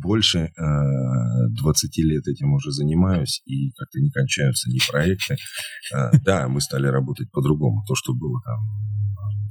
Больше 0.03 0.53
20 0.57 1.99
э, 1.99 2.03
лет 2.03 2.29
этим 2.29 2.53
уже 2.53 2.71
занимаюсь, 2.71 3.41
и 3.47 3.71
как-то 3.71 3.99
не 4.01 4.11
кончаются 4.11 4.69
ни 4.71 4.79
проекты. 4.91 5.37
Э, 5.95 6.11
да, 6.23 6.49
мы 6.49 6.61
стали 6.61 6.87
работать 6.87 7.31
по-другому. 7.33 7.83
То, 7.87 7.95
что 7.95 8.13
было 8.13 8.43
там 8.45 8.59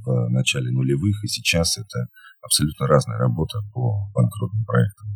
в 0.04 0.28
начале 0.30 0.70
нулевых, 0.70 1.24
и 1.24 1.28
сейчас 1.28 1.78
это 1.78 2.06
абсолютно 2.42 2.86
разная 2.86 3.18
работа 3.18 3.58
по 3.72 4.08
банкротным 4.14 4.64
проектам. 4.64 5.08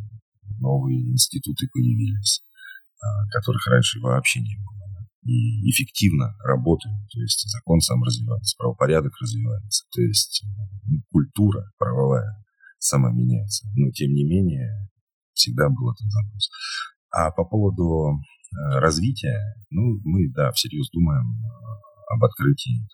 Новые 0.58 1.12
институты 1.12 1.68
появились, 1.72 2.42
э, 2.42 3.06
которых 3.30 3.64
раньше 3.68 4.00
вообще 4.00 4.40
не 4.40 4.56
было 4.56 4.87
и 5.22 5.70
эффективно 5.70 6.36
работают. 6.44 6.96
То 7.10 7.20
есть 7.20 7.48
закон 7.48 7.80
сам 7.80 8.02
развивается, 8.02 8.56
правопорядок 8.58 9.12
развивается. 9.20 9.84
То 9.92 10.02
есть 10.02 10.44
ну, 10.86 11.02
культура 11.10 11.70
правовая 11.78 12.44
сама 12.78 13.10
меняется. 13.10 13.66
Но 13.74 13.90
тем 13.90 14.12
не 14.12 14.24
менее 14.24 14.88
всегда 15.34 15.68
был 15.68 15.90
этот 15.92 16.10
запрос. 16.10 16.50
А 17.10 17.30
по 17.30 17.44
поводу 17.44 18.12
э, 18.12 18.78
развития, 18.78 19.38
ну, 19.70 20.00
мы, 20.04 20.30
да, 20.32 20.52
всерьез 20.52 20.90
думаем 20.90 21.24
э, 21.24 22.14
об 22.14 22.24
открытии 22.24 22.86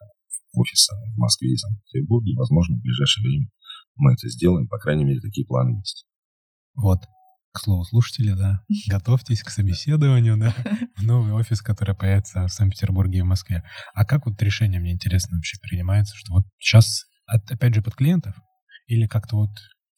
офиса 0.53 0.95
в 1.17 1.19
Москве 1.19 1.53
и 1.53 1.57
Санкт-Петербурге. 1.57 2.35
Возможно, 2.37 2.77
в 2.77 2.83
ближайшее 2.83 3.25
время 3.25 3.49
мы 3.97 4.13
это 4.13 4.29
сделаем. 4.29 4.69
По 4.69 4.79
крайней 4.79 5.05
мере, 5.05 5.21
такие 5.21 5.47
планы 5.47 5.79
есть. 5.79 6.07
Вот. 6.75 7.01
К 7.55 7.61
слову, 7.61 7.85
слушатели, 7.85 8.33
да, 8.33 8.65
готовьтесь 8.89 9.45
к 9.45 9.49
собеседованию, 9.49 10.37
да, 10.37 10.53
в 10.97 11.03
новый 11.05 11.33
офис, 11.33 11.63
который 11.63 11.95
появится 11.95 12.49
в 12.49 12.53
Санкт-Петербурге 12.53 13.19
и 13.19 13.23
в 13.23 13.27
Москве. 13.27 13.63
А 13.95 14.05
как 14.05 14.27
вот 14.27 14.43
решение, 14.43 14.81
мне 14.81 14.91
интересно, 14.93 15.37
вообще 15.37 15.57
принимается, 15.63 16.17
что 16.17 16.33
вот 16.33 16.45
сейчас, 16.59 17.05
опять 17.27 17.75
же, 17.75 17.81
под 17.81 17.95
клиентов? 17.95 18.35
Или 18.89 19.07
как-то 19.07 19.37
вот 19.37 19.51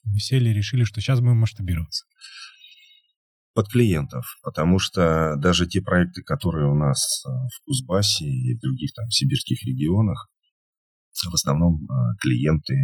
вы 0.05 0.19
сели 0.21 0.51
и 0.51 0.53
решили, 0.53 0.85
что 0.85 1.01
сейчас 1.01 1.21
будем 1.21 1.39
масштабироваться? 1.39 2.05
Под 3.55 3.69
клиентов, 3.71 4.27
потому 4.43 4.79
что 4.79 5.37
даже 5.37 5.67
те 5.67 5.81
проекты, 5.81 6.23
которые 6.23 6.71
у 6.71 6.75
нас 6.75 7.25
э, 7.25 7.31
в 7.31 7.65
Кузбассе 7.65 8.27
и 8.27 8.55
в 8.55 8.61
других 8.61 8.93
там 8.93 9.09
сибирских 9.09 9.65
регионах, 9.65 10.29
в 11.25 11.33
основном 11.33 11.85
э, 11.85 12.17
клиенты 12.21 12.75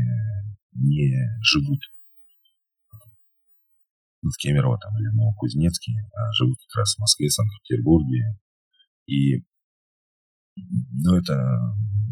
не 0.72 1.12
живут 1.42 1.80
в 4.22 4.36
Кемерово 4.38 4.78
там, 4.78 4.96
или 4.98 5.08
в 5.08 5.14
Новокузнецке, 5.14 5.92
а 6.14 6.32
живут 6.32 6.58
как 6.68 6.80
раз 6.80 6.94
в 6.94 7.00
Москве, 7.00 7.28
Санкт-Петербурге. 7.28 8.38
И 9.06 9.42
ну, 10.56 11.16
это 11.16 11.58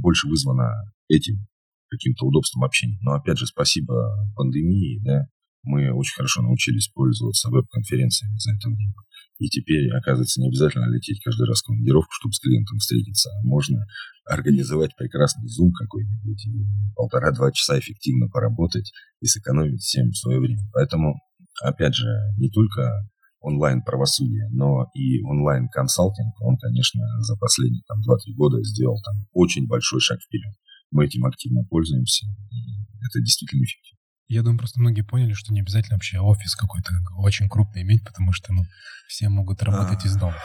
больше 0.01 0.29
вызвано 0.29 0.71
этим 1.09 1.47
каким-то 1.89 2.27
удобством 2.27 2.65
общения. 2.65 2.99
Но 3.03 3.13
опять 3.13 3.39
же, 3.39 3.47
спасибо 3.47 3.95
пандемии, 4.37 5.01
да, 5.05 5.27
мы 5.63 5.93
очень 5.93 6.15
хорошо 6.15 6.43
научились 6.43 6.89
пользоваться 6.89 7.51
веб-конференциями 7.51 8.39
за 8.39 8.55
это 8.55 8.69
время. 8.69 8.95
И 9.39 9.49
теперь, 9.49 9.91
оказывается, 9.91 10.41
не 10.41 10.49
обязательно 10.49 10.87
лететь 10.93 11.23
каждый 11.23 11.47
раз 11.47 11.61
в 11.61 11.67
командировку, 11.67 12.13
чтобы 12.13 12.33
с 12.33 12.41
клиентом 12.41 12.79
встретиться. 12.79 13.31
Можно 13.43 13.87
организовать 14.27 14.95
прекрасный 14.97 15.49
зум 15.49 15.73
какой-нибудь 15.73 16.47
и 16.47 16.67
полтора-два 16.95 17.51
часа 17.53 17.79
эффективно 17.79 18.29
поработать 18.29 18.93
и 19.21 19.27
сэкономить 19.27 19.81
всем 19.81 20.13
свое 20.13 20.41
время. 20.41 20.63
Поэтому 20.73 21.15
опять 21.63 21.95
же, 21.95 22.09
не 22.39 22.51
только 22.51 23.09
онлайн-правосудие, 23.41 24.49
но 24.51 24.87
и 24.95 25.23
онлайн-консалтинг, 25.23 26.41
он, 26.41 26.59
конечно, 26.59 27.01
за 27.21 27.37
последние 27.37 27.83
там, 27.89 27.99
2-3 28.01 28.35
года 28.37 28.63
сделал 28.63 29.01
там 29.03 29.27
очень 29.33 29.67
большой 29.67 30.01
шаг 30.01 30.21
вперед. 30.21 30.55
Мы 30.91 31.07
этим 31.07 31.25
активно 31.25 31.65
пользуемся, 31.65 32.27
и 32.27 32.85
это 33.01 33.21
действительно 33.21 33.65
эффективно. 33.65 33.99
Я 34.29 34.43
думаю, 34.43 34.59
просто 34.59 34.81
многие 34.81 35.03
поняли, 35.03 35.33
что 35.33 35.53
не 35.53 35.61
обязательно 35.61 35.97
вообще 35.97 36.21
офис 36.21 36.55
какой-то 36.55 36.93
очень 37.17 37.49
крупный 37.49 37.83
иметь, 37.83 38.05
потому 38.05 38.33
что 38.33 38.53
ну, 38.53 38.63
все 39.09 39.29
могут 39.29 39.63
работать 39.63 40.05
а, 40.05 40.07
из 40.07 40.17
дома. 40.17 40.37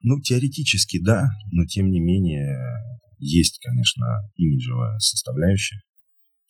Ну, 0.00 0.20
теоретически, 0.20 1.02
да, 1.02 1.28
но 1.50 1.66
тем 1.66 1.90
не 1.90 2.00
менее 2.00 2.56
есть, 3.18 3.58
конечно, 3.62 4.06
имиджевая 4.36 4.98
составляющая. 4.98 5.80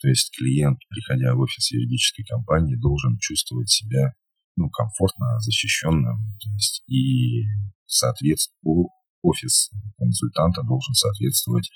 То 0.05 0.11
есть 0.11 0.36
клиент, 0.36 0.78
приходя 0.90 1.34
в 1.34 1.40
офис 1.40 1.72
юридической 1.72 2.24
компании, 2.24 2.76
должен 2.76 3.16
чувствовать 3.20 3.70
себя 3.70 4.12
ну, 4.55 4.68
комфортно, 4.68 5.40
защищенным. 5.40 6.36
То 6.44 6.50
есть 6.50 6.84
и 6.86 7.44
соответственно, 7.86 8.84
офис 9.22 9.70
консультанта 9.96 10.61
должен 10.62 10.92
соответствовать 10.92 11.70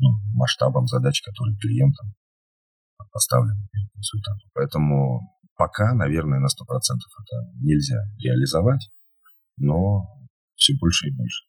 ну, 0.00 0.10
масштабам 0.34 0.86
задач, 0.86 1.22
которые 1.22 1.56
клиентам 1.56 2.12
поставлены 3.10 3.66
перед 3.72 3.90
консультантом. 3.92 4.50
Поэтому 4.52 5.20
пока, 5.56 5.94
наверное, 5.94 6.40
на 6.40 6.48
100% 6.48 6.48
это 6.50 7.56
нельзя 7.56 8.04
реализовать, 8.18 8.90
но 9.56 10.04
все 10.56 10.74
больше 10.78 11.08
и 11.08 11.16
больше. 11.16 11.46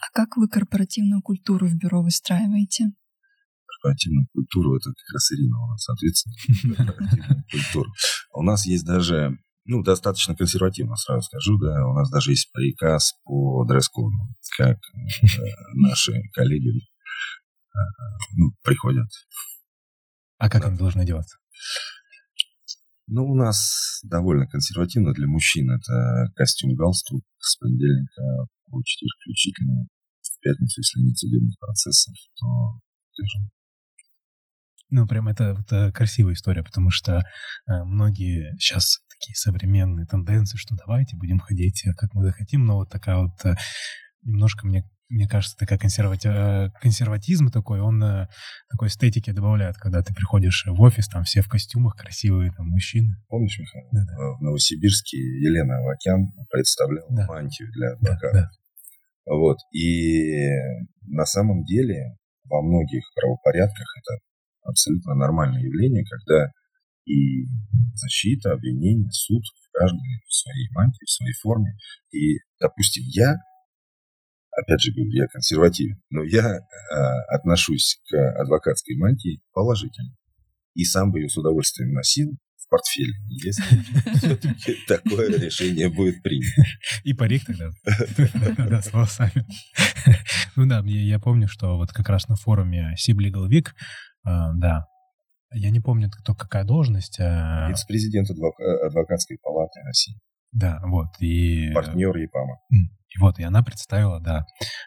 А 0.00 0.08
как 0.14 0.38
вы 0.38 0.48
корпоративную 0.48 1.20
культуру 1.20 1.66
в 1.66 1.74
бюро 1.74 2.02
выстраиваете? 2.02 2.92
Корпоративную 3.76 4.26
культуру, 4.32 4.76
это 4.76 4.90
как 4.90 5.14
раз 5.14 5.32
Ирина 5.32 5.62
у 5.62 5.68
нас, 5.68 5.82
соответственно, 5.82 6.74
корпоративную 6.76 7.44
культуру. 7.50 7.90
У 8.34 8.42
нас 8.42 8.66
есть 8.66 8.84
даже, 8.84 9.38
ну, 9.64 9.82
достаточно 9.82 10.34
консервативно, 10.34 10.96
сразу 10.96 11.22
скажу, 11.22 11.58
да, 11.58 11.86
у 11.86 11.94
нас 11.94 12.10
даже 12.10 12.32
есть 12.32 12.50
приказ 12.52 13.14
по 13.24 13.64
дресс-коду, 13.64 14.16
как 14.56 14.76
э, 14.76 15.26
наши 15.74 16.12
коллеги 16.32 16.78
э, 16.78 17.78
ну, 18.36 18.52
приходят. 18.62 19.08
А 20.38 20.50
как 20.50 20.66
они 20.66 20.76
должны 20.76 21.00
одеваться? 21.00 21.38
Ну, 23.08 23.24
у 23.24 23.36
нас 23.36 24.00
довольно 24.02 24.48
консервативно 24.48 25.12
для 25.12 25.28
мужчин. 25.28 25.70
Это 25.70 26.26
костюм-галстук 26.34 27.22
с 27.38 27.56
понедельника 27.56 28.46
по 28.66 28.82
четверг 28.84 29.14
включительно. 29.20 29.86
В 30.22 30.40
пятницу, 30.40 30.80
если 30.80 31.00
нет 31.00 31.16
судебных 31.16 31.56
процессов, 31.58 32.14
то 32.34 32.80
скажем, 33.12 33.48
Ну, 34.90 35.06
прям 35.06 35.28
это, 35.28 35.56
это 35.60 35.92
красивая 35.92 36.34
история, 36.34 36.62
потому 36.62 36.90
что 36.90 37.18
э, 37.18 37.22
многие 37.84 38.52
сейчас 38.58 38.98
такие 39.08 39.34
современные 39.34 40.06
тенденции, 40.06 40.56
что 40.56 40.76
давайте 40.76 41.16
будем 41.16 41.38
ходить, 41.40 41.84
э, 41.86 41.92
как 41.94 42.14
мы 42.14 42.24
захотим, 42.24 42.64
но 42.64 42.76
вот 42.76 42.90
такая 42.90 43.16
вот 43.16 43.44
э, 43.44 43.56
немножко, 44.22 44.66
мне, 44.66 44.84
мне 45.08 45.28
кажется, 45.28 45.56
такая 45.56 45.78
консервати... 45.78 46.28
Э, 46.28 46.70
консерватизм 46.80 47.50
такой, 47.50 47.80
он 47.80 48.02
э, 48.02 48.28
такой 48.70 48.88
эстетики 48.88 49.32
добавляет, 49.32 49.76
когда 49.76 50.02
ты 50.02 50.14
приходишь 50.14 50.64
в 50.66 50.80
офис, 50.80 51.08
там 51.08 51.24
все 51.24 51.40
в 51.42 51.48
костюмах, 51.48 51.96
красивые 51.96 52.52
там 52.52 52.68
мужчины. 52.68 53.16
Помнишь, 53.28 53.58
Михаил, 53.58 53.88
да, 53.90 54.04
да. 54.04 54.36
в 54.38 54.40
Новосибирске 54.40 55.16
Елена 55.18 55.78
Авакян 55.78 56.32
представляла 56.48 57.08
да. 57.10 57.26
мантию 57.26 57.72
для 57.72 57.92
адвоката. 57.92 58.32
Да, 58.32 58.40
да. 58.42 58.50
Вот. 59.26 59.58
И 59.72 60.48
на 61.06 61.24
самом 61.24 61.64
деле 61.64 62.16
во 62.44 62.62
многих 62.62 63.02
правопорядках 63.14 63.86
это 63.98 64.22
абсолютно 64.66 65.14
нормальное 65.14 65.62
явление, 65.62 66.04
когда 66.04 66.52
и 67.06 67.46
защита, 67.94 68.52
обвинение, 68.52 69.10
суд 69.12 69.42
в 69.44 69.72
каждой 69.72 70.22
в 70.26 70.34
своей 70.34 70.68
мантии, 70.72 71.04
в 71.04 71.10
своей 71.10 71.34
форме. 71.34 71.76
И, 72.12 72.38
допустим, 72.60 73.04
я, 73.06 73.36
опять 74.50 74.80
же 74.80 74.92
говорю, 74.92 75.12
я 75.12 75.26
консервативен, 75.28 76.02
но 76.10 76.24
я 76.24 76.56
э, 76.56 76.60
отношусь 77.28 78.00
к 78.08 78.40
адвокатской 78.40 78.96
мантии 78.96 79.40
положительно. 79.52 80.16
И 80.74 80.84
сам 80.84 81.12
бы 81.12 81.20
ее 81.20 81.28
с 81.28 81.36
удовольствием 81.36 81.92
носил 81.92 82.36
в 82.66 82.70
портфеле, 82.70 83.12
если 83.28 84.84
такое 84.88 85.38
решение 85.38 85.88
будет 85.88 86.22
принято. 86.22 86.62
И 87.04 87.14
парик 87.14 87.44
тогда. 87.46 87.70
Да, 88.68 88.82
с 88.82 88.92
волосами. 88.92 89.46
Ну 90.56 90.66
да, 90.66 90.82
я 90.84 91.18
помню, 91.18 91.48
что 91.48 91.76
вот 91.76 91.92
как 91.92 92.08
раз 92.08 92.28
на 92.28 92.36
форуме 92.36 92.94
Сиблигал 92.96 93.46
Вик 93.48 93.74
а, 94.26 94.52
да. 94.54 94.86
Я 95.52 95.70
не 95.70 95.80
помню, 95.80 96.10
кто 96.10 96.34
какая 96.34 96.64
должность. 96.64 97.20
А... 97.20 97.68
Вице-президент 97.68 98.28
адвока- 98.30 98.86
адвокатской 98.86 99.38
палаты 99.40 99.80
России. 99.84 100.18
Да, 100.56 100.80
вот. 100.84 101.08
И... 101.20 101.70
Партнер 101.74 102.16
ЕПАМа. 102.16 102.58
И 102.70 103.18
вот, 103.18 103.38
и 103.38 103.42
она 103.44 103.62
представила, 103.62 104.20
да, 104.20 104.46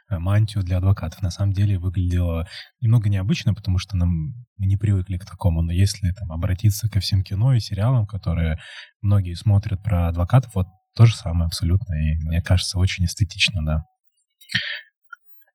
мантию 0.09 0.63
для 0.63 0.77
адвокатов. 0.77 1.21
На 1.21 1.29
самом 1.29 1.53
деле 1.53 1.77
выглядело 1.77 2.47
немного 2.81 3.07
необычно, 3.07 3.53
потому 3.53 3.77
что 3.77 3.95
нам 3.95 4.33
не 4.57 4.77
привыкли 4.77 5.17
к 5.17 5.25
такому. 5.25 5.61
Но 5.61 5.71
если 5.71 6.11
там 6.11 6.31
обратиться 6.31 6.89
ко 6.89 6.99
всем 6.99 7.23
кино 7.23 7.53
и 7.53 7.59
сериалам, 7.59 8.07
которые 8.07 8.59
многие 9.01 9.35
смотрят 9.35 9.81
про 9.83 10.07
адвокатов, 10.07 10.53
вот 10.55 10.67
то 10.95 11.05
же 11.05 11.15
самое 11.15 11.45
абсолютно. 11.45 11.93
И 11.93 12.15
мне 12.25 12.41
кажется, 12.41 12.79
очень 12.79 13.05
эстетично, 13.05 13.63
да. 13.63 13.83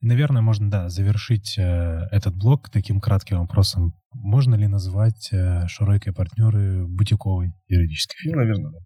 Наверное, 0.01 0.43
можно, 0.43 0.71
да, 0.71 0.89
завершить 0.91 1.57
э, 1.59 1.63
этот 2.11 2.37
блок 2.37 2.71
таким 2.71 3.01
кратким 3.01 3.41
вопросом. 3.41 3.95
Можно 4.13 4.55
ли 4.55 4.69
назвать 4.69 5.31
э, 5.33 5.67
Шуройка 5.67 6.13
партнеры 6.13 6.87
бутиковой 6.87 7.53
юридической 7.69 8.17
фирмой? 8.19 8.45
Ну, 8.45 8.49
наверное, 8.49 8.73
да. 8.73 8.79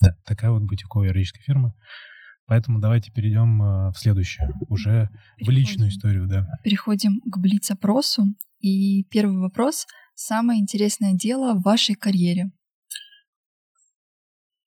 Да, 0.00 0.16
такая 0.24 0.50
вот 0.50 0.62
бутиковая 0.62 1.08
юридическая 1.08 1.42
фирма. 1.42 1.74
Поэтому 2.46 2.78
давайте 2.78 3.10
перейдем 3.10 3.62
э, 3.62 3.90
в 3.90 3.94
следующее, 3.96 4.50
уже 4.68 5.08
Переходим. 5.36 5.46
в 5.46 5.50
личную 5.50 5.90
историю, 5.90 6.26
да. 6.26 6.46
Переходим 6.62 7.20
к 7.20 7.38
блиц-опросу. 7.38 8.24
И 8.60 9.04
первый 9.04 9.38
вопрос. 9.38 9.86
Самое 10.14 10.60
интересное 10.60 11.14
дело 11.14 11.54
в 11.54 11.62
вашей 11.62 11.94
карьере? 11.94 12.50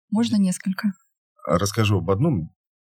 Можно 0.09 0.38
несколько? 0.38 0.93
Расскажу 1.45 1.99
об 1.99 2.09
одном 2.09 2.51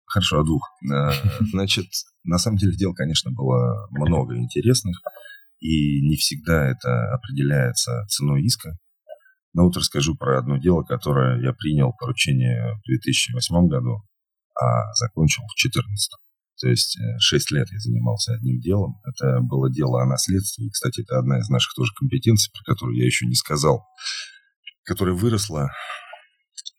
Хорошо, 0.09 0.41
о 0.41 0.45
двух. 0.45 0.63
Э, 0.91 1.11
значит, 1.53 1.87
на 2.25 2.39
самом 2.39 2.57
деле 2.57 2.77
дел, 2.77 2.95
конечно, 2.95 3.31
было 3.31 3.89
много 3.91 4.37
интересных, 4.37 4.97
и 5.61 6.01
не 6.09 6.17
всегда 6.17 6.67
это 6.71 7.13
определяется 7.13 8.07
ценой 8.09 8.43
иска. 8.43 8.79
Но 9.59 9.65
вот 9.65 9.77
расскажу 9.77 10.15
про 10.15 10.39
одно 10.39 10.57
дело, 10.57 10.85
которое 10.85 11.43
я 11.43 11.53
принял 11.53 11.93
поручение 11.93 12.77
в 12.77 12.87
2008 12.87 13.67
году, 13.67 14.05
а 14.55 14.95
закончил 14.95 15.43
в 15.43 15.59
2014. 15.61 16.13
То 16.61 16.69
есть 16.69 16.97
6 17.19 17.51
э, 17.51 17.57
лет 17.57 17.67
я 17.73 17.79
занимался 17.81 18.35
одним 18.35 18.61
делом. 18.61 19.01
Это 19.05 19.41
было 19.41 19.69
дело 19.69 20.01
о 20.01 20.07
наследстве. 20.07 20.65
И, 20.67 20.71
кстати, 20.71 21.01
это 21.01 21.19
одна 21.19 21.41
из 21.41 21.49
наших 21.49 21.75
тоже 21.75 21.91
компетенций, 21.99 22.53
про 22.53 22.73
которую 22.73 22.99
я 22.99 23.05
еще 23.05 23.27
не 23.27 23.35
сказал, 23.35 23.85
которая 24.85 25.17
выросла 25.17 25.73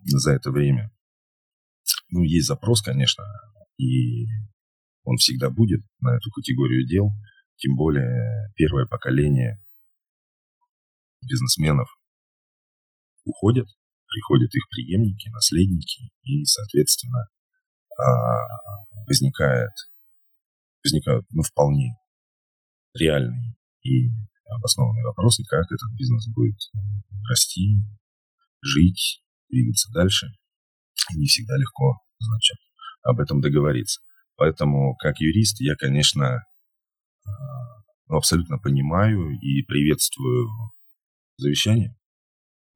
за 0.05 0.31
это 0.31 0.49
время. 0.49 0.89
Ну, 2.11 2.23
есть 2.23 2.47
запрос, 2.47 2.81
конечно, 2.81 3.25
и 3.77 4.25
он 5.03 5.17
всегда 5.17 5.49
будет 5.49 5.81
на 5.99 6.15
эту 6.15 6.31
категорию 6.31 6.87
дел. 6.87 7.09
Тем 7.57 7.75
более 7.75 8.53
первое 8.55 8.85
поколение 8.85 9.61
бизнесменов 11.21 11.98
уходят, 13.25 13.67
приходят 14.07 14.53
их 14.53 14.63
преемники, 14.69 15.29
наследники, 15.29 16.09
и, 16.23 16.43
соответственно, 16.45 17.27
а, 17.97 18.47
возникает, 19.07 19.71
возникают 20.83 21.25
ну, 21.31 21.43
вполне 21.43 21.95
реальные 22.93 23.55
и 23.83 24.09
обоснованные 24.47 25.05
вопросы, 25.05 25.43
как 25.47 25.65
этот 25.65 25.97
бизнес 25.97 26.27
будет 26.33 26.57
расти, 27.29 27.77
жить, 28.61 29.23
двигаться 29.49 29.91
дальше 29.93 30.27
не 31.15 31.27
всегда 31.27 31.55
легко, 31.57 31.99
значит, 32.19 32.57
об 33.03 33.19
этом 33.19 33.41
договориться. 33.41 34.01
Поэтому, 34.35 34.95
как 34.95 35.19
юрист, 35.19 35.59
я, 35.59 35.75
конечно, 35.75 36.43
а, 37.25 37.31
ну, 38.07 38.17
абсолютно 38.17 38.57
понимаю 38.57 39.31
и 39.39 39.63
приветствую 39.63 40.47
завещание, 41.37 41.95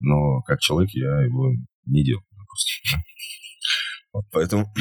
но 0.04 0.42
как 0.42 0.60
человек 0.60 0.92
я 0.94 1.22
его 1.22 1.52
не 1.86 2.04
делаю, 2.04 2.26
допустим. 2.38 3.00
Вот, 4.14 4.26
поэтому 4.32 4.72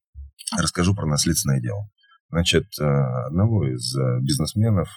расскажу 0.56 0.94
про 0.94 1.06
наследственное 1.06 1.60
дело. 1.60 1.90
Значит, 2.30 2.66
а, 2.80 3.26
одного 3.26 3.66
из 3.68 3.96
а, 3.96 4.20
бизнесменов 4.20 4.88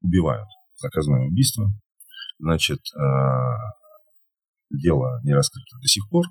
убивают. 0.00 0.48
Заказное 0.76 1.26
убийство. 1.26 1.66
Значит, 2.38 2.80
дело 4.70 5.20
не 5.22 5.32
раскрыто 5.32 5.76
до 5.80 5.86
сих 5.86 6.08
пор 6.08 6.24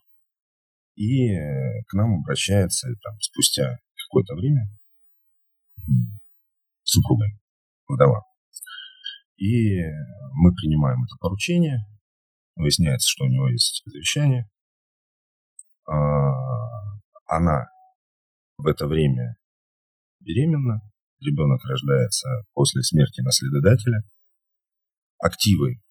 и 0.95 1.31
э, 1.33 1.83
к 1.87 1.93
нам 1.93 2.19
обращается 2.19 2.89
там, 3.01 3.19
спустя 3.19 3.77
какое-то 4.07 4.35
время 4.35 4.67
супруга, 6.83 7.25
вдова. 7.87 8.21
И 9.37 9.81
мы 10.33 10.53
принимаем 10.53 11.03
это 11.03 11.15
поручение, 11.19 11.79
выясняется, 12.55 13.07
что 13.09 13.25
у 13.25 13.27
него 13.27 13.49
есть 13.49 13.83
завещание. 13.85 14.49
А, 15.87 15.93
она 17.25 17.67
в 18.57 18.67
это 18.67 18.87
время 18.87 19.37
беременна, 20.19 20.81
ребенок 21.19 21.63
рождается 21.65 22.29
после 22.53 22.81
смерти 22.83 23.21
наследодателя. 23.21 24.03
Активы 25.19 25.81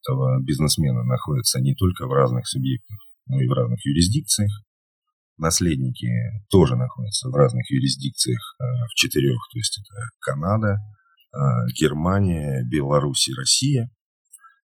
этого 0.00 0.42
бизнесмена 0.42 1.04
находятся 1.04 1.60
не 1.60 1.74
только 1.74 2.06
в 2.06 2.12
разных 2.12 2.46
субъектах 2.46 2.98
ну 3.30 3.40
и 3.40 3.46
в 3.46 3.52
разных 3.52 3.84
юрисдикциях. 3.84 4.50
Наследники 5.38 6.08
тоже 6.50 6.76
находятся 6.76 7.30
в 7.30 7.34
разных 7.34 7.70
юрисдикциях, 7.70 8.56
э, 8.60 8.64
в 8.90 8.94
четырех, 8.94 9.38
то 9.52 9.58
есть 9.58 9.80
это 9.80 9.94
Канада, 10.20 10.76
э, 10.76 11.38
Германия, 11.80 12.62
Беларусь 12.70 13.28
и 13.28 13.34
Россия. 13.34 13.88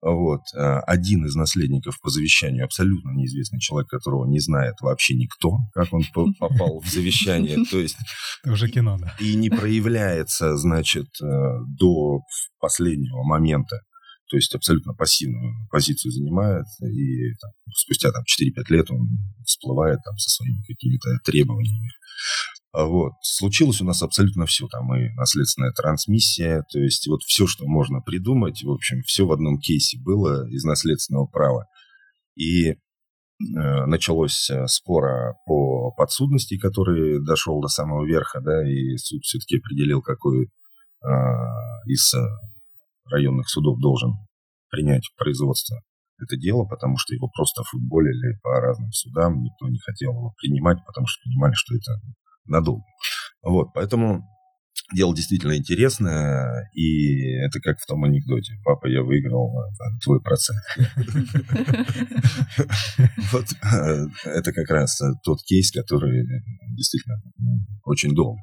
Вот. 0.01 0.41
Э, 0.55 0.79
один 0.85 1.25
из 1.25 1.35
наследников 1.35 1.99
по 2.01 2.09
завещанию 2.09 2.65
абсолютно 2.65 3.11
неизвестный 3.11 3.59
человек, 3.59 3.89
которого 3.89 4.29
не 4.29 4.39
знает 4.39 4.75
вообще 4.81 5.15
никто, 5.15 5.57
как 5.73 5.91
он 5.93 6.03
попал 6.39 6.79
в 6.79 6.87
завещание. 6.87 7.57
То 7.71 7.79
есть 7.79 7.97
уже 8.45 8.69
кино, 8.69 8.97
да. 8.99 9.15
И 9.19 9.35
не 9.35 9.49
проявляется, 9.49 10.57
значит, 10.57 11.07
до 11.19 12.21
последнего 12.59 13.23
момента 13.23 13.81
то 14.29 14.35
есть 14.35 14.53
абсолютно 14.53 14.93
пассивную 14.93 15.55
позицию 15.71 16.11
занимает, 16.11 16.65
и 16.81 17.33
там, 17.39 17.51
спустя 17.73 18.11
там, 18.11 18.23
4-5 18.23 18.63
лет 18.69 18.91
он 18.91 19.07
всплывает 19.45 19.99
там, 20.03 20.17
со 20.17 20.29
своими 20.29 20.61
какими-то 20.67 21.09
требованиями. 21.23 21.91
А 22.71 22.85
вот. 22.85 23.13
Случилось 23.21 23.81
у 23.81 23.85
нас 23.85 24.01
абсолютно 24.01 24.45
все. 24.45 24.67
Там 24.67 24.93
и 24.95 25.09
наследственная 25.15 25.71
трансмиссия, 25.71 26.63
то 26.71 26.79
есть 26.79 27.07
вот 27.07 27.21
все, 27.23 27.47
что 27.47 27.65
можно 27.65 28.01
придумать, 28.01 28.63
в 28.63 28.71
общем, 28.71 29.01
все 29.03 29.25
в 29.25 29.31
одном 29.31 29.59
кейсе 29.59 29.99
было 29.99 30.47
из 30.49 30.63
наследственного 30.63 31.25
права. 31.25 31.65
И 32.35 32.69
э, 32.69 32.75
началось 33.39 34.49
э, 34.49 34.67
спора 34.67 35.35
по 35.45 35.91
подсудности, 35.91 36.57
который 36.57 37.23
дошел 37.25 37.59
до 37.61 37.67
самого 37.67 38.05
верха, 38.05 38.41
да, 38.41 38.69
и 38.69 38.97
суд 38.97 39.23
все-таки 39.23 39.57
определил, 39.57 40.01
какой 40.01 40.45
э, 40.45 41.07
из 41.87 42.13
районных 43.05 43.49
судов 43.49 43.79
должен 43.79 44.11
принять 44.69 45.09
производство 45.17 45.81
это 46.19 46.35
дело, 46.37 46.65
потому 46.65 46.97
что 46.97 47.13
его 47.13 47.29
просто 47.29 47.63
футболили 47.63 48.39
по 48.41 48.59
разным 48.59 48.91
судам, 48.91 49.41
никто 49.41 49.67
не 49.69 49.79
хотел 49.79 50.11
его 50.11 50.33
принимать, 50.37 50.77
потому 50.85 51.05
что 51.07 51.23
понимали, 51.23 51.53
что 51.53 51.75
это 51.75 51.93
надолго. 52.47 52.83
Вот, 53.43 53.67
поэтому 53.73 54.23
дело 54.93 55.15
действительно 55.15 55.57
интересное, 55.57 56.69
и 56.73 57.19
это 57.45 57.59
как 57.59 57.77
в 57.79 57.85
том 57.85 58.03
анекдоте. 58.05 58.53
Папа, 58.63 58.87
я 58.87 59.03
выиграл 59.03 59.51
э, 59.59 59.99
твой 60.03 60.21
процент. 60.21 60.59
Вот 63.33 63.45
э, 63.51 64.07
это 64.25 64.53
как 64.53 64.69
раз 64.69 64.99
тот 65.23 65.41
кейс, 65.43 65.71
который 65.71 66.25
действительно 66.75 67.17
очень 67.83 68.15
долго. 68.15 68.39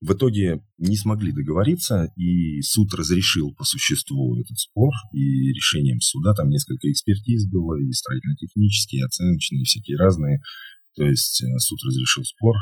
В 0.00 0.12
итоге 0.12 0.60
не 0.76 0.96
смогли 0.96 1.32
договориться, 1.32 2.12
и 2.16 2.60
суд 2.62 2.92
разрешил 2.94 3.54
по 3.54 3.64
существу 3.64 4.38
этот 4.38 4.58
спор, 4.58 4.92
и 5.12 5.52
решением 5.52 6.00
суда 6.00 6.34
там 6.34 6.48
несколько 6.48 6.90
экспертиз 6.90 7.48
было, 7.50 7.76
и 7.80 7.90
строительно-технические, 7.92 9.00
и 9.00 9.04
оценочные, 9.04 9.62
и 9.62 9.64
всякие 9.64 9.96
разные. 9.96 10.40
То 10.96 11.04
есть 11.04 11.42
э, 11.42 11.58
суд 11.58 11.78
разрешил 11.84 12.24
спор, 12.24 12.56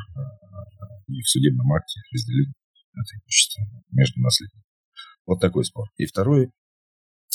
и 1.08 1.20
в 1.20 1.28
судебном 1.28 1.72
акте 1.72 2.00
разделил 2.12 2.52
это 2.94 3.16
имущество 3.22 3.62
между 3.90 4.20
наследниками. 4.20 4.64
Вот 5.26 5.40
такой 5.40 5.64
спор. 5.64 5.88
И 5.96 6.06
второй 6.06 6.50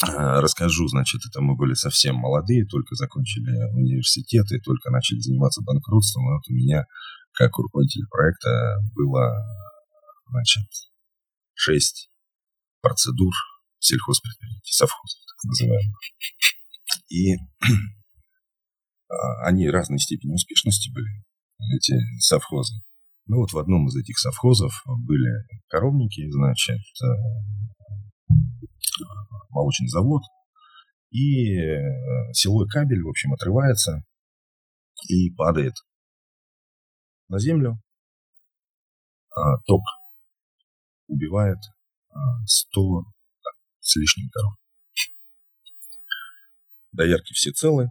а, 0.02 0.42
расскажу, 0.42 0.88
значит, 0.88 1.22
это 1.28 1.42
мы 1.42 1.56
были 1.56 1.74
совсем 1.74 2.16
молодые, 2.16 2.66
только 2.66 2.96
закончили 2.96 3.52
университет 3.74 4.52
и 4.52 4.60
только 4.60 4.90
начали 4.90 5.20
заниматься 5.20 5.62
банкротством. 5.62 6.26
Вот 6.26 6.48
у 6.50 6.54
меня, 6.54 6.86
как 7.34 7.56
руководитель 7.58 8.08
проекта, 8.10 8.78
было, 8.96 9.32
значит, 10.30 10.66
шесть 11.54 12.10
процедур 12.82 13.34
сельхозпредприятий, 13.80 14.74
совхозов, 14.74 15.20
так 15.28 15.44
называемых. 15.44 16.00
И 17.10 17.36
а, 19.10 19.48
они 19.48 19.70
разной 19.70 20.00
степени 20.00 20.34
успешности 20.34 20.92
были, 20.92 21.24
эти 21.76 21.96
совхозы. 22.20 22.74
Ну 23.28 23.38
вот 23.38 23.52
в 23.54 23.58
одном 23.58 23.88
из 23.88 23.96
этих 23.96 24.18
совхозов 24.18 24.82
были 24.86 25.46
коровники, 25.68 26.30
значит, 26.30 26.80
э, 27.04 27.08
молочный 29.50 29.88
завод, 29.88 30.24
и 31.12 31.56
э, 31.56 32.34
силовой 32.34 32.68
кабель, 32.68 33.04
в 33.04 33.10
общем, 33.10 33.34
отрывается 33.34 34.04
и 35.08 35.30
падает 35.32 35.74
на 37.28 37.40
землю. 37.40 37.82
А 39.36 39.58
ток 39.66 39.82
убивает 41.08 41.60
100 42.46 42.82
а, 42.82 43.04
с 43.80 43.96
лишним 43.96 44.30
коров. 44.30 44.54
Доярки 46.92 47.34
все 47.34 47.52
целы, 47.52 47.90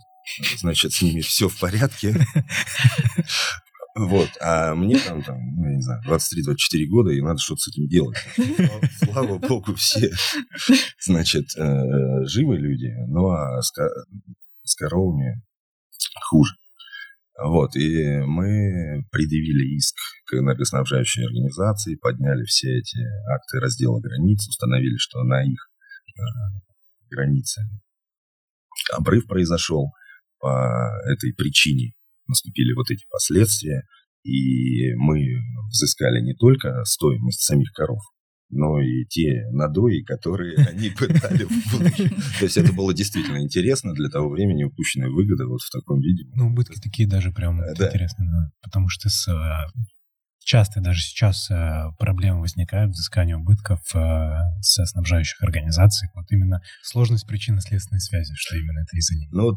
значит, 0.59 0.93
с 0.93 1.01
ними 1.01 1.21
все 1.21 1.49
в 1.49 1.59
порядке. 1.59 2.15
Вот, 3.97 4.31
а 4.41 4.75
мне 4.75 4.97
там, 4.99 5.23
там, 5.23 5.39
ну, 5.57 5.69
я 5.69 5.77
не 5.77 5.83
знаю, 5.83 6.03
23-24 6.07 6.87
года, 6.87 7.11
и 7.11 7.21
надо 7.21 7.39
что-то 7.39 7.63
с 7.63 7.69
этим 7.69 7.89
делать. 7.89 8.17
Слава 9.03 9.39
богу, 9.39 9.75
все, 9.75 10.11
значит, 11.01 11.47
э, 11.57 12.25
живы 12.27 12.57
люди, 12.57 12.87
ну 13.09 13.31
а 13.31 13.61
с, 13.63 13.73
коровами 14.77 15.43
хуже. 16.29 16.55
Вот, 17.43 17.75
и 17.75 18.21
мы 18.21 19.03
предъявили 19.11 19.77
иск 19.77 19.97
к 20.27 20.35
энергоснабжающей 20.35 21.25
организации, 21.25 21.97
подняли 21.97 22.45
все 22.45 22.79
эти 22.79 22.99
акты 23.33 23.59
раздела 23.59 23.99
границ, 23.99 24.47
установили, 24.47 24.97
что 24.99 25.25
на 25.25 25.43
их 25.43 25.69
э, 26.17 26.21
границе 27.11 27.63
обрыв 28.93 29.27
произошел 29.27 29.91
по 30.39 30.91
этой 31.07 31.35
причине 31.35 31.93
наступили 32.31 32.73
вот 32.73 32.91
эти 32.91 33.05
последствия, 33.11 33.83
и 34.23 34.95
мы 34.95 35.21
взыскали 35.69 36.21
не 36.21 36.35
только 36.35 36.85
стоимость 36.85 37.43
самих 37.43 37.73
коров, 37.73 38.01
но 38.51 38.81
и 38.81 39.05
те 39.07 39.47
надои, 39.53 40.03
которые 40.03 40.57
они 40.71 40.91
пытали 40.91 41.45
в 41.45 41.73
будущем. 41.73 42.11
То 42.39 42.45
есть 42.45 42.57
это 42.57 42.73
было 42.73 42.93
действительно 42.95 43.43
интересно 43.43 43.93
для 43.95 44.09
того 44.09 44.31
времени, 44.31 44.65
упущенная 44.65 45.11
выгода 45.11 45.47
вот 45.47 45.61
в 45.61 45.71
таком 45.71 46.01
виде. 46.01 46.25
Ну, 46.35 46.49
убытки 46.49 46.81
такие 46.81 47.09
даже 47.09 47.33
прям 47.33 47.59
да. 47.59 47.87
интересные, 47.87 48.51
потому 48.63 48.89
что 48.89 49.09
с 49.09 49.29
часто 50.43 50.81
даже 50.81 51.01
сейчас 51.01 51.51
э, 51.51 51.93
проблемы 51.99 52.41
возникают 52.41 52.93
взыскания 52.93 53.37
убытков 53.37 53.81
э, 53.95 54.33
со 54.61 54.85
снабжающих 54.85 55.41
организаций. 55.43 56.09
Вот 56.15 56.27
именно 56.31 56.61
сложность 56.83 57.27
причинно-следственной 57.27 58.01
связи, 58.01 58.33
что 58.37 58.57
именно 58.57 58.81
это 58.81 58.97
из-за 58.97 59.15
них. 59.17 59.31
Ну, 59.31 59.53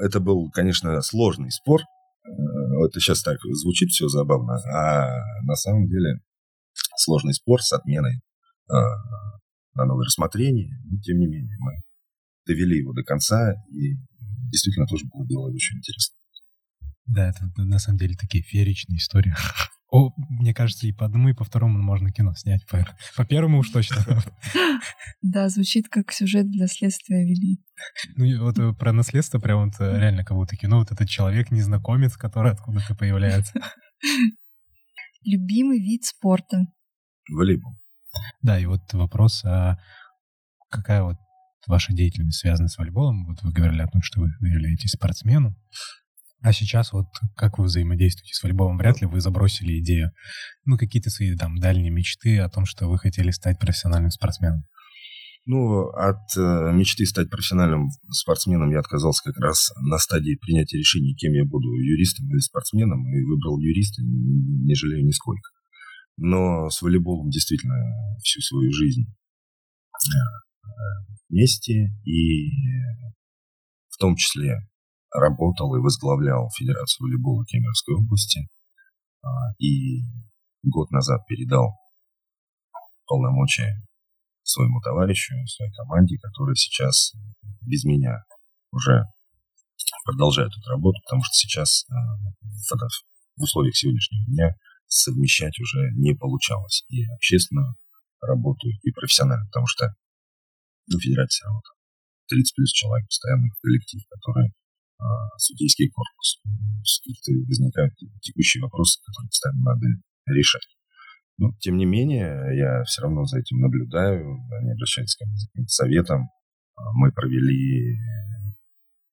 это 0.00 0.20
был, 0.20 0.50
конечно, 0.50 1.02
сложный 1.02 1.50
спор, 1.50 1.82
это 2.86 3.00
сейчас 3.00 3.22
так 3.22 3.38
звучит 3.42 3.90
все 3.90 4.08
забавно, 4.08 4.54
а 4.72 5.08
на 5.44 5.54
самом 5.54 5.88
деле 5.88 6.20
сложный 6.96 7.34
спор 7.34 7.62
с 7.62 7.72
отменой 7.72 8.16
э, 8.16 8.74
на 9.74 9.84
новое 9.84 10.04
рассмотрение. 10.04 10.80
Но, 10.84 11.00
тем 11.00 11.18
не 11.18 11.26
менее, 11.26 11.56
мы 11.60 11.72
довели 12.46 12.78
его 12.78 12.92
до 12.92 13.02
конца, 13.02 13.52
и 13.70 13.96
действительно 14.50 14.86
тоже 14.86 15.06
было 15.12 15.26
дело 15.26 15.50
очень 15.50 15.76
интересно. 15.78 16.16
Да, 17.06 17.30
это 17.30 17.50
на 17.56 17.78
самом 17.78 17.98
деле 17.98 18.14
такие 18.14 18.42
фееричные 18.44 18.98
истории. 18.98 19.34
О, 19.90 20.12
мне 20.16 20.52
кажется, 20.52 20.86
и 20.86 20.92
по 20.92 21.06
одному, 21.06 21.30
и 21.30 21.34
по 21.34 21.44
второму 21.44 21.80
можно 21.80 22.12
кино 22.12 22.34
снять. 22.34 22.66
По, 22.66 22.86
по 23.16 23.24
первому 23.24 23.58
уж 23.58 23.70
точно. 23.70 24.22
Да, 25.22 25.48
звучит 25.48 25.88
как 25.88 26.12
сюжет 26.12 26.50
для 26.50 26.66
следствия 26.66 27.24
вели. 27.24 27.58
Ну, 28.16 28.44
вот 28.44 28.58
э, 28.58 28.72
про 28.74 28.92
наследство 28.92 29.38
прям 29.38 29.64
вот 29.64 29.80
э, 29.80 29.98
реально 29.98 30.24
как 30.24 30.36
будто 30.36 30.56
кино. 30.56 30.78
Вот 30.78 30.92
этот 30.92 31.08
человек-незнакомец, 31.08 32.16
который 32.16 32.52
откуда-то 32.52 32.94
появляется. 32.94 33.54
Любимый 35.24 35.78
вид 35.78 36.04
спорта? 36.04 36.66
Волейбол. 37.30 37.78
Да, 38.42 38.58
и 38.58 38.66
вот 38.66 38.92
вопрос, 38.92 39.44
а 39.44 39.78
какая 40.70 41.02
вот 41.02 41.16
ваша 41.66 41.92
деятельность 41.92 42.38
связана 42.38 42.68
с 42.68 42.76
волейболом? 42.78 43.26
Вот 43.26 43.42
вы 43.42 43.52
говорили 43.52 43.82
о 43.82 43.88
том, 43.88 44.02
что 44.02 44.20
вы 44.20 44.28
являетесь 44.48 44.90
спортсменом. 44.90 45.56
А 46.40 46.52
сейчас 46.52 46.92
вот 46.92 47.06
как 47.36 47.58
вы 47.58 47.64
взаимодействуете 47.64 48.32
с 48.32 48.42
волейболом? 48.42 48.78
Вряд 48.78 49.00
ли 49.00 49.06
вы 49.06 49.20
забросили 49.20 49.80
идею, 49.80 50.12
ну, 50.64 50.78
какие-то 50.78 51.10
свои 51.10 51.36
там 51.36 51.58
дальние 51.58 51.90
мечты 51.90 52.38
о 52.38 52.48
том, 52.48 52.64
что 52.64 52.86
вы 52.88 52.98
хотели 52.98 53.30
стать 53.32 53.58
профессиональным 53.58 54.10
спортсменом? 54.10 54.62
Ну, 55.46 55.88
от 55.88 56.36
э, 56.36 56.72
мечты 56.74 57.06
стать 57.06 57.30
профессиональным 57.30 57.88
спортсменом 58.10 58.70
я 58.70 58.80
отказался 58.80 59.32
как 59.32 59.42
раз 59.42 59.72
на 59.80 59.98
стадии 59.98 60.36
принятия 60.36 60.76
решения, 60.76 61.14
кем 61.14 61.32
я 61.32 61.44
буду, 61.44 61.72
юристом 61.72 62.28
или 62.28 62.38
спортсменом, 62.38 63.00
и 63.08 63.24
выбрал 63.24 63.58
юриста, 63.58 64.02
не 64.02 64.74
жалею 64.74 65.06
нисколько. 65.06 65.50
Но 66.18 66.68
с 66.68 66.82
волейболом 66.82 67.30
действительно 67.30 67.76
всю 68.22 68.42
свою 68.42 68.70
жизнь 68.72 69.06
э, 69.06 70.68
вместе, 71.30 71.94
и 72.04 72.50
в 73.88 73.96
том 73.98 74.16
числе 74.16 74.58
работал 75.12 75.74
и 75.76 75.80
возглавлял 75.80 76.50
Федерацию 76.56 77.06
волейбола 77.06 77.44
Кемеровской 77.46 77.94
области 77.96 78.48
а, 79.22 79.28
и 79.58 80.02
год 80.62 80.90
назад 80.90 81.26
передал 81.26 81.72
полномочия 83.06 83.82
своему 84.42 84.80
товарищу, 84.80 85.34
своей 85.46 85.72
команде, 85.72 86.16
которая 86.18 86.54
сейчас 86.54 87.12
без 87.62 87.84
меня 87.84 88.24
уже 88.72 89.04
продолжает 90.04 90.50
эту 90.50 90.70
работу, 90.70 91.00
потому 91.04 91.22
что 91.22 91.34
сейчас 91.34 91.86
а, 91.90 91.94
в 93.36 93.42
условиях 93.42 93.76
сегодняшнего 93.76 94.24
дня 94.26 94.56
совмещать 94.86 95.58
уже 95.60 95.90
не 95.96 96.14
получалось 96.14 96.84
и 96.88 97.04
общественную 97.04 97.76
работу, 98.20 98.68
и 98.82 98.90
профессиональную, 98.90 99.48
потому 99.48 99.66
что 99.66 99.94
ну, 100.88 100.98
федерация 100.98 101.50
вот, 101.50 101.64
30 102.28 102.54
плюс 102.56 102.72
человек, 102.72 103.06
постоянный 103.06 103.50
коллектив, 103.62 104.02
который 104.08 104.52
судейский 105.36 105.90
корпус. 105.90 106.40
Какие-то 106.82 107.46
возникают 107.46 107.94
текущие 108.20 108.62
вопросы, 108.62 109.00
которые 109.04 109.28
постоянно 109.28 109.62
надо 109.62 109.86
решать. 110.26 110.66
Но, 111.38 111.52
тем 111.60 111.76
не 111.76 111.86
менее, 111.86 112.34
я 112.56 112.82
все 112.84 113.02
равно 113.02 113.24
за 113.24 113.38
этим 113.38 113.58
наблюдаю, 113.58 114.26
они 114.60 114.72
обращаются 114.72 115.18
ко 115.18 115.28
мне 115.28 115.36
за 115.36 115.46
каким-то 115.48 115.70
советом. 115.70 116.30
А, 116.74 116.92
мы 116.94 117.12
провели 117.12 117.96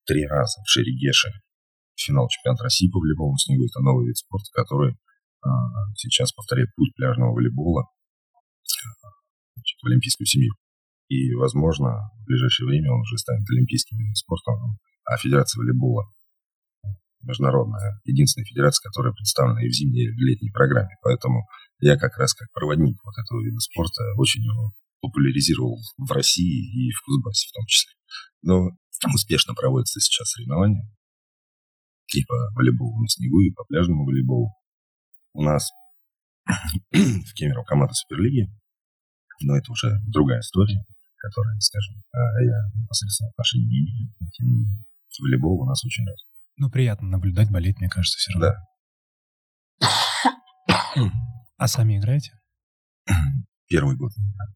три 0.06 0.26
раза 0.26 0.60
в 0.62 0.68
Шерегеше 0.68 1.30
финал 1.96 2.28
чемпионата 2.28 2.64
России 2.64 2.90
по 2.90 2.98
волейболу 2.98 3.36
снегу. 3.38 3.64
Это 3.64 3.80
новый 3.80 4.06
вид 4.06 4.16
спорта, 4.16 4.46
который 4.52 4.96
сейчас 5.96 6.32
повторяет 6.32 6.68
путь 6.74 6.94
пляжного 6.96 7.32
волейбола 7.32 7.84
в 9.82 9.86
олимпийскую 9.86 10.26
семью. 10.26 10.52
И, 11.08 11.32
возможно, 11.34 12.10
в 12.20 12.24
ближайшее 12.26 12.66
время 12.66 12.92
он 12.92 13.00
уже 13.00 13.16
станет 13.18 13.48
олимпийским 13.48 13.96
видом 13.98 14.14
спорта 14.14 14.52
а 15.06 15.16
Федерация 15.16 15.60
волейбола 15.60 16.12
международная, 17.22 18.00
единственная 18.04 18.46
федерация, 18.46 18.88
которая 18.88 19.12
представлена 19.12 19.64
и 19.64 19.68
в 19.68 19.72
зимней, 19.72 20.06
и 20.06 20.12
в 20.12 20.18
летней 20.18 20.50
программе. 20.50 20.94
Поэтому 21.02 21.46
я 21.80 21.96
как 21.96 22.16
раз 22.18 22.34
как 22.34 22.50
проводник 22.52 22.98
вот 23.04 23.14
этого 23.18 23.42
вида 23.42 23.58
спорта 23.58 24.02
очень 24.16 24.42
его 24.42 24.72
популяризировал 25.00 25.78
в 25.98 26.10
России 26.12 26.86
и 26.86 26.90
в 26.92 27.02
Кузбассе 27.04 27.48
в 27.48 27.52
том 27.52 27.66
числе. 27.66 27.92
Но 28.42 28.70
успешно 29.12 29.54
проводятся 29.54 30.00
сейчас 30.00 30.30
соревнования 30.30 30.88
и 32.14 32.24
по 32.24 32.34
волейболу 32.54 33.00
на 33.00 33.08
снегу, 33.08 33.40
и 33.40 33.50
по 33.50 33.64
пляжному 33.64 34.04
волейболу. 34.04 34.54
У 35.34 35.42
нас 35.42 35.70
в 36.92 37.34
Кемерово 37.34 37.64
команда 37.64 37.92
Суперлиги 37.94 38.48
Но 39.42 39.56
это 39.56 39.72
уже 39.72 39.98
другая 40.06 40.40
история, 40.40 40.84
которая, 41.18 41.58
скажем, 41.58 41.96
а, 42.12 42.42
я 42.42 42.56
непосредственно 42.80 43.30
отношения 43.30 43.66
не 43.66 43.80
имею. 43.80 44.14
Тем 44.32 44.46
не 44.46 44.54
менее, 44.54 44.84
волейбол 45.20 45.60
у 45.62 45.66
нас 45.66 45.84
очень 45.84 46.04
раз. 46.06 46.24
Ну, 46.56 46.70
приятно 46.70 47.08
наблюдать, 47.08 47.50
болеть, 47.50 47.78
мне 47.78 47.88
кажется, 47.88 48.16
все 48.18 48.32
равно. 48.38 48.54
Да. 49.80 49.86
А 51.58 51.68
сами 51.68 51.98
играете? 51.98 52.32
Первый 53.68 53.96
год 53.96 54.12
не 54.16 54.24
играю. 54.30 54.54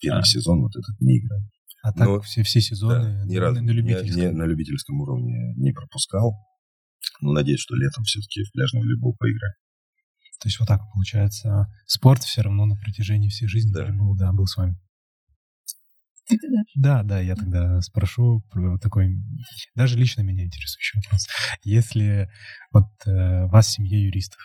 Первый 0.00 0.20
А. 0.20 0.24
сезон 0.24 0.60
вот 0.62 0.74
этот 0.76 1.00
не 1.00 1.18
играю. 1.18 1.42
А 1.82 1.92
так 1.92 2.06
Ну, 2.08 2.20
все, 2.20 2.42
все 2.42 2.60
сезоны 2.60 3.02
Да, 3.20 3.24
ни 3.26 3.34
на- 3.36 3.40
разу 3.40 3.62
на 3.62 3.66
не- 3.66 3.72
любительском? 3.72 4.20
не- 4.22 4.30
на 4.32 4.44
любительском 4.44 5.00
уровне 5.00 5.54
не 5.56 5.72
пропускал. 5.72 6.34
Но 7.20 7.32
надеюсь, 7.32 7.60
что 7.60 7.74
летом 7.76 8.04
все-таки 8.04 8.42
в 8.44 8.52
пляжный 8.52 8.80
волейбол 8.80 9.14
поиграю. 9.18 9.54
То 10.40 10.48
есть 10.48 10.58
вот 10.60 10.68
так 10.68 10.80
получается. 10.92 11.66
Спорт 11.86 12.22
все 12.24 12.42
равно 12.42 12.66
на 12.66 12.76
протяжении 12.76 13.28
всей 13.28 13.46
жизни 13.48 13.72
Да. 13.72 13.86
был, 13.92 14.16
да, 14.16 14.32
был 14.32 14.46
с 14.46 14.56
вами. 14.56 14.76
Да. 16.74 17.02
Да, 17.02 17.20
я 17.20 17.36
тогда 17.36 17.80
спрошу 17.80 18.42
такой, 18.82 19.16
даже 19.74 19.96
лично 19.96 20.22
меня 20.22 20.44
интересующий 20.44 21.00
вопрос. 21.00 21.26
Если 21.62 22.28
вот 22.72 22.86
э, 23.06 23.46
вас 23.46 23.70
семья 23.70 23.98
юристов, 23.98 24.40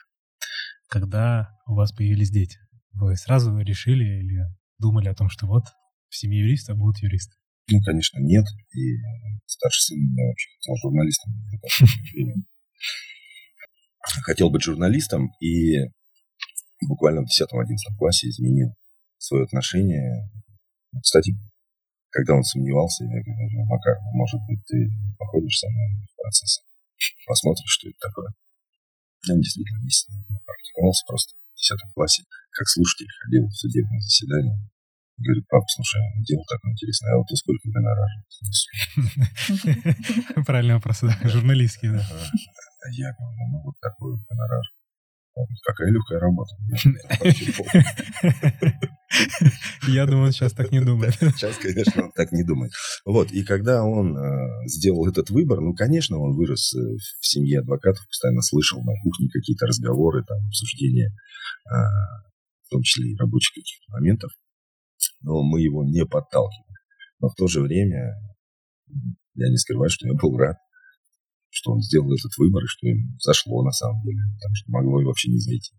когда 0.87 1.49
у 1.65 1.75
вас 1.75 1.91
появились 1.91 2.29
дети, 2.29 2.59
вы 2.93 3.15
сразу 3.15 3.57
решили 3.59 4.03
или 4.03 4.41
думали 4.77 5.07
о 5.07 5.15
том, 5.15 5.29
что 5.29 5.47
вот 5.47 5.63
в 6.09 6.15
семье 6.15 6.41
юриста 6.41 6.75
будут 6.75 7.01
юристы? 7.01 7.35
Ну, 7.69 7.79
конечно, 7.81 8.19
нет. 8.19 8.45
И 8.73 8.97
старший 9.45 9.81
сын 9.81 9.97
меня 9.97 10.27
вообще 10.27 10.49
хотел 10.59 10.75
журналистом. 10.83 11.33
Хотел 14.23 14.49
быть 14.49 14.63
журналистом 14.63 15.29
и 15.39 15.77
буквально 16.87 17.21
в 17.21 17.25
10-11 17.25 17.97
классе 17.97 18.27
изменил 18.29 18.73
свое 19.17 19.43
отношение. 19.43 20.29
Кстати, 21.01 21.33
когда 22.11 22.35
он 22.35 22.43
сомневался, 22.43 23.05
я 23.05 23.23
говорю, 23.23 23.65
Макар, 23.65 23.97
может 24.13 24.39
быть, 24.47 24.59
ты 24.67 24.91
походишь 25.17 25.57
со 25.59 25.67
мной 25.69 26.05
в 26.05 26.15
процесс, 26.21 26.61
посмотришь, 27.25 27.71
что 27.71 27.89
это 27.89 27.97
такое. 27.99 28.29
Я 29.27 29.35
действительно 29.35 29.79
месяц 29.83 30.07
практиковался 30.45 31.03
просто 31.07 31.33
в 31.33 31.57
10 31.57 31.93
классе, 31.93 32.23
как 32.51 32.67
слушатель 32.67 33.07
ходил 33.23 33.47
в 33.47 33.55
судебное 33.55 33.99
заседание. 33.99 34.57
Говорит, 35.17 35.45
папа, 35.47 35.65
слушай, 35.69 36.01
дело 36.27 36.43
такое 36.49 36.73
интересное, 36.73 37.13
а 37.13 37.17
вот 37.17 37.27
ты 37.27 37.35
сколько 37.35 37.69
гонорар? 37.69 38.09
Правильный 40.45 40.75
вопрос, 40.75 41.01
да, 41.01 41.15
журналистский, 41.29 41.89
да. 41.89 42.01
Я 42.91 43.13
говорю, 43.13 43.37
ну 43.51 43.61
вот 43.61 43.75
такой 43.79 44.17
гонорар. 44.27 44.63
Какая 45.65 45.91
легкая 45.91 46.19
работа. 46.19 46.55
Я 49.87 50.05
думаю, 50.05 50.25
он 50.25 50.31
сейчас 50.31 50.53
так 50.53 50.71
не 50.71 50.81
думает. 50.81 51.15
Сейчас, 51.15 51.57
конечно, 51.57 52.03
он 52.05 52.11
так 52.11 52.31
не 52.31 52.43
думает. 52.43 52.71
Вот, 53.05 53.31
и 53.31 53.43
когда 53.43 53.83
он 53.83 54.17
э, 54.17 54.67
сделал 54.67 55.07
этот 55.07 55.29
выбор, 55.29 55.61
ну, 55.61 55.73
конечно, 55.73 56.17
он 56.17 56.35
вырос 56.35 56.73
э, 56.75 56.79
в 56.79 57.25
семье 57.25 57.59
адвокатов, 57.59 58.05
постоянно 58.07 58.41
слышал 58.41 58.81
на 58.83 58.93
кухне 59.03 59.29
какие-то 59.31 59.67
разговоры, 59.67 60.23
там, 60.23 60.37
обсуждения, 60.47 61.07
э, 61.07 61.75
в 62.65 62.69
том 62.69 62.81
числе 62.83 63.11
и 63.11 63.17
рабочих 63.17 63.53
каких-то 63.53 63.91
моментов, 63.93 64.31
но 65.21 65.43
мы 65.43 65.61
его 65.61 65.83
не 65.83 66.05
подталкивали. 66.05 66.75
Но 67.19 67.29
в 67.29 67.35
то 67.35 67.47
же 67.47 67.61
время 67.61 68.15
я 69.35 69.49
не 69.49 69.57
скрываю, 69.57 69.89
что 69.89 70.07
я 70.07 70.13
был 70.13 70.37
рад, 70.37 70.57
что 71.51 71.73
он 71.73 71.81
сделал 71.81 72.11
этот 72.13 72.31
выбор, 72.37 72.63
и 72.63 72.67
что 72.67 72.87
ему 72.87 73.17
зашло 73.19 73.63
на 73.63 73.71
самом 73.71 74.01
деле, 74.03 74.19
потому 74.35 74.55
что 74.55 74.71
могло 74.71 75.01
и 75.01 75.05
вообще 75.05 75.29
не 75.29 75.37
зайти. 75.37 75.71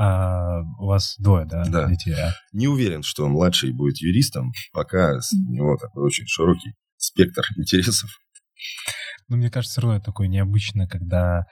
А 0.00 0.60
у 0.78 0.86
вас 0.86 1.16
двое, 1.18 1.44
да, 1.44 1.64
Да. 1.64 1.88
детей? 1.90 2.14
а? 2.14 2.32
Не 2.52 2.68
уверен, 2.68 3.02
что 3.02 3.28
младший 3.28 3.72
будет 3.72 3.98
юристом, 3.98 4.52
пока 4.72 5.14
у 5.14 5.52
него 5.52 5.76
такой 5.76 6.04
очень 6.04 6.26
широкий 6.26 6.74
спектр 6.96 7.42
интересов. 7.56 8.10
Ну, 9.28 9.36
мне 9.36 9.50
кажется, 9.50 9.72
все 9.72 9.80
равно 9.82 9.96
это 9.96 10.06
такое 10.06 10.28
необычно, 10.28 10.86
когда 10.86 11.46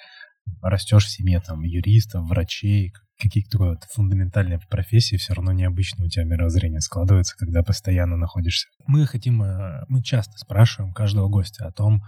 растешь 0.62 1.06
в 1.06 1.10
семье 1.10 1.40
там 1.40 1.62
юристов, 1.62 2.28
врачей, 2.28 2.92
какие-то 3.18 3.58
вот 3.58 3.78
фундаментальные 3.92 4.60
профессии, 4.70 5.16
все 5.16 5.34
равно 5.34 5.52
необычно 5.52 6.04
у 6.04 6.08
тебя 6.08 6.24
мировоззрение 6.24 6.80
складывается, 6.80 7.36
когда 7.36 7.62
постоянно 7.62 8.16
находишься. 8.16 8.68
Мы 8.86 9.06
хотим, 9.06 9.42
э, 9.42 9.84
мы 9.88 10.02
часто 10.02 10.38
спрашиваем 10.38 10.92
каждого 10.92 11.28
гостя 11.28 11.66
о 11.66 11.72
том, 11.72 12.02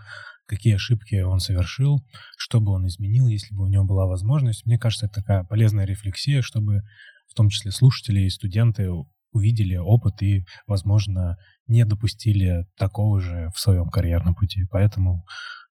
какие 0.49 0.75
ошибки 0.75 1.21
он 1.21 1.41
совершил, 1.41 2.05
что 2.37 2.61
бы 2.61 2.73
он 2.73 2.87
изменил, 2.87 3.29
если 3.29 3.55
бы 3.55 3.65
у 3.65 3.69
него 3.69 3.85
была 3.85 4.07
возможность. 4.07 4.65
Мне 4.65 4.79
кажется, 4.79 5.07
это 5.07 5.21
такая 5.21 5.45
полезная 5.45 5.85
рефлексия, 5.85 6.43
чтобы 6.43 6.83
в 7.29 7.35
том 7.35 7.51
числе 7.51 7.71
слушатели 7.71 8.21
и 8.21 8.31
студенты 8.31 8.89
увидели 9.31 9.77
опыт 9.77 10.23
и, 10.23 10.47
возможно, 10.67 11.37
не 11.67 11.85
допустили 11.85 12.67
такого 12.79 13.21
же 13.21 13.51
в 13.55 13.61
своем 13.61 13.91
карьерном 13.91 14.35
пути. 14.35 14.65
Поэтому 14.71 15.27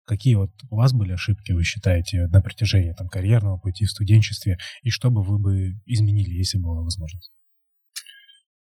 какие 0.05 0.35
вот 0.35 0.51
у 0.69 0.77
вас 0.77 0.93
были 0.93 1.11
ошибки, 1.11 1.51
вы 1.51 1.63
считаете, 1.63 2.27
на 2.27 2.41
протяжении 2.41 2.93
там, 2.93 3.09
карьерного 3.09 3.57
пути 3.57 3.85
в 3.85 3.91
студенчестве, 3.91 4.57
и 4.83 4.89
что 4.89 5.11
бы 5.11 5.21
вы 5.21 5.37
бы 5.37 5.81
изменили, 5.85 6.31
если 6.31 6.57
была 6.57 6.81
возможность? 6.81 7.31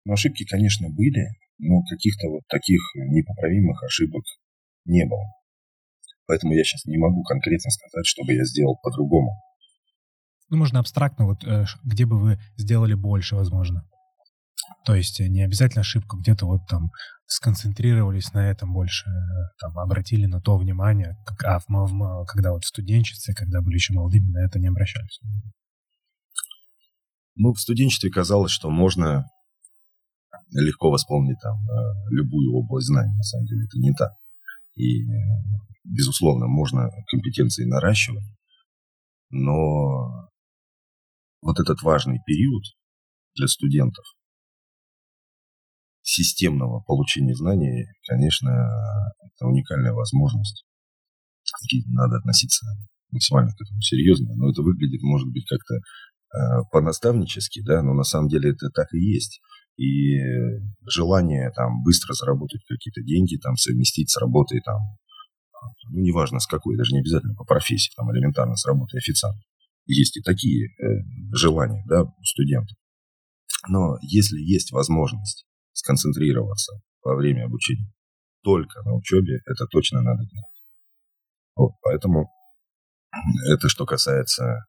Но 0.04 0.14
ошибки, 0.14 0.46
конечно, 0.46 0.90
были, 0.90 1.28
но 1.60 1.84
каких-то 1.84 2.28
вот 2.30 2.42
таких 2.48 2.82
непоправимых 2.96 3.84
ошибок 3.84 4.24
не 4.86 5.06
было. 5.06 5.41
Поэтому 6.32 6.54
я 6.54 6.64
сейчас 6.64 6.86
не 6.86 6.98
могу 6.98 7.24
конкретно 7.24 7.70
сказать, 7.72 8.06
что 8.06 8.24
бы 8.24 8.32
я 8.32 8.46
сделал 8.46 8.78
по-другому. 8.82 9.32
Ну, 10.50 10.56
можно 10.56 10.80
абстрактно, 10.80 11.26
вот 11.26 11.44
э, 11.44 11.66
где 11.84 12.06
бы 12.06 12.18
вы 12.18 12.40
сделали 12.56 12.94
больше, 12.94 13.36
возможно. 13.36 13.84
То 14.86 14.96
есть 14.96 15.20
э, 15.20 15.28
не 15.28 15.42
обязательно 15.42 15.82
ошибку, 15.82 16.16
где-то 16.16 16.46
вот 16.46 16.62
там 16.70 16.92
сконцентрировались 17.26 18.32
на 18.32 18.50
этом 18.50 18.72
больше, 18.72 19.10
э, 19.10 19.12
там 19.60 19.78
обратили 19.78 20.26
на 20.26 20.40
то 20.40 20.58
внимание, 20.58 21.18
как, 21.26 21.44
а 21.44 21.60
в, 21.60 21.66
в 21.68 22.26
когда 22.28 22.54
вот 22.54 22.64
в 22.64 22.68
студенчестве, 22.68 23.34
когда 23.34 23.60
были 23.62 23.76
еще 23.76 23.92
молодыми, 23.92 24.32
на 24.32 24.46
это 24.46 24.58
не 24.58 24.68
обращались. 24.68 25.20
Ну, 27.36 27.52
в 27.52 27.60
студенчестве 27.60 28.10
казалось, 28.10 28.54
что 28.54 28.70
можно 28.70 29.26
легко 30.52 30.92
восполнить 30.92 31.42
там 31.42 31.60
любую 32.10 32.56
область 32.56 32.88
знаний. 32.88 33.18
На 33.18 33.24
самом 33.24 33.48
деле 33.48 33.66
это 33.66 33.78
не 33.80 33.92
так. 33.92 34.14
И, 34.76 35.06
безусловно, 35.84 36.48
можно 36.48 36.90
компетенции 37.08 37.66
наращивать, 37.66 38.24
но 39.30 40.30
вот 41.42 41.60
этот 41.60 41.82
важный 41.82 42.20
период 42.26 42.64
для 43.36 43.48
студентов 43.48 44.06
системного 46.02 46.82
получения 46.82 47.36
знаний, 47.36 47.86
конечно, 48.08 48.50
это 49.22 49.48
уникальная 49.48 49.94
возможность. 49.94 50.66
Надо 51.88 52.18
относиться 52.18 52.66
максимально 53.12 53.52
к 53.52 53.62
этому 53.62 53.82
серьезно, 53.82 54.36
но 54.36 54.52
это 54.52 54.62
выглядит, 54.62 55.02
может 55.04 55.28
быть, 55.30 55.46
как-то 55.46 55.76
э, 55.76 56.64
по-наставнически, 56.72 57.62
да, 57.64 57.82
но 57.82 57.94
на 57.94 58.04
самом 58.04 58.30
деле 58.30 58.52
это 58.52 58.70
так 58.70 58.94
и 58.94 59.00
есть. 59.00 59.42
И 59.78 60.20
желание 60.86 61.52
там 61.52 61.84
быстро 61.84 62.14
заработать 62.14 62.62
какие-то 62.68 63.02
деньги, 63.02 63.38
там 63.38 63.56
совместить 63.56 64.10
с 64.10 64.18
работой 64.18 64.62
там, 64.62 64.80
ну, 65.90 66.02
неважно 66.02 66.40
с 66.40 66.48
какой, 66.48 66.78
даже 66.78 66.94
не 66.94 67.00
обязательно 67.00 67.36
по 67.36 67.46
профессии, 67.46 67.92
там 67.96 68.12
элементарно 68.12 68.56
с 68.56 68.66
работой 68.66 69.00
официанта. 69.00 69.42
Есть 69.86 70.18
и 70.18 70.22
такие 70.22 70.68
э, 70.68 71.04
желания, 71.34 71.84
да, 71.88 72.04
у 72.04 72.24
студентов. 72.24 72.78
Но 73.68 73.98
если 74.02 74.38
есть 74.38 74.72
возможность 74.72 75.46
сконцентрироваться 75.74 76.74
во 77.04 77.16
время 77.16 77.46
обучения 77.46 77.92
только 78.44 78.82
на 78.84 78.96
учебе, 78.96 79.42
это 79.46 79.66
точно 79.68 80.02
надо 80.02 80.24
делать. 80.26 80.64
Вот, 81.56 81.72
поэтому 81.82 82.30
это 83.50 83.70
что 83.70 83.86
касается 83.86 84.66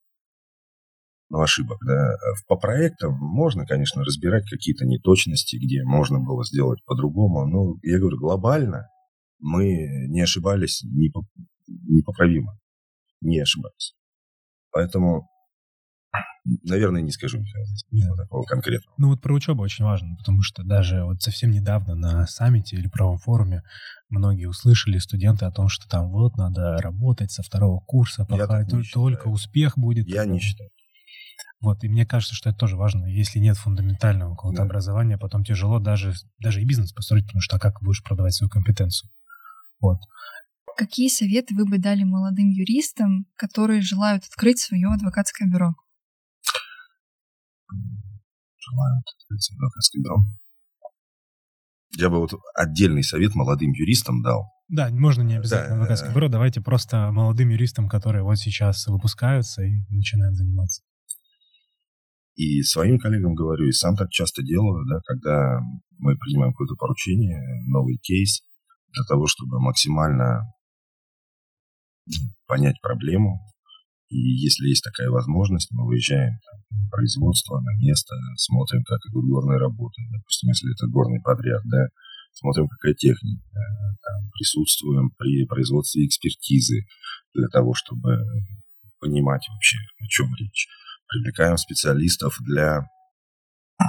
ну, 1.32 1.40
ошибок. 1.40 1.78
Да. 1.86 2.14
По 2.46 2.56
проектам 2.56 3.14
можно, 3.14 3.64
конечно, 3.64 4.04
разбирать 4.04 4.44
какие-то 4.50 4.84
неточности, 4.84 5.56
где 5.56 5.82
можно 5.82 6.20
было 6.20 6.44
сделать 6.44 6.84
по-другому. 6.84 7.46
Но 7.46 7.78
я 7.82 7.98
говорю, 7.98 8.18
глобально 8.18 8.88
мы 9.40 10.08
не 10.08 10.20
ошибались 10.20 10.84
непо- 10.84 11.24
непоправимо. 11.66 12.58
Не 13.22 13.40
ошибались. 13.40 13.94
Поэтому, 14.72 15.26
наверное, 16.64 17.00
не 17.00 17.12
скажу 17.12 17.38
Михаил, 17.38 17.64
ничего 17.90 18.14
такого 18.14 18.42
конкретного. 18.42 18.94
Ну 18.98 19.08
вот 19.08 19.22
про 19.22 19.32
учебу 19.32 19.62
очень 19.62 19.86
важно, 19.86 20.16
потому 20.18 20.42
что 20.42 20.62
даже 20.64 21.02
вот 21.04 21.22
совсем 21.22 21.50
недавно 21.50 21.94
на 21.94 22.26
саммите 22.26 22.76
или 22.76 22.88
правом 22.88 23.16
форуме 23.16 23.62
многие 24.10 24.44
услышали 24.44 24.98
студенты 24.98 25.46
о 25.46 25.50
том, 25.50 25.68
что 25.68 25.88
там 25.88 26.10
вот 26.10 26.36
надо 26.36 26.76
работать 26.76 27.30
со 27.30 27.42
второго 27.42 27.80
курса, 27.80 28.26
пока 28.26 28.66
только 28.66 28.84
считаю. 28.84 29.30
успех 29.32 29.78
будет. 29.78 30.06
Я 30.08 30.26
не 30.26 30.38
считаю. 30.38 30.68
Вот, 31.60 31.84
и 31.84 31.88
мне 31.88 32.04
кажется, 32.04 32.34
что 32.34 32.50
это 32.50 32.58
тоже 32.58 32.76
важно. 32.76 33.06
Если 33.06 33.38
нет 33.38 33.56
фундаментального 33.56 34.34
какого-то 34.34 34.62
Да. 34.62 34.64
образования, 34.64 35.16
потом 35.16 35.44
тяжело 35.44 35.78
даже, 35.78 36.12
даже 36.38 36.60
и 36.60 36.64
бизнес 36.64 36.92
построить, 36.92 37.26
потому 37.26 37.40
что 37.40 37.56
а 37.56 37.60
как 37.60 37.80
будешь 37.80 38.02
продавать 38.02 38.34
свою 38.34 38.50
компетенцию? 38.50 39.10
Вот. 39.80 39.98
Какие 40.76 41.08
советы 41.08 41.54
вы 41.54 41.66
бы 41.66 41.78
дали 41.78 42.02
молодым 42.02 42.48
юристам, 42.48 43.26
которые 43.36 43.82
желают 43.82 44.24
открыть 44.24 44.58
свое 44.58 44.88
адвокатское 44.88 45.48
бюро? 45.48 45.74
желают 48.64 49.04
адвокатское 49.30 50.02
бюро. 50.02 50.16
Я 51.96 52.08
бы 52.08 52.18
вот 52.18 52.32
отдельный 52.54 53.02
совет 53.02 53.34
молодым 53.34 53.72
юристам 53.72 54.22
дал. 54.22 54.50
Да, 54.68 54.88
можно 54.90 55.22
не 55.22 55.36
обязательно 55.36 55.70
да, 55.70 55.74
адвокатское 55.82 56.14
бюро, 56.14 56.28
давайте 56.28 56.60
просто 56.60 57.10
молодым 57.12 57.50
юристам, 57.50 57.88
которые 57.88 58.22
вот 58.22 58.36
сейчас 58.36 58.86
выпускаются 58.86 59.62
и 59.62 59.72
начинают 59.90 60.36
заниматься. 60.36 60.82
И 62.34 62.62
своим 62.62 62.98
коллегам 62.98 63.34
говорю, 63.34 63.66
и 63.68 63.72
сам 63.72 63.94
так 63.96 64.10
часто 64.10 64.42
делаю, 64.42 64.86
да, 64.86 65.00
когда 65.04 65.60
мы 65.98 66.16
принимаем 66.16 66.52
какое-то 66.52 66.76
поручение, 66.76 67.40
новый 67.68 67.98
кейс, 67.98 68.42
для 68.92 69.04
того, 69.04 69.26
чтобы 69.26 69.60
максимально 69.60 70.52
понять 72.46 72.80
проблему. 72.80 73.40
И 74.08 74.16
если 74.16 74.68
есть 74.68 74.84
такая 74.84 75.08
возможность, 75.08 75.70
мы 75.72 75.86
выезжаем 75.86 76.36
там, 76.44 76.60
на 76.70 76.90
производство, 76.90 77.60
на 77.60 77.72
место, 77.80 78.14
смотрим, 78.36 78.82
как 78.84 79.00
идут 79.10 79.24
горные 79.24 79.58
работы. 79.58 80.02
Допустим, 80.10 80.48
если 80.50 80.72
это 80.72 80.86
горный 80.90 81.20
подряд, 81.22 81.62
да, 81.64 81.86
смотрим, 82.32 82.68
какая 82.68 82.94
техника, 82.94 83.42
там, 84.02 84.30
присутствуем 84.32 85.10
при 85.16 85.46
производстве 85.46 86.04
экспертизы 86.06 86.84
для 87.34 87.48
того, 87.48 87.72
чтобы 87.74 88.18
понимать 89.00 89.46
вообще, 89.48 89.78
о 89.98 90.06
чем 90.08 90.34
речь 90.34 90.68
привлекаем 91.12 91.56
специалистов 91.56 92.36
для 92.40 92.86
а, 93.78 93.84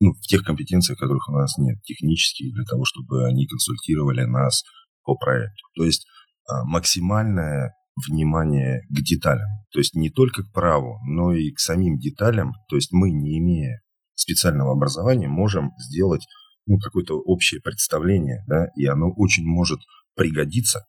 ну, 0.00 0.12
в 0.12 0.26
тех 0.26 0.42
компетенциях, 0.42 0.98
которых 0.98 1.28
у 1.28 1.32
нас 1.32 1.56
нет, 1.58 1.80
технических, 1.82 2.52
для 2.54 2.64
того, 2.64 2.84
чтобы 2.84 3.26
они 3.26 3.46
консультировали 3.46 4.24
нас 4.24 4.64
по 5.04 5.16
проекту. 5.16 5.64
То 5.76 5.84
есть 5.84 6.06
а, 6.48 6.64
максимальное 6.64 7.74
внимание 8.08 8.82
к 8.88 9.02
деталям. 9.02 9.48
То 9.70 9.78
есть 9.78 9.94
не 9.94 10.10
только 10.10 10.42
к 10.42 10.52
праву, 10.52 10.98
но 11.06 11.32
и 11.32 11.52
к 11.52 11.60
самим 11.60 11.98
деталям. 11.98 12.52
То 12.68 12.76
есть 12.76 12.92
мы, 12.92 13.10
не 13.10 13.38
имея 13.38 13.80
специального 14.14 14.72
образования, 14.72 15.28
можем 15.28 15.70
сделать 15.78 16.26
ну, 16.66 16.78
какое-то 16.78 17.18
общее 17.18 17.60
представление, 17.60 18.44
да, 18.46 18.66
и 18.76 18.86
оно 18.86 19.12
очень 19.16 19.44
может 19.44 19.80
пригодиться 20.14 20.86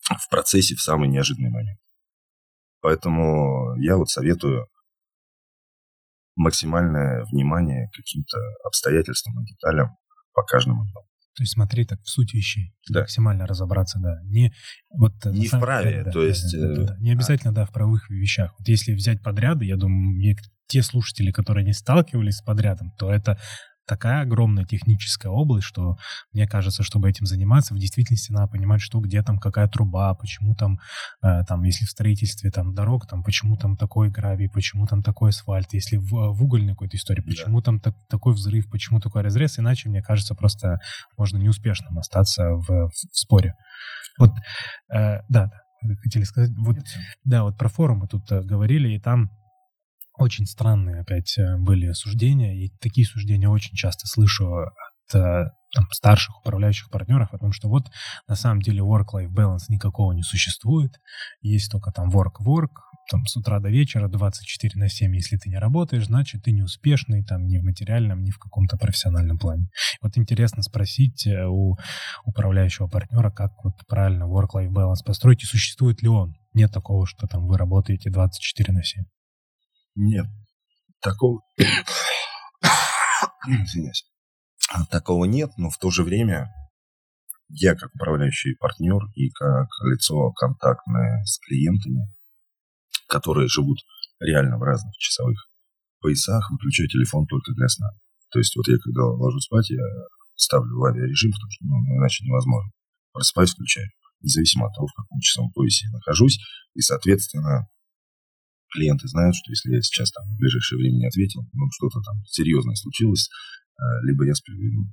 в 0.00 0.28
процессе 0.30 0.74
в 0.74 0.80
самый 0.80 1.08
неожиданный 1.08 1.50
момент. 1.50 1.78
Поэтому 2.80 3.74
я 3.78 3.96
вот 3.96 4.08
советую 4.08 4.66
максимальное 6.36 7.24
внимание 7.32 7.88
к 7.88 7.96
каким-то 7.96 8.38
обстоятельствам 8.64 9.42
и 9.42 9.46
деталям 9.46 9.96
по 10.34 10.42
каждому 10.42 10.84
дому. 10.84 11.06
То 11.36 11.42
есть 11.42 11.52
смотри 11.52 11.84
так 11.84 12.00
в 12.02 12.08
суть 12.08 12.32
вещей, 12.32 12.74
да. 12.88 13.00
максимально 13.00 13.46
разобраться, 13.46 13.98
да. 14.00 14.20
Не, 14.24 14.54
вот, 14.88 15.12
э, 15.26 15.30
не 15.32 15.48
в 15.48 15.60
праве, 15.60 16.04
да, 16.04 16.10
то 16.10 16.20
да, 16.20 16.26
есть... 16.26 16.58
Да, 16.58 16.74
да, 16.74 16.82
да, 16.84 16.96
Не 16.98 17.12
обязательно, 17.12 17.52
да, 17.52 17.66
в 17.66 17.72
правовых 17.72 18.08
вещах. 18.08 18.54
Вот 18.58 18.66
если 18.68 18.94
взять 18.94 19.22
подряды, 19.22 19.66
я 19.66 19.76
думаю, 19.76 20.36
те 20.66 20.82
слушатели, 20.82 21.30
которые 21.32 21.64
не 21.64 21.74
сталкивались 21.74 22.38
с 22.38 22.42
подрядом, 22.42 22.90
то 22.98 23.12
это 23.12 23.38
такая 23.86 24.22
огромная 24.22 24.64
техническая 24.64 25.30
область, 25.30 25.66
что 25.66 25.96
мне 26.32 26.46
кажется, 26.46 26.82
чтобы 26.82 27.08
этим 27.08 27.26
заниматься, 27.26 27.74
в 27.74 27.78
действительности 27.78 28.32
надо 28.32 28.48
понимать, 28.48 28.80
что 28.80 29.00
где 29.00 29.22
там 29.22 29.38
какая 29.38 29.68
труба, 29.68 30.14
почему 30.14 30.54
там, 30.54 30.80
э, 31.22 31.44
там 31.44 31.62
если 31.62 31.84
в 31.84 31.90
строительстве 31.90 32.50
там 32.50 32.74
дорог, 32.74 33.06
там 33.06 33.22
почему 33.22 33.56
там 33.56 33.76
такой 33.76 34.10
гравий, 34.10 34.48
почему 34.48 34.86
там 34.86 35.02
такой 35.02 35.30
асфальт, 35.30 35.72
если 35.72 35.96
в, 35.96 36.10
в 36.10 36.42
угольной 36.42 36.72
какой-то 36.72 36.96
истории, 36.96 37.22
почему 37.22 37.60
да. 37.60 37.64
там 37.64 37.80
так, 37.80 37.94
такой 38.08 38.34
взрыв, 38.34 38.68
почему 38.70 39.00
такой 39.00 39.22
разрез, 39.22 39.58
иначе, 39.58 39.88
мне 39.88 40.02
кажется, 40.02 40.34
просто 40.34 40.80
можно 41.16 41.38
неуспешным 41.38 41.98
остаться 41.98 42.50
в, 42.50 42.66
в, 42.66 42.90
в 42.90 43.18
споре. 43.18 43.54
Вот, 44.18 44.32
э, 44.92 45.20
да, 45.28 45.50
да, 45.82 45.94
хотели 46.02 46.24
сказать, 46.24 46.50
вот, 46.56 46.76
да, 47.24 47.44
вот 47.44 47.56
про 47.58 47.68
форумы 47.68 48.08
тут 48.08 48.30
э, 48.32 48.42
говорили, 48.42 48.94
и 48.94 49.00
там 49.00 49.30
очень 50.18 50.46
странные 50.46 51.00
опять 51.00 51.36
э, 51.38 51.56
были 51.58 51.92
суждения, 51.92 52.54
и 52.54 52.70
такие 52.80 53.06
суждения 53.06 53.48
очень 53.48 53.76
часто 53.76 54.06
слышу 54.06 54.46
от 54.54 55.14
э, 55.14 55.50
там, 55.74 55.86
старших 55.92 56.38
управляющих 56.38 56.90
партнеров 56.90 57.28
о 57.32 57.38
том, 57.38 57.52
что 57.52 57.68
вот 57.68 57.86
на 58.26 58.34
самом 58.34 58.62
деле 58.62 58.80
work-life 58.80 59.30
balance 59.30 59.66
никакого 59.68 60.12
не 60.12 60.22
существует, 60.22 60.92
есть 61.42 61.70
только 61.70 61.92
там 61.92 62.10
work-work, 62.10 62.70
там 63.10 63.24
с 63.26 63.36
утра 63.36 63.60
до 63.60 63.68
вечера 63.68 64.08
24 64.08 64.80
на 64.80 64.88
7, 64.88 65.14
если 65.14 65.36
ты 65.36 65.48
не 65.48 65.58
работаешь, 65.58 66.06
значит 66.06 66.42
ты 66.44 66.52
неуспешный 66.52 67.24
там 67.24 67.46
ни 67.46 67.58
в 67.58 67.62
материальном, 67.62 68.24
ни 68.24 68.30
в 68.30 68.38
каком-то 68.38 68.76
профессиональном 68.76 69.38
плане. 69.38 69.68
Вот 70.00 70.16
интересно 70.16 70.62
спросить 70.62 71.26
э, 71.26 71.46
у 71.46 71.76
управляющего 72.24 72.88
партнера, 72.88 73.30
как 73.30 73.52
вот 73.62 73.74
правильно 73.86 74.24
work-life 74.24 74.70
balance 74.70 75.04
построить 75.04 75.42
и 75.42 75.46
существует 75.46 76.02
ли 76.02 76.08
он. 76.08 76.36
Нет 76.54 76.72
такого, 76.72 77.06
что 77.06 77.26
там 77.26 77.46
вы 77.46 77.58
работаете 77.58 78.10
24 78.10 78.72
на 78.72 78.82
7. 78.82 79.04
Нет, 79.96 80.26
такого... 81.00 81.40
Извиняюсь. 83.46 84.04
Такого 84.90 85.24
нет, 85.24 85.50
но 85.56 85.70
в 85.70 85.78
то 85.78 85.90
же 85.90 86.02
время 86.02 86.52
я 87.48 87.74
как 87.74 87.94
управляющий 87.94 88.54
партнер 88.56 89.00
и 89.14 89.30
как 89.30 89.68
лицо 89.84 90.32
контактное 90.32 91.24
с 91.24 91.38
клиентами, 91.38 92.12
которые 93.08 93.48
живут 93.48 93.78
реально 94.20 94.58
в 94.58 94.62
разных 94.62 94.94
часовых 94.96 95.48
поясах, 96.00 96.50
выключаю 96.50 96.88
телефон 96.88 97.26
только 97.26 97.52
для 97.52 97.68
сна. 97.68 97.88
То 98.32 98.38
есть 98.38 98.54
вот 98.56 98.68
я 98.68 98.76
когда 98.78 99.04
ложусь 99.06 99.44
спать, 99.44 99.70
я 99.70 99.82
ставлю 100.34 100.76
в 100.78 100.84
авиарежим, 100.84 101.32
потому 101.32 101.50
что 101.50 101.64
ну, 101.64 101.98
иначе 101.98 102.24
невозможно. 102.24 102.70
Просыпаюсь, 103.12 103.52
включаю, 103.52 103.88
независимо 104.20 104.66
от 104.66 104.74
того, 104.74 104.88
в 104.88 104.94
каком 104.94 105.20
часовом 105.20 105.52
поясе 105.52 105.86
я 105.86 105.92
нахожусь. 105.92 106.38
И, 106.74 106.80
соответственно, 106.80 107.68
клиенты 108.76 109.08
знают, 109.08 109.34
что 109.34 109.50
если 109.50 109.72
я 109.72 109.80
сейчас 109.80 110.12
там 110.12 110.28
в 110.28 110.36
ближайшее 110.36 110.78
время 110.78 110.98
не 110.98 111.08
ответил, 111.08 111.48
ну, 111.52 111.64
что-то 111.72 112.00
там 112.04 112.20
серьезное 112.28 112.76
случилось, 112.76 113.28
э, 113.80 113.82
либо 114.04 114.26
я 114.26 114.34
сплю. 114.34 114.54
Ну, 114.60 114.84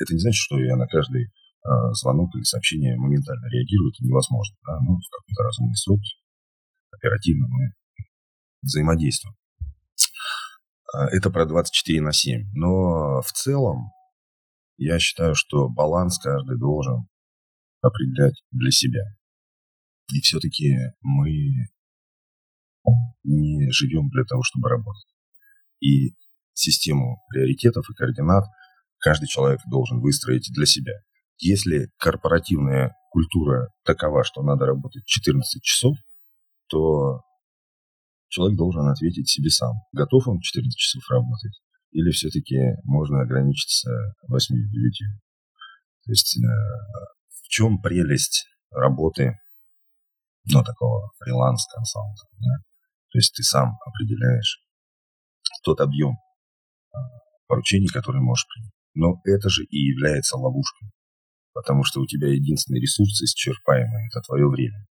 это 0.00 0.14
не 0.14 0.20
значит, 0.20 0.40
что 0.40 0.58
я 0.58 0.76
на 0.76 0.86
каждый 0.86 1.28
э, 1.28 1.68
звонок 1.92 2.34
или 2.34 2.42
сообщение 2.42 2.96
моментально 2.96 3.46
реагирую, 3.52 3.92
это 3.92 4.02
невозможно. 4.04 4.56
Да? 4.66 4.80
Ну, 4.80 4.96
в 4.96 5.08
какой-то 5.12 5.42
разумный 5.42 5.76
срок, 5.76 6.00
оперативно 6.90 7.46
мы 7.48 7.74
взаимодействуем. 8.62 9.36
Э, 10.96 11.06
это 11.12 11.30
про 11.30 11.44
24 11.44 12.00
на 12.00 12.12
7. 12.12 12.50
Но 12.54 13.20
в 13.20 13.30
целом 13.32 13.92
я 14.76 14.98
считаю, 14.98 15.34
что 15.34 15.68
баланс 15.68 16.18
каждый 16.18 16.58
должен 16.58 17.06
определять 17.82 18.42
для 18.50 18.70
себя. 18.70 19.04
И 20.12 20.20
все-таки 20.20 20.74
мы 21.00 21.68
не 23.22 23.70
живем 23.70 24.08
для 24.10 24.24
того, 24.24 24.42
чтобы 24.42 24.68
работать. 24.68 25.06
И 25.80 26.14
систему 26.52 27.22
приоритетов 27.28 27.88
и 27.90 27.94
координат 27.94 28.44
каждый 28.98 29.26
человек 29.26 29.60
должен 29.68 30.00
выстроить 30.00 30.50
для 30.54 30.66
себя. 30.66 30.94
Если 31.38 31.90
корпоративная 31.98 32.94
культура 33.10 33.68
такова, 33.84 34.24
что 34.24 34.42
надо 34.42 34.66
работать 34.66 35.04
14 35.04 35.62
часов, 35.62 35.96
то 36.68 37.20
человек 38.28 38.56
должен 38.56 38.88
ответить 38.88 39.28
себе 39.28 39.50
сам, 39.50 39.74
готов 39.92 40.28
он 40.28 40.40
14 40.40 40.76
часов 40.76 41.02
работать, 41.10 41.60
или 41.92 42.10
все-таки 42.10 42.56
можно 42.84 43.20
ограничиться 43.20 43.90
8-9. 44.30 44.34
То 46.04 46.10
есть 46.10 46.36
э, 46.38 46.48
в 47.28 47.48
чем 47.48 47.80
прелесть 47.80 48.46
работы, 48.70 49.38
ну, 50.52 50.62
такого 50.62 51.10
фриланс-консалта, 51.18 52.26
да? 52.38 52.73
То 53.14 53.18
есть 53.18 53.32
ты 53.32 53.44
сам 53.44 53.78
определяешь 53.86 54.58
тот 55.62 55.80
объем 55.80 56.16
а, 56.92 56.98
поручений, 57.46 57.86
которые 57.86 58.22
можешь 58.22 58.44
принять. 58.52 58.72
Но 58.94 59.20
это 59.22 59.48
же 59.48 59.62
и 59.62 59.76
является 59.76 60.36
ловушкой. 60.36 60.90
Потому 61.52 61.84
что 61.84 62.00
у 62.00 62.06
тебя 62.06 62.26
единственный 62.26 62.80
ресурс 62.80 63.22
исчерпаемый– 63.22 64.08
это 64.10 64.20
твое 64.26 64.48
время. 64.48 64.84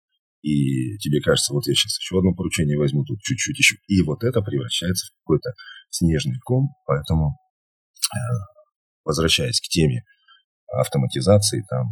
И 0.42 0.98
тебе 0.98 1.22
кажется, 1.22 1.54
вот 1.54 1.66
я 1.66 1.72
сейчас 1.72 1.96
еще 1.98 2.18
одно 2.18 2.34
поручение 2.34 2.76
возьму, 2.76 3.04
тут 3.04 3.22
чуть-чуть 3.22 3.58
еще. 3.58 3.76
И 3.86 4.02
вот 4.02 4.22
это 4.22 4.42
превращается 4.42 5.06
в 5.06 5.16
какой-то 5.24 5.54
снежный 5.88 6.38
ком. 6.44 6.68
Поэтому, 6.84 7.38
э, 8.12 8.18
возвращаясь 9.02 9.62
к 9.62 9.68
теме 9.68 10.04
автоматизации, 10.68 11.64
там, 11.70 11.88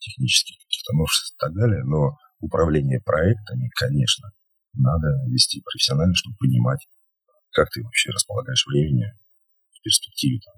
технических 0.00 0.56
каких-то 0.64 0.96
новшеств 0.96 1.36
и 1.36 1.38
так 1.38 1.52
далее, 1.52 1.84
но 1.84 2.16
управление 2.40 3.00
проектами, 3.04 3.68
конечно, 3.76 4.30
надо 4.76 5.08
вести 5.28 5.62
профессионально, 5.62 6.14
чтобы 6.14 6.36
понимать, 6.38 6.86
как 7.52 7.70
ты 7.70 7.82
вообще 7.82 8.10
располагаешь 8.10 8.64
времени 8.66 9.06
в 9.72 9.82
перспективе 9.82 10.40
там, 10.44 10.54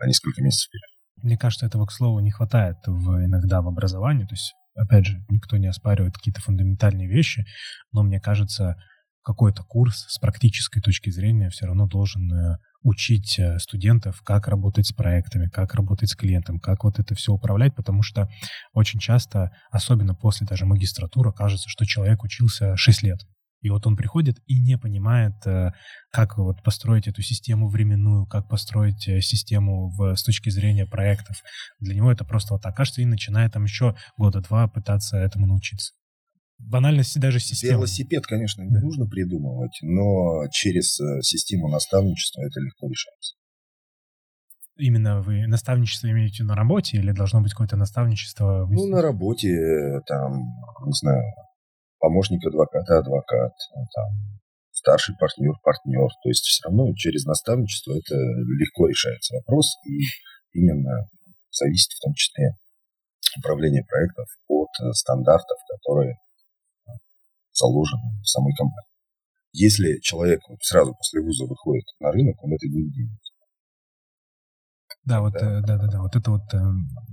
на 0.00 0.06
несколько 0.06 0.42
месяцев 0.42 0.68
вперед. 0.68 0.90
Мне 1.22 1.36
кажется, 1.36 1.66
этого, 1.66 1.86
к 1.86 1.92
слову, 1.92 2.20
не 2.20 2.30
хватает 2.30 2.76
в, 2.86 3.24
иногда 3.24 3.60
в 3.60 3.68
образовании. 3.68 4.24
То 4.24 4.34
есть, 4.34 4.54
опять 4.74 5.06
же, 5.06 5.24
никто 5.28 5.56
не 5.56 5.66
оспаривает 5.66 6.14
какие-то 6.14 6.40
фундаментальные 6.40 7.08
вещи, 7.08 7.44
но 7.92 8.02
мне 8.02 8.20
кажется, 8.20 8.76
какой-то 9.22 9.62
курс 9.62 10.06
с 10.08 10.18
практической 10.18 10.80
точки 10.80 11.10
зрения 11.10 11.50
все 11.50 11.66
равно 11.66 11.86
должен 11.86 12.32
э, 12.32 12.56
учить 12.82 13.38
э, 13.38 13.58
студентов, 13.58 14.22
как 14.22 14.48
работать 14.48 14.86
с 14.86 14.92
проектами, 14.92 15.48
как 15.48 15.74
работать 15.74 16.10
с 16.10 16.16
клиентом, 16.16 16.58
как 16.58 16.84
вот 16.84 16.98
это 16.98 17.14
все 17.14 17.32
управлять, 17.32 17.74
потому 17.74 18.02
что 18.02 18.30
очень 18.72 19.00
часто, 19.00 19.50
особенно 19.70 20.14
после 20.14 20.46
даже 20.46 20.64
магистратуры, 20.64 21.32
кажется, 21.32 21.68
что 21.68 21.84
человек 21.84 22.22
учился 22.22 22.76
6 22.76 23.02
лет. 23.02 23.20
И 23.60 23.70
вот 23.70 23.86
он 23.86 23.96
приходит 23.96 24.38
и 24.46 24.60
не 24.60 24.78
понимает, 24.78 25.34
э, 25.46 25.72
как 26.12 26.38
вот 26.38 26.62
построить 26.62 27.08
эту 27.08 27.22
систему 27.22 27.68
временную, 27.68 28.26
как 28.26 28.48
построить 28.48 29.08
э, 29.08 29.20
систему 29.20 29.90
в, 29.90 30.14
с 30.14 30.22
точки 30.22 30.50
зрения 30.50 30.86
проектов. 30.86 31.36
Для 31.80 31.94
него 31.94 32.12
это 32.12 32.24
просто 32.24 32.54
вот 32.54 32.62
так 32.62 32.76
кажется, 32.76 33.02
и 33.02 33.04
начинает 33.04 33.52
там 33.52 33.64
еще 33.64 33.96
года 34.16 34.40
два 34.40 34.68
пытаться 34.68 35.16
этому 35.16 35.46
научиться. 35.46 35.92
Банальности 36.58 37.18
даже 37.18 37.40
системы. 37.40 37.78
Велосипед, 37.78 38.26
конечно, 38.26 38.62
не 38.62 38.78
нужно 38.78 39.06
придумывать, 39.06 39.76
но 39.82 40.46
через 40.50 41.00
э, 41.00 41.20
систему 41.22 41.68
наставничества 41.68 42.42
это 42.42 42.60
легко 42.60 42.88
решается. 42.88 43.34
Именно 44.76 45.22
вы 45.22 45.48
наставничество 45.48 46.08
имеете 46.08 46.44
на 46.44 46.54
работе 46.54 46.98
или 46.98 47.10
должно 47.10 47.40
быть 47.40 47.50
какое-то 47.50 47.76
наставничество? 47.76 48.68
Ну, 48.70 48.86
на 48.86 49.02
работе, 49.02 50.00
там, 50.06 50.44
не 50.86 50.92
знаю, 50.92 51.22
помощник 51.98 52.44
адвоката, 52.46 52.98
адвокат, 52.98 53.52
ну, 53.74 53.86
там, 53.94 54.08
старший 54.72 55.14
партнер, 55.18 55.54
партнер. 55.62 56.08
То 56.22 56.28
есть 56.28 56.44
все 56.44 56.64
равно 56.64 56.94
через 56.94 57.24
наставничество 57.24 57.92
это 57.92 58.14
легко 58.14 58.86
решается 58.88 59.34
вопрос. 59.36 59.76
И 59.86 60.06
именно 60.52 61.08
зависит 61.50 61.92
в 61.92 62.00
том 62.00 62.14
числе 62.14 62.54
управление 63.38 63.84
проектов 63.84 64.26
от 64.48 64.68
э, 64.82 64.92
стандартов, 64.92 65.58
которые 65.68 66.12
э, 66.12 66.90
заложены 67.52 68.20
в 68.22 68.26
самой 68.26 68.54
компании. 68.54 68.88
Если 69.52 69.98
человек 70.00 70.40
сразу 70.62 70.94
после 70.94 71.20
вуза 71.20 71.44
выходит 71.44 71.84
на 72.00 72.12
рынок, 72.12 72.42
он 72.42 72.52
это 72.52 72.66
будет 72.68 72.92
делать. 72.92 73.32
Да, 75.08 75.22
вот, 75.22 75.32
да, 75.32 75.62
да, 75.62 75.78
да, 75.78 75.86
да, 75.86 76.00
вот 76.02 76.16
это 76.16 76.30
вот, 76.30 76.52
э, 76.52 76.58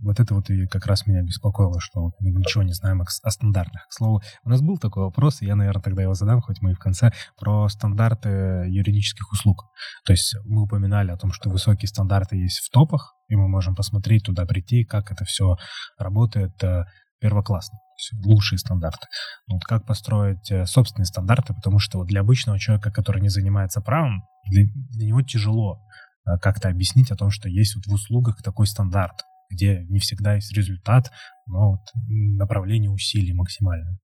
вот 0.03 0.19
это 0.19 0.35
вот 0.35 0.49
и 0.49 0.67
как 0.67 0.85
раз 0.85 1.07
меня 1.07 1.21
беспокоило, 1.21 1.79
что 1.79 2.01
вот 2.01 2.13
мы 2.19 2.29
ничего 2.31 2.61
не 2.61 2.73
знаем 2.73 3.01
о, 3.01 3.05
о 3.05 3.31
стандартах. 3.31 3.87
К 3.87 3.93
слову, 3.93 4.21
у 4.43 4.49
нас 4.49 4.61
был 4.61 4.77
такой 4.77 5.03
вопрос, 5.03 5.41
и 5.41 5.45
я, 5.45 5.55
наверное, 5.55 5.81
тогда 5.81 6.01
его 6.01 6.13
задам, 6.13 6.41
хоть 6.41 6.61
мы 6.61 6.71
и 6.71 6.73
в 6.73 6.79
конце, 6.79 7.13
про 7.39 7.69
стандарты 7.69 8.65
юридических 8.67 9.31
услуг. 9.31 9.63
То 10.05 10.11
есть 10.11 10.35
мы 10.43 10.63
упоминали 10.63 11.11
о 11.11 11.17
том, 11.17 11.31
что 11.31 11.49
высокие 11.49 11.87
стандарты 11.87 12.35
есть 12.35 12.59
в 12.59 12.69
топах, 12.69 13.15
и 13.29 13.37
мы 13.37 13.47
можем 13.47 13.75
посмотреть 13.75 14.25
туда, 14.25 14.45
прийти, 14.45 14.83
как 14.83 15.13
это 15.13 15.23
все 15.23 15.55
работает 15.97 16.61
э, 16.65 16.83
первоклассно 17.21 17.79
лучшие 18.25 18.59
стандарты. 18.59 19.07
Вот 19.47 19.63
как 19.63 19.85
построить 19.85 20.51
э, 20.51 20.65
собственные 20.65 21.05
стандарты, 21.05 21.53
потому 21.53 21.79
что 21.79 21.99
вот 21.99 22.07
для 22.07 22.19
обычного 22.19 22.59
человека, 22.59 22.91
который 22.91 23.21
не 23.21 23.29
занимается 23.29 23.79
правом, 23.79 24.25
для, 24.51 24.65
для 24.91 25.07
него 25.07 25.21
тяжело 25.21 25.79
Э, 25.79 26.04
как-то 26.41 26.69
объяснить 26.69 27.11
о 27.11 27.15
том, 27.15 27.29
что 27.31 27.49
есть 27.49 27.75
вот 27.75 27.85
в 27.85 27.93
услугах 27.93 28.41
такой 28.41 28.67
стандарт, 28.67 29.21
где 29.49 29.85
не 29.89 29.99
всегда 29.99 30.35
есть 30.35 30.51
результат, 30.53 31.11
но 31.45 31.71
вот 31.71 31.81
направление 32.07 32.89
усилий 32.89 33.33
максимальное. 33.33 33.99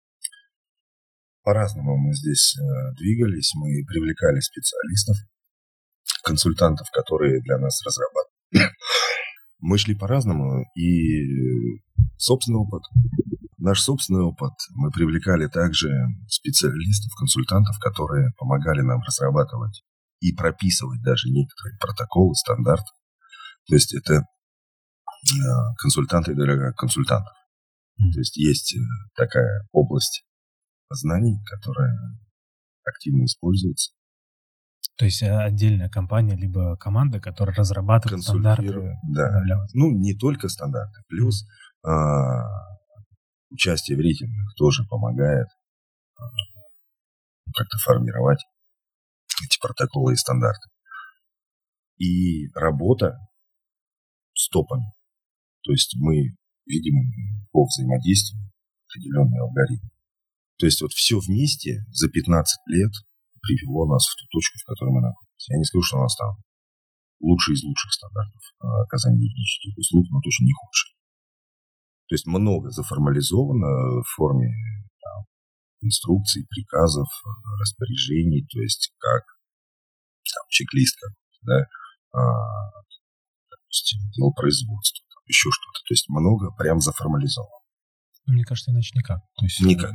По-разному 1.43 1.97
мы 1.97 2.13
здесь 2.13 2.55
э, 2.57 2.95
двигались, 2.97 3.53
мы 3.55 3.69
привлекали 3.87 4.39
специалистов, 4.39 5.17
консультантов, 6.23 6.87
которые 6.91 7.41
для 7.41 7.57
нас 7.57 7.81
разрабатывали. 7.85 8.73
Мы 9.61 9.77
шли 9.77 9.93
по-разному, 9.93 10.63
и 10.75 11.81
собственный 12.17 12.59
опыт, 12.59 12.81
наш 13.57 13.81
собственный 13.81 14.21
опыт, 14.21 14.53
мы 14.73 14.89
привлекали 14.89 15.47
также 15.47 15.89
специалистов, 16.29 17.11
консультантов, 17.19 17.77
которые 17.79 18.31
помогали 18.37 18.79
нам 18.79 19.01
разрабатывать 19.01 19.83
и 20.19 20.33
прописывать 20.33 21.01
даже 21.01 21.29
некоторые 21.29 21.77
протоколы, 21.77 22.35
стандарты. 22.35 22.91
То 23.67 23.75
есть 23.75 23.93
это 23.93 24.13
э, 24.13 24.23
консультанты 25.77 26.33
для 26.33 26.71
консультантов. 26.73 27.33
То 27.97 28.19
есть 28.19 28.37
есть 28.37 28.75
э, 28.75 28.79
такая 29.15 29.67
область 29.71 30.25
знаний, 30.89 31.39
которая 31.45 31.95
активно 32.83 33.25
используется. 33.25 33.91
То 34.97 35.05
есть 35.05 35.21
э, 35.21 35.31
отдельная 35.31 35.89
компания, 35.89 36.35
либо 36.35 36.75
команда, 36.77 37.21
которая 37.21 37.55
разрабатывает 37.55 38.23
стандарты. 38.23 38.99
Да. 39.13 39.41
Для. 39.43 39.65
Ну, 39.73 39.91
не 39.91 40.13
только 40.13 40.49
стандарты. 40.49 41.01
Плюс 41.07 41.45
э, 41.87 41.89
участие 43.49 43.97
в 43.97 44.01
рейтингах 44.01 44.53
тоже 44.57 44.83
помогает 44.89 45.47
э, 46.19 46.23
как-то 47.55 47.77
формировать 47.77 48.39
эти 49.43 49.59
протоколы 49.59 50.13
и 50.13 50.15
стандарты. 50.15 50.69
И 51.97 52.47
работа 52.53 53.17
с 54.33 54.47
топами. 54.49 54.91
То 55.63 55.71
есть 55.71 55.95
мы 55.99 56.35
видим 56.65 56.95
по 57.51 57.65
взаимодействию 57.65 58.49
определенный 58.87 59.39
алгоритм. 59.41 59.89
То 60.57 60.65
есть 60.65 60.81
вот 60.81 60.91
все 60.91 61.19
вместе 61.19 61.85
за 61.91 62.09
15 62.09 62.59
лет 62.67 62.91
привело 63.41 63.87
нас 63.87 64.05
в 64.05 64.15
ту 64.15 64.25
точку, 64.31 64.59
в 64.59 64.65
которой 64.65 64.91
мы 64.91 65.01
находимся. 65.01 65.53
Я 65.53 65.57
не 65.57 65.65
скажу, 65.65 65.83
что 65.83 65.97
у 65.97 66.01
нас 66.03 66.15
там 66.15 66.35
лучший 67.21 67.55
из 67.55 67.63
лучших 67.63 67.91
стандартов 67.91 68.41
а, 68.59 68.83
оказания 68.83 69.19
юридических 69.19 69.77
услуг, 69.77 70.05
но 70.09 70.19
точно 70.21 70.45
не 70.45 70.53
худший. 70.53 70.95
То 72.07 72.15
есть 72.15 72.25
много 72.25 72.71
заформализовано 72.71 74.01
в 74.01 74.07
форме 74.15 74.49
там, 74.99 75.25
инструкций, 75.81 76.45
приказов, 76.49 77.07
распоряжений, 77.59 78.45
то 78.47 78.59
есть 78.61 78.93
как 78.99 79.23
там, 80.29 80.43
чек-лист 80.49 80.97
да, 81.41 81.65
а, 82.13 82.21
допустим, 83.49 83.99
дел 84.11 84.33
производства, 84.33 85.05
там, 85.13 85.23
еще 85.25 85.49
что-то. 85.51 85.79
То 85.87 85.93
есть 85.93 86.09
много 86.09 86.51
прям 86.57 86.79
заформализовано. 86.79 87.59
Ну, 88.25 88.33
мне 88.33 88.43
кажется, 88.43 88.71
иначе 88.71 88.91
никак. 88.95 89.21
То 89.37 89.45
есть 89.45 89.59
никак. 89.61 89.91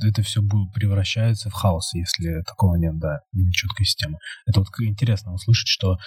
Это 0.00 0.22
все 0.22 0.42
превращается 0.74 1.50
в 1.50 1.52
хаос, 1.52 1.94
если 1.94 2.42
такого 2.42 2.76
нет, 2.76 2.98
да, 2.98 3.20
нет 3.32 3.52
четкой 3.52 3.86
системы. 3.86 4.18
Это 4.46 4.60
вот 4.60 4.68
интересно 4.80 5.32
услышать, 5.34 5.68
что 5.68 5.98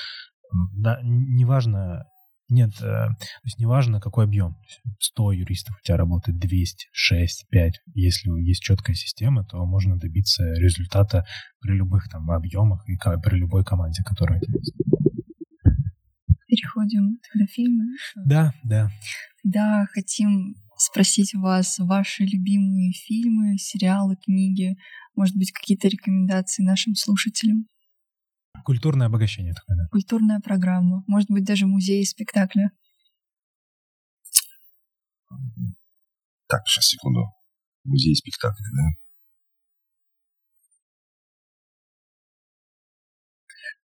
да, 0.74 1.00
неважно, 1.04 2.04
нет, 2.50 2.72
э, 2.82 2.84
то 2.84 3.46
есть 3.46 3.60
неважно, 3.60 4.00
какой 4.00 4.26
объем. 4.26 4.58
100 5.00 5.34
юристов 5.34 5.78
у 5.80 5.86
тебя 5.86 5.98
работает, 5.98 6.40
200, 6.40 6.88
6, 6.92 7.48
5. 7.50 7.82
Если 7.94 8.30
есть 8.42 8.62
четкая 8.62 8.96
система, 8.96 9.46
то 9.46 9.64
можно 9.66 9.98
добиться 9.98 10.44
результата 10.54 11.26
при 11.62 11.74
любых 11.74 12.10
там 12.10 12.30
объемах 12.32 12.88
и 12.88 12.98
при 12.98 13.38
любой 13.38 13.64
команде, 13.64 14.04
которая 14.04 14.40
у 14.40 14.42
тебя 14.44 14.60
есть. 14.60 14.74
Переходим 16.48 17.20
к 17.22 17.52
фильму. 17.52 17.84
Да, 18.26 18.54
да. 18.64 18.90
Да, 19.44 19.86
хотим 19.94 20.56
спросить 20.78 21.36
у 21.36 21.42
вас 21.42 21.78
ваши 21.80 22.24
любимые 22.24 22.92
фильмы, 22.94 23.58
сериалы, 23.58 24.16
книги, 24.16 24.76
может 25.16 25.36
быть, 25.36 25.52
какие-то 25.52 25.88
рекомендации 25.88 26.64
нашим 26.64 26.96
слушателям. 26.96 27.68
Культурное 28.64 29.08
обогащение 29.08 29.54
такое, 29.54 29.78
да. 29.78 29.88
Культурная 29.90 30.40
программа. 30.40 31.04
Может 31.08 31.30
быть, 31.30 31.46
даже 31.46 31.66
музей 31.66 32.02
и 32.02 32.06
спектакля. 32.06 32.72
Так, 36.48 36.68
сейчас, 36.68 36.86
секунду. 36.88 37.26
Музей 37.84 38.12
и 38.12 38.16
спектакля, 38.16 38.66
да? 38.74 39.00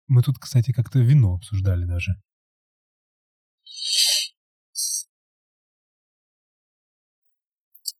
Мы 0.07 0.23
тут, 0.23 0.39
кстати, 0.39 0.71
как-то 0.71 0.99
вино 0.99 1.35
обсуждали 1.35 1.85
даже. 1.85 2.13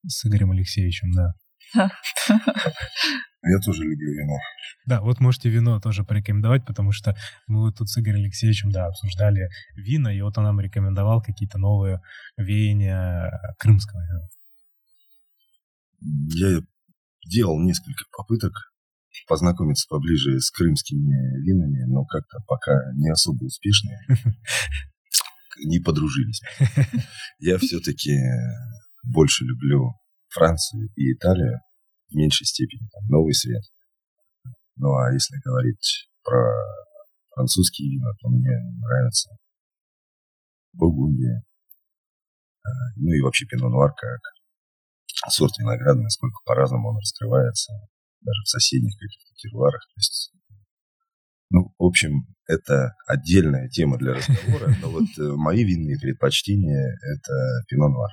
С 0.08 0.26
Игорем 0.26 0.52
Алексеевичем, 0.52 1.12
да. 1.12 1.34
Я 1.76 3.60
тоже 3.64 3.84
люблю 3.84 4.12
вино. 4.14 4.38
Да, 4.86 5.02
вот 5.02 5.20
можете 5.20 5.50
вино 5.50 5.80
тоже 5.80 6.04
порекомендовать, 6.04 6.66
потому 6.66 6.91
что 6.91 7.16
мы 7.48 7.62
вот 7.62 7.78
тут 7.78 7.90
с 7.90 7.98
Игорем 7.98 8.20
Алексеевичем, 8.20 8.72
да, 8.72 8.88
обсуждали 8.88 9.50
вина, 9.76 10.14
и 10.14 10.22
вот 10.22 10.38
он 10.38 10.44
нам 10.44 10.60
рекомендовал 10.60 11.22
какие-то 11.22 11.58
новые 11.58 12.02
веяния 12.38 13.32
крымского 13.58 14.02
вина. 14.02 14.30
Я 16.02 16.62
делал 17.26 17.60
несколько 17.60 18.04
попыток 18.18 18.54
познакомиться 19.28 19.88
поближе 19.90 20.40
с 20.40 20.52
крымскими 20.52 21.41
винами, 21.44 21.84
но 21.91 22.06
как-то 22.06 22.40
пока 22.48 22.74
не 22.96 23.10
особо 23.10 23.46
успешные. 23.46 24.00
Не 25.66 25.80
подружились. 25.80 26.41
Я 27.40 27.58
все-таки 27.58 28.16
больше 29.04 29.44
люблю 29.44 29.91
Францию 30.30 30.90
и 30.96 31.14
Италию 31.14 31.60
в 32.10 32.16
меньшей 32.16 32.46
степени, 32.46 32.88
там, 32.92 33.08
Новый 33.08 33.34
Свет. 33.34 33.64
Ну, 34.76 34.96
а 34.96 35.12
если 35.12 35.38
говорить 35.44 36.10
про 36.24 36.54
французские 37.36 37.90
вина, 37.92 38.12
то 38.20 38.30
мне 38.30 38.52
нравится 38.82 39.30
Бургундия, 40.74 41.44
э, 42.64 42.70
ну 42.98 43.12
и 43.14 43.22
вообще 43.22 43.46
Пино 43.46 43.70
Нуар 43.70 43.94
как 43.94 44.20
сорт 45.32 45.58
винограда, 45.60 46.00
насколько 46.00 46.38
по-разному 46.46 46.90
он 46.90 46.98
раскрывается, 46.98 47.74
даже 48.22 48.42
в 48.44 48.50
соседних 48.50 48.94
каких-то 48.98 49.34
терруарах. 49.36 49.82
То 49.82 49.98
есть, 49.98 50.34
ну, 51.50 51.74
в 51.78 51.84
общем, 51.84 52.28
это 52.48 52.94
отдельная 53.08 53.70
тема 53.70 53.98
для 53.98 54.14
разговора, 54.14 54.74
но 54.82 54.90
вот 54.90 55.10
э, 55.18 55.24
мои 55.36 55.64
винные 55.64 56.00
предпочтения– 56.00 56.98
это 57.16 57.34
Пино 57.68 57.90
Нуар. 57.90 58.12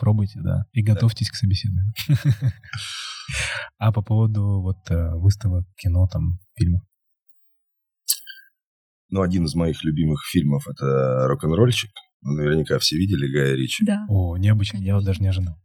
Пробуйте, 0.00 0.40
да. 0.42 0.64
И 0.72 0.82
готовьтесь 0.82 1.28
да. 1.28 1.32
к 1.32 1.36
собеседованию. 1.36 1.92
А 3.78 3.92
по 3.92 4.02
поводу 4.02 4.60
вот 4.62 4.90
э, 4.90 5.14
выставок, 5.14 5.66
кино, 5.76 6.08
там, 6.10 6.40
фильмов? 6.56 6.82
Ну, 9.10 9.20
один 9.20 9.44
из 9.44 9.54
моих 9.54 9.84
любимых 9.84 10.24
фильмов— 10.26 10.66
это 10.68 11.28
«Рок-н-ролльщик». 11.28 11.90
Наверняка 12.22 12.78
все 12.78 12.96
видели 12.96 13.30
Гая 13.30 13.54
Ричи. 13.54 13.84
Да. 13.84 14.06
О, 14.08 14.36
необычно, 14.36 14.78
я 14.78 14.96
вот 14.96 15.04
даже 15.04 15.20
не 15.20 15.28
ожидал. 15.28 15.56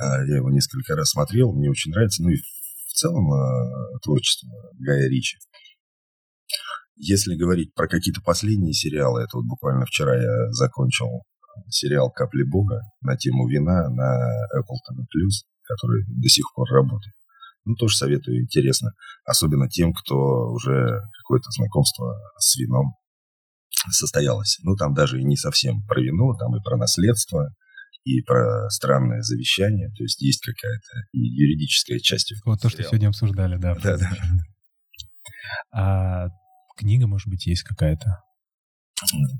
А, 0.00 0.24
я 0.24 0.36
его 0.36 0.50
несколько 0.50 0.96
раз 0.96 1.10
смотрел, 1.10 1.52
мне 1.52 1.70
очень 1.70 1.92
нравится. 1.92 2.22
Ну 2.22 2.30
и 2.30 2.36
в 2.36 2.92
целом 2.92 3.32
э, 3.32 3.98
творчество 4.02 4.48
Гая 4.78 5.08
Ричи. 5.08 5.38
Если 6.96 7.36
говорить 7.36 7.74
про 7.74 7.88
какие-то 7.88 8.20
последние 8.22 8.74
сериалы, 8.74 9.22
это 9.22 9.36
вот 9.36 9.46
буквально 9.46 9.86
вчера 9.86 10.14
я 10.16 10.52
закончил 10.52 11.24
сериал 11.68 12.10
«Капли 12.10 12.42
Бога» 12.42 12.80
на 13.00 13.16
тему 13.16 13.48
вина 13.48 13.88
на 13.88 14.28
Apple 14.58 14.78
TV+, 14.88 15.28
который 15.62 16.04
до 16.08 16.28
сих 16.28 16.44
пор 16.54 16.68
работает. 16.70 17.14
Ну, 17.64 17.74
тоже 17.76 17.96
советую, 17.96 18.42
интересно. 18.42 18.90
Особенно 19.24 19.68
тем, 19.68 19.92
кто 19.92 20.16
уже 20.52 21.00
какое-то 21.22 21.50
знакомство 21.50 22.18
с 22.38 22.56
вином 22.56 22.94
состоялось. 23.90 24.58
Ну, 24.62 24.74
там 24.76 24.94
даже 24.94 25.20
и 25.20 25.24
не 25.24 25.36
совсем 25.36 25.82
про 25.86 26.00
вино, 26.00 26.34
там 26.34 26.56
и 26.56 26.62
про 26.62 26.76
наследство, 26.76 27.54
и 28.04 28.20
про 28.22 28.68
странное 28.70 29.22
завещание. 29.22 29.88
То 29.96 30.02
есть 30.02 30.20
есть 30.20 30.44
какая-то 30.44 31.06
юридическая 31.12 31.98
часть. 32.00 32.32
Вот 32.44 32.60
то, 32.60 32.68
что 32.68 32.82
сегодня 32.82 33.08
обсуждали, 33.08 33.56
да. 33.58 33.74
Да, 33.76 33.96
да. 33.96 34.10
А 35.72 36.28
книга, 36.76 37.06
может 37.06 37.28
быть, 37.28 37.46
есть 37.46 37.62
какая-то? 37.62 38.22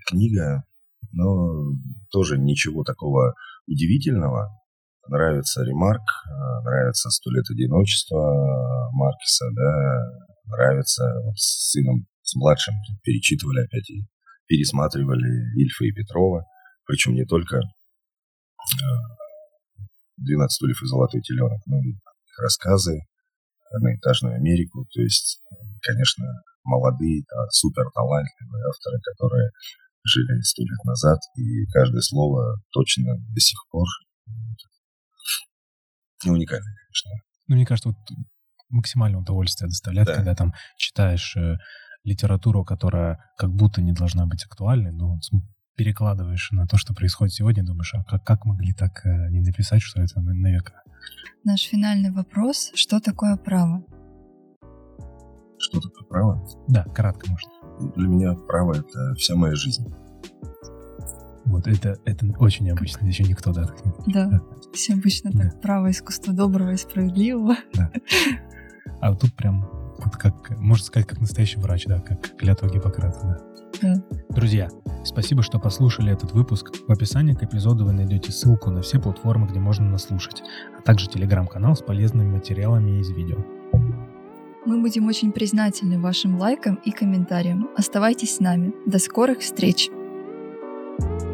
Книга, 0.06 0.64
но 1.10 1.72
тоже 2.10 2.38
ничего 2.38 2.84
такого 2.84 3.34
удивительного. 3.66 4.48
Нравится 5.08 5.64
Ремарк, 5.64 6.02
нравится 6.62 7.10
«Сто 7.10 7.30
лет 7.30 7.44
одиночества» 7.50 8.88
Маркеса, 8.92 9.46
да, 9.52 10.00
нравится 10.46 11.04
с 11.34 11.72
сыном, 11.72 12.06
с 12.22 12.36
младшим 12.36 12.74
перечитывали 13.02 13.64
опять 13.64 13.90
и 13.90 14.06
пересматривали 14.46 15.60
Ильфа 15.60 15.84
и 15.86 15.92
Петрова, 15.92 16.44
причем 16.86 17.14
не 17.14 17.24
только 17.24 17.60
«12 20.20 20.48
стульев 20.48 20.82
и 20.82 20.86
золотой 20.86 21.20
теленок», 21.20 21.60
но 21.66 21.78
и 21.78 21.98
рассказы, 22.40 23.00
одноэтажную 23.74 24.36
Америку, 24.36 24.86
то 24.92 25.00
есть, 25.00 25.42
конечно, 25.80 26.24
молодые, 26.62 27.24
супер 27.50 27.90
талантливые 27.92 28.64
авторы, 28.68 29.00
которые 29.02 29.50
жили 30.04 30.40
сто 30.42 30.62
лет 30.62 30.84
назад, 30.84 31.18
и 31.36 31.66
каждое 31.72 32.00
слово 32.00 32.60
точно 32.72 33.16
до 33.16 33.40
сих 33.40 33.58
пор 33.70 33.86
ну, 36.24 36.32
уникально, 36.34 36.66
конечно. 36.66 37.10
Ну, 37.48 37.56
мне 37.56 37.66
кажется, 37.66 37.90
вот 37.90 37.98
максимальное 38.68 39.20
удовольствие 39.20 39.68
доставляет, 39.68 40.08
да. 40.08 40.14
когда 40.14 40.34
там 40.34 40.52
читаешь 40.76 41.36
э, 41.36 41.56
литературу, 42.04 42.64
которая 42.64 43.18
как 43.36 43.50
будто 43.50 43.82
не 43.82 43.92
должна 43.92 44.26
быть 44.26 44.44
актуальной, 44.44 44.92
но 44.92 45.18
перекладываешь 45.76 46.50
на 46.52 46.66
то, 46.66 46.76
что 46.76 46.94
происходит 46.94 47.34
сегодня, 47.34 47.64
думаешь, 47.64 47.94
а 47.94 48.04
как, 48.04 48.24
как 48.24 48.44
могли 48.44 48.72
так 48.72 49.04
э, 49.04 49.30
не 49.30 49.40
написать, 49.40 49.82
что 49.82 50.00
это 50.00 50.20
на, 50.20 50.32
на 50.32 50.48
века? 50.48 50.82
Наш 51.44 51.62
финальный 51.62 52.12
вопрос, 52.12 52.70
что 52.74 53.00
такое 53.00 53.36
право? 53.36 53.84
Что 55.58 55.80
такое 55.80 56.08
право? 56.08 56.46
Да, 56.68 56.84
кратко 56.84 57.30
можно. 57.30 57.50
Для 57.96 58.08
меня 58.08 58.34
право— 58.34 58.72
это 58.74 59.14
вся 59.16 59.34
моя 59.34 59.54
жизнь. 59.54 59.92
Вот 61.44 61.66
это, 61.66 61.98
это 62.04 62.26
очень 62.38 62.66
необычно, 62.66 63.06
еще 63.06 63.24
никто 63.24 63.52
да, 63.52 63.64
так 63.64 63.84
не... 63.84 64.12
Да, 64.12 64.40
все 64.72 64.94
обычно 64.94 65.30
да. 65.32 65.50
так. 65.50 65.60
Право 65.60 65.90
искусство 65.90 66.32
доброго 66.32 66.70
и 66.70 66.76
справедливого. 66.76 67.56
Да. 67.74 67.90
А 69.00 69.10
вот 69.10 69.20
тут 69.20 69.34
прям, 69.34 69.68
вот 69.98 70.16
как, 70.16 70.50
можно 70.58 70.84
сказать, 70.84 71.08
как 71.08 71.20
настоящий 71.20 71.58
врач, 71.58 71.86
да, 71.86 72.00
как 72.00 72.36
клятва 72.36 72.68
Гиппократа, 72.68 73.20
да. 73.22 73.52
Да. 73.80 74.02
Друзья, 74.28 74.70
спасибо, 75.04 75.42
что 75.42 75.58
послушали 75.58 76.12
этот 76.12 76.32
выпуск. 76.32 76.70
В 76.86 76.92
описании 76.92 77.34
к 77.34 77.42
эпизоду 77.42 77.84
вы 77.84 77.92
найдете 77.92 78.30
ссылку 78.30 78.70
на 78.70 78.82
все 78.82 79.00
платформы, 79.00 79.48
где 79.48 79.58
можно 79.58 79.88
нас 79.88 80.04
слушать, 80.04 80.42
а 80.78 80.82
также 80.82 81.08
телеграм-канал 81.08 81.74
с 81.74 81.82
полезными 81.82 82.30
материалами 82.30 83.00
из 83.00 83.10
видео. 83.10 83.38
Мы 84.64 84.80
будем 84.80 85.06
очень 85.06 85.32
признательны 85.32 85.98
вашим 85.98 86.38
лайкам 86.38 86.76
и 86.84 86.92
комментариям. 86.92 87.68
Оставайтесь 87.76 88.36
с 88.36 88.40
нами. 88.40 88.72
До 88.86 88.98
скорых 88.98 89.40
встреч! 89.40 89.90
thank 90.98 91.22
you 91.22 91.31